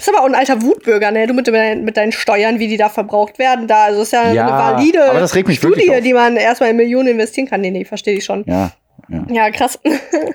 Bist 0.05 0.15
aber 0.15 0.23
auch 0.23 0.27
ein 0.29 0.35
alter 0.35 0.61
Wutbürger, 0.61 1.11
ne? 1.11 1.27
Du 1.27 1.33
mit, 1.33 1.47
deinen- 1.47 1.83
mit 1.83 1.97
deinen 1.97 2.11
Steuern, 2.11 2.59
wie 2.59 2.67
die 2.67 2.77
da 2.77 2.89
verbraucht 2.89 3.39
werden, 3.39 3.67
da. 3.67 3.85
Also 3.85 4.01
ist 4.03 4.13
ja, 4.13 4.31
Ja, 4.31 4.47
eine 4.47 4.77
valide 4.77 5.09
aber 5.09 5.19
das 5.19 5.35
regt 5.35 5.47
mich 5.47 5.57
Studie, 5.57 5.89
auf. 5.91 6.01
die 6.01 6.13
man 6.13 6.35
erstmal 6.37 6.69
in 6.71 6.77
Millionen 6.77 7.09
investieren 7.09 7.47
kann. 7.47 7.61
Nee, 7.61 7.71
nee, 7.71 7.85
verstehe 7.85 8.15
ich 8.17 8.23
schon. 8.25 8.43
Ja, 8.47 8.71
ja. 9.09 9.25
Ja, 9.29 9.51
krass. 9.51 9.79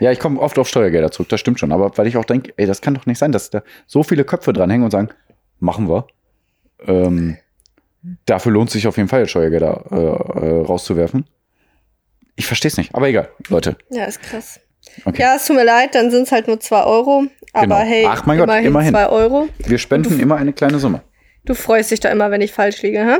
Ja, 0.00 0.10
ich 0.12 0.18
komme 0.18 0.40
oft 0.40 0.58
auf 0.58 0.68
Steuergelder 0.68 1.10
zurück, 1.10 1.28
das 1.28 1.40
stimmt 1.40 1.58
schon. 1.60 1.72
Aber 1.72 1.96
weil 1.96 2.06
ich 2.06 2.16
auch 2.16 2.24
denke, 2.24 2.52
ey, 2.56 2.66
das 2.66 2.80
kann 2.80 2.94
doch 2.94 3.06
nicht 3.06 3.18
sein, 3.18 3.32
dass 3.32 3.50
da 3.50 3.62
so 3.86 4.02
viele 4.02 4.24
Köpfe 4.24 4.52
dranhängen 4.52 4.84
und 4.84 4.90
sagen, 4.90 5.08
machen 5.58 5.88
wir. 5.88 6.06
Ähm, 6.86 7.36
dafür 8.26 8.52
lohnt 8.52 8.70
sich 8.70 8.86
auf 8.86 8.96
jeden 8.96 9.08
Fall, 9.08 9.26
Steuergelder 9.28 9.84
äh, 9.90 9.96
äh, 10.46 10.64
rauszuwerfen. 10.64 11.26
Ich 12.36 12.46
verstehe 12.46 12.70
es 12.70 12.76
nicht, 12.78 12.94
aber 12.94 13.08
egal, 13.08 13.28
Leute. 13.48 13.76
ja, 13.90 14.04
ist 14.04 14.22
krass. 14.22 14.60
Okay. 15.04 15.20
Ja, 15.20 15.34
es 15.36 15.44
tut 15.46 15.56
mir 15.56 15.64
leid, 15.64 15.94
dann 15.94 16.10
sind 16.10 16.22
es 16.22 16.32
halt 16.32 16.46
nur 16.46 16.58
2 16.58 16.84
Euro. 16.84 17.24
Aber 17.52 17.62
Genau. 17.64 17.76
hey, 17.78 18.06
Ach 18.08 18.26
mein 18.26 18.38
Gott, 18.38 18.44
immerhin 18.48 18.66
immerhin. 18.66 18.92
2 18.94 19.08
Euro. 19.08 19.48
Wir 19.58 19.78
spenden 19.78 20.20
immer 20.20 20.36
eine 20.36 20.52
kleine 20.52 20.78
Summe. 20.78 21.02
Du 21.44 21.54
freust 21.54 21.90
dich 21.90 22.00
da 22.00 22.10
immer, 22.10 22.30
wenn 22.30 22.40
ich 22.40 22.52
falsch 22.52 22.82
liege, 22.82 23.00
hä? 23.04 23.18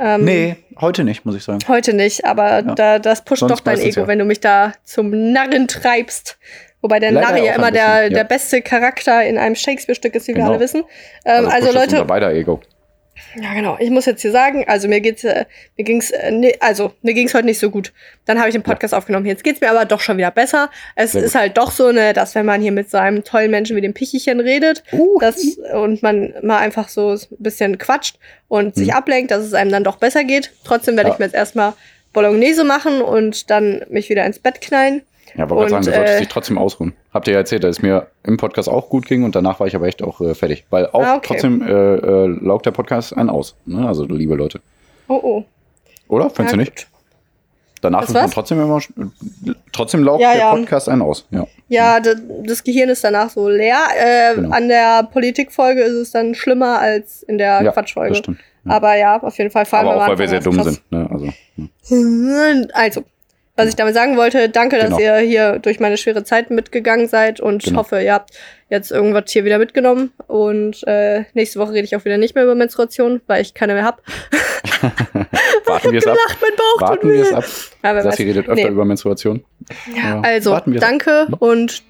Ähm, 0.00 0.24
Nee, 0.24 0.56
heute 0.80 1.04
nicht, 1.04 1.24
muss 1.24 1.34
ich 1.36 1.42
sagen. 1.44 1.58
Heute 1.68 1.92
nicht, 1.92 2.24
aber 2.24 2.48
Ja. 2.60 2.62
da, 2.62 2.98
das 2.98 3.24
pusht 3.24 3.40
Sonst 3.40 3.52
doch 3.52 3.60
dein 3.60 3.78
Ego, 3.80 4.00
ja. 4.02 4.06
wenn 4.06 4.18
du 4.18 4.24
mich 4.24 4.40
da 4.40 4.72
zum 4.84 5.32
Narren 5.32 5.68
treibst. 5.68 6.38
Wobei 6.80 7.00
der 7.00 7.10
Leider 7.10 7.30
Narr 7.32 7.42
ja 7.42 7.54
immer 7.54 7.70
der, 7.72 8.04
ja. 8.04 8.08
der 8.08 8.24
beste 8.24 8.62
Charakter 8.62 9.24
in 9.24 9.36
einem 9.36 9.56
Shakespeare-Stück 9.56 10.14
ist, 10.14 10.28
wie 10.28 10.32
wir 10.34 10.36
Genau. 10.36 10.50
alle 10.52 10.60
wissen. 10.60 10.84
Ähm, 11.24 11.46
also 11.46 11.66
das 11.66 11.74
Leute, 11.74 11.90
Unser 11.96 12.04
beider 12.04 12.32
Ego. 12.32 12.60
Ja, 13.40 13.54
genau. 13.54 13.76
Ich 13.80 13.90
muss 13.90 14.06
jetzt 14.06 14.22
hier 14.22 14.32
sagen, 14.32 14.64
also 14.68 14.88
mir 14.88 15.00
geht's, 15.00 15.24
äh, 15.24 15.44
mir 15.76 15.84
ging's, 15.84 16.10
äh, 16.10 16.30
ne, 16.30 16.54
also 16.60 16.92
mir 17.02 17.14
ging's 17.14 17.34
heute 17.34 17.46
nicht 17.46 17.58
so 17.58 17.70
gut. 17.70 17.92
Dann 18.24 18.38
habe 18.38 18.48
ich 18.48 18.54
den 18.54 18.62
Podcast 18.62 18.94
aufgenommen. 18.94 19.26
Jetzt 19.26 19.44
geht's 19.44 19.60
mir 19.60 19.70
aber 19.70 19.84
doch 19.84 20.00
schon 20.00 20.16
wieder 20.16 20.30
besser. 20.30 20.70
Es 20.96 21.14
ist 21.14 21.34
halt 21.34 21.56
doch 21.58 21.70
so, 21.70 21.92
ne, 21.92 22.12
dass 22.12 22.34
wenn 22.34 22.46
man 22.46 22.60
hier 22.60 22.72
mit 22.72 22.90
so 22.90 22.98
einem 22.98 23.24
tollen 23.24 23.50
Menschen 23.50 23.76
wie 23.76 23.80
dem 23.80 23.94
Pichichen 23.94 24.40
redet, 24.40 24.82
Uh, 24.92 25.18
das, 25.20 25.58
und 25.74 26.02
man 26.02 26.32
mal 26.42 26.58
einfach 26.58 26.88
so 26.88 27.10
ein 27.12 27.20
bisschen 27.38 27.78
quatscht 27.78 28.18
und 28.48 28.74
sich 28.74 28.88
Mhm. 28.88 28.94
ablenkt, 28.94 29.30
dass 29.30 29.44
es 29.44 29.54
einem 29.54 29.70
dann 29.70 29.84
doch 29.84 29.96
besser 29.96 30.24
geht. 30.24 30.50
Trotzdem 30.64 30.96
werde 30.96 31.08
Ja. 31.10 31.14
ich 31.14 31.18
mir 31.18 31.26
jetzt 31.26 31.34
erstmal 31.34 31.74
Bolognese 32.12 32.64
machen 32.64 33.02
und 33.02 33.50
dann 33.50 33.84
mich 33.90 34.08
wieder 34.08 34.24
ins 34.24 34.38
Bett 34.38 34.60
knallen. 34.60 35.02
Ja, 35.36 35.48
wollte 35.50 35.70
gerade 35.70 35.84
sagen, 35.84 35.84
du 35.86 35.92
solltest 35.92 36.16
äh, 36.16 36.18
dich 36.20 36.28
trotzdem 36.28 36.58
ausruhen. 36.58 36.92
Habt 37.12 37.26
ihr 37.28 37.34
ja 37.34 37.40
erzählt, 37.40 37.64
dass 37.64 37.76
es 37.76 37.82
mir 37.82 38.06
im 38.24 38.36
Podcast 38.36 38.68
auch 38.68 38.88
gut 38.88 39.06
ging 39.06 39.24
und 39.24 39.34
danach 39.34 39.60
war 39.60 39.66
ich 39.66 39.74
aber 39.76 39.86
echt 39.86 40.02
auch 40.02 40.20
äh, 40.20 40.34
fertig. 40.34 40.64
Weil 40.70 40.86
auch 40.86 41.02
Ah, 41.02 41.16
okay. 41.16 41.26
trotzdem 41.28 41.62
äh, 41.62 41.70
äh, 41.70 42.26
laugt 42.26 42.66
der 42.66 42.70
Podcast 42.72 43.16
einen 43.16 43.30
aus. 43.30 43.56
Ne? 43.66 43.86
Also, 43.86 44.04
liebe 44.06 44.34
Leute. 44.34 44.60
Oh, 45.08 45.20
oh. 45.22 45.44
Oder? 46.08 46.30
Findest 46.30 46.40
Ja, 46.52 46.56
du 46.56 46.56
nicht? 46.58 46.76
gut. 46.76 46.86
Danach 47.80 48.02
ist 48.02 48.12
man 48.12 48.28
trotzdem 48.30 48.60
immer. 48.60 48.80
Trotzdem 49.72 50.02
laugt 50.02 50.20
Ja, 50.20 50.30
der 50.32 50.38
ja. 50.40 50.50
Podcast 50.54 50.88
einen 50.88 51.00
aus. 51.02 51.26
Ja. 51.30 51.46
Ja, 51.68 52.00
das 52.00 52.64
Gehirn 52.64 52.88
ist 52.88 53.04
danach 53.04 53.30
so 53.30 53.48
leer. 53.48 53.78
Äh, 53.96 54.34
Genau. 54.34 54.50
An 54.50 54.68
der 54.68 55.04
Politikfolge 55.04 55.82
ist 55.82 55.92
es 55.94 56.10
dann 56.10 56.34
schlimmer 56.34 56.80
als 56.80 57.22
in 57.22 57.38
der 57.38 57.62
Ja, 57.62 57.70
Quatschfolge. 57.72 58.10
Das 58.10 58.18
stimmt. 58.18 58.38
Aber 58.66 58.96
ja, 58.96 59.22
auf 59.22 59.38
jeden 59.38 59.50
Fall. 59.50 59.64
Vor 59.64 59.78
allem 59.78 59.88
Aber 59.88 59.98
auch, 59.98 60.02
am 60.02 60.10
weil 60.10 60.18
wir 60.18 60.28
sehr 60.28 60.40
dumm 60.40 60.56
war's 60.56 60.66
sind. 60.66 60.82
Ne? 60.92 61.08
Also, 61.10 61.26
krass. 61.26 62.70
Also, 62.74 63.04
was 63.58 63.68
ich 63.68 63.76
damit 63.76 63.94
sagen 63.94 64.16
wollte, 64.16 64.48
danke, 64.48 64.76
dass 64.78 64.86
Genau. 64.96 64.98
ihr 65.00 65.16
hier 65.18 65.58
durch 65.58 65.80
meine 65.80 65.96
schwere 65.98 66.24
Zeit 66.24 66.50
mitgegangen 66.50 67.08
seid 67.08 67.40
und 67.40 67.62
Genau. 67.64 67.80
hoffe, 67.80 68.00
ihr 68.00 68.14
habt 68.14 68.30
jetzt 68.70 68.90
irgendwas 68.90 69.24
hier 69.30 69.44
wieder 69.44 69.58
mitgenommen. 69.58 70.12
Und 70.26 70.86
äh, 70.86 71.24
nächste 71.34 71.58
Woche 71.58 71.72
rede 71.72 71.84
ich 71.84 71.96
auch 71.96 72.04
wieder 72.04 72.16
nicht 72.18 72.34
mehr 72.34 72.44
über 72.44 72.54
Menstruation, 72.54 73.20
weil 73.26 73.42
ich 73.42 73.52
keine 73.54 73.74
mehr 73.74 73.84
hab. 73.84 74.00
warten 75.66 75.92
wir 75.92 75.98
es 75.98 76.06
ab. 76.06 76.16
Mein 76.40 76.50
Bauch 76.56 76.72
tut 76.78 76.80
Warten 76.88 77.12
wir 77.12 77.22
es 77.22 77.32
ab. 77.32 77.44
Ja, 77.82 78.02
Sassi 78.02 78.22
redet 78.24 78.48
öfter 78.48 78.54
Nee. 78.64 78.68
über 78.70 78.84
Menstruation. 78.84 79.44
Ja, 79.94 80.20
Also, 80.20 80.50
wir's 80.52 80.62
ab. 80.62 80.66
danke 80.80 81.26
und 81.38 81.82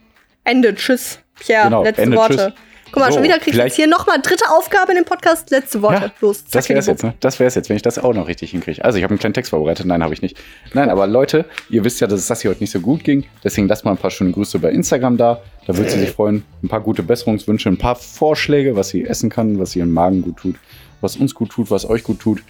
Ende. 0.44 0.74
Tschüss. 0.74 1.18
Pierre, 1.38 1.64
Genau, 1.64 1.84
letzte 1.84 2.02
Ende, 2.02 2.16
Worte. 2.16 2.34
tschüss. 2.36 2.52
Guck 2.90 3.02
mal, 3.02 3.06
So, 3.10 3.14
schon 3.16 3.22
wieder 3.24 3.34
kriegst 3.34 3.48
du 3.48 3.52
vielleicht- 3.52 3.66
jetzt 3.68 3.76
hier 3.76 3.86
nochmal 3.86 4.20
dritte 4.22 4.44
Aufgabe 4.50 4.92
in 4.92 4.96
dem 4.98 5.04
Podcast. 5.04 5.50
Letzte 5.50 5.82
Worte. 5.82 6.02
Ja, 6.06 6.12
Los, 6.20 6.44
Das 6.44 6.64
zack, 6.64 6.68
wäre 6.70 6.78
es 6.80 6.86
jetzt, 6.86 7.02
ne? 7.04 7.14
Das 7.20 7.38
wäre 7.38 7.48
es 7.48 7.54
jetzt, 7.54 7.68
wenn 7.68 7.76
ich 7.76 7.82
das 7.82 7.98
auch 7.98 8.14
noch 8.14 8.28
richtig 8.28 8.50
hinkriege. 8.52 8.84
Also, 8.84 8.98
ich 8.98 9.04
habe 9.04 9.12
einen 9.12 9.18
kleinen 9.18 9.34
Text 9.34 9.50
vorbereitet. 9.50 9.86
Nein, 9.86 10.02
habe 10.02 10.14
ich 10.14 10.22
nicht. 10.22 10.36
Nein, 10.74 10.88
aber 10.90 11.06
Leute, 11.06 11.44
ihr 11.70 11.84
wisst 11.84 12.00
ja, 12.00 12.06
dass 12.06 12.20
es 12.20 12.26
Sassi 12.26 12.48
heute 12.48 12.60
nicht 12.60 12.70
so 12.70 12.80
gut 12.80 13.04
ging. 13.04 13.24
Deswegen 13.44 13.68
lasst 13.68 13.84
mal 13.84 13.90
ein 13.92 13.96
paar 13.98 14.10
schöne 14.10 14.32
Grüße 14.32 14.58
bei 14.58 14.70
Instagram 14.70 15.16
da. 15.16 15.40
Da 15.66 15.76
würde 15.76 15.90
sie 15.90 15.98
sich 16.00 16.10
freuen. 16.10 16.44
Ein 16.62 16.68
paar 16.68 16.80
gute 16.80 17.02
Besserungswünsche, 17.02 17.68
ein 17.68 17.76
paar 17.78 17.96
Vorschläge, 17.96 18.74
was 18.76 18.88
sie 18.88 19.04
essen 19.04 19.28
kann, 19.30 19.58
was 19.58 19.76
ihren 19.76 19.92
Magen 19.92 20.22
gut 20.22 20.36
tut, 20.38 20.56
was 21.00 21.16
uns 21.16 21.34
gut 21.34 21.50
tut, 21.50 21.70
was 21.70 21.88
euch 21.88 22.02
gut 22.04 22.20
tut. 22.20 22.42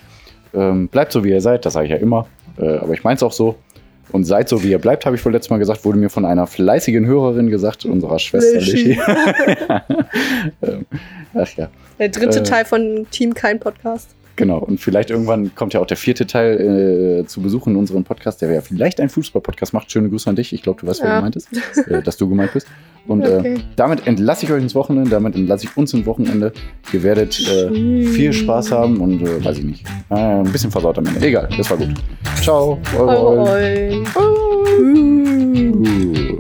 Ähm, 0.55 0.89
bleibt 0.89 1.13
so, 1.13 1.25
wie 1.25 1.31
ihr 1.31 1.41
seid. 1.41 1.67
Das 1.67 1.75
sage 1.75 1.87
ich 1.87 1.91
ja 1.93 1.99
immer. 1.99 2.27
Äh, 2.59 2.77
aber 2.79 2.95
ich 2.95 3.05
meine 3.05 3.17
es 3.17 3.23
auch 3.23 3.33
so. 3.33 3.57
Und 4.13 4.25
seid 4.25 4.49
so, 4.49 4.63
wie 4.63 4.71
ihr 4.71 4.79
bleibt, 4.79 5.05
habe 5.07 5.17
ich 5.17 5.25
wohl 5.25 5.33
letztes 5.33 5.51
Mal 5.51 5.59
gesagt, 5.59 5.85
wurde 5.85 5.99
mir 5.99 6.09
von 6.09 6.25
einer 6.25 6.47
fleißigen 6.47 7.07
Hörerin 7.07 7.49
gesagt, 7.51 7.85
unserer 7.85 8.19
Schwester. 8.19 8.59
Lischi. 8.61 8.99
ähm, 10.63 10.87
ach 11.35 11.49
ja. 11.57 11.69
Der 11.99 12.09
dritte 12.09 12.39
Äh, 12.39 12.43
Teil 12.43 12.65
von 12.65 13.07
Team 13.11 13.35
Kein 13.35 13.61
Podcast. 13.61 14.15
Genau, 14.39 14.59
und 14.59 14.79
vielleicht 14.81 15.11
irgendwann 15.11 15.53
kommt 15.57 15.75
ja 15.75 15.81
auch 15.81 15.87
der 15.87 15.97
vierte 15.97 16.25
Teil 16.25 17.23
äh, 17.23 17.27
zu 17.27 17.43
Besuch 17.43 17.67
in 17.67 17.75
unserem 17.75 18.05
Podcast, 18.05 18.41
der 18.41 18.53
ja 18.53 18.61
vielleicht 18.61 19.01
ein 19.01 19.09
Fußball-Podcast 19.09 19.73
macht. 19.75 19.91
Schöne 19.91 20.09
Grüße 20.09 20.31
an 20.31 20.37
dich. 20.37 20.53
Ich 20.53 20.63
glaube, 20.63 20.81
du 20.81 20.87
weißt, 20.87 21.03
wer 21.03 21.09
Ja. 21.11 21.17
gemeint 21.17 21.35
ist, 21.35 21.49
äh, 21.89 22.01
dass 22.05 22.17
du 22.19 22.29
gemeint 22.29 22.53
bist. 22.53 22.69
Und 23.09 23.25
Okay. 23.27 23.55
äh, 23.55 23.59
damit 23.75 24.07
entlasse 24.07 24.47
ich 24.47 24.53
euch 24.53 24.63
ins 24.63 24.77
Wochenende, 24.77 25.11
damit 25.11 25.35
entlasse 25.35 25.65
ich 25.67 25.77
uns 25.77 25.93
ins 25.93 26.07
Wochenende. 26.07 26.53
Ihr 26.93 27.03
werdet 27.03 27.37
äh, 27.49 28.05
viel 28.05 28.33
Spaß 28.33 28.71
haben 28.71 28.99
und 29.01 29.23
äh, 29.23 29.45
weiß 29.45 29.59
ich 29.59 29.65
nicht. 29.65 29.85
Äh, 30.09 30.15
ein 30.15 30.45
bisschen 30.53 30.71
versaut 30.71 30.99
am 30.99 31.07
Ende. 31.07 31.27
Egal, 31.27 31.49
das 31.57 31.69
war 31.69 31.77
gut. 31.77 31.89
Ciao. 32.41 32.79
Eulen. 32.97 34.07
Eulen. 34.15 35.75
Uh. 35.75 36.39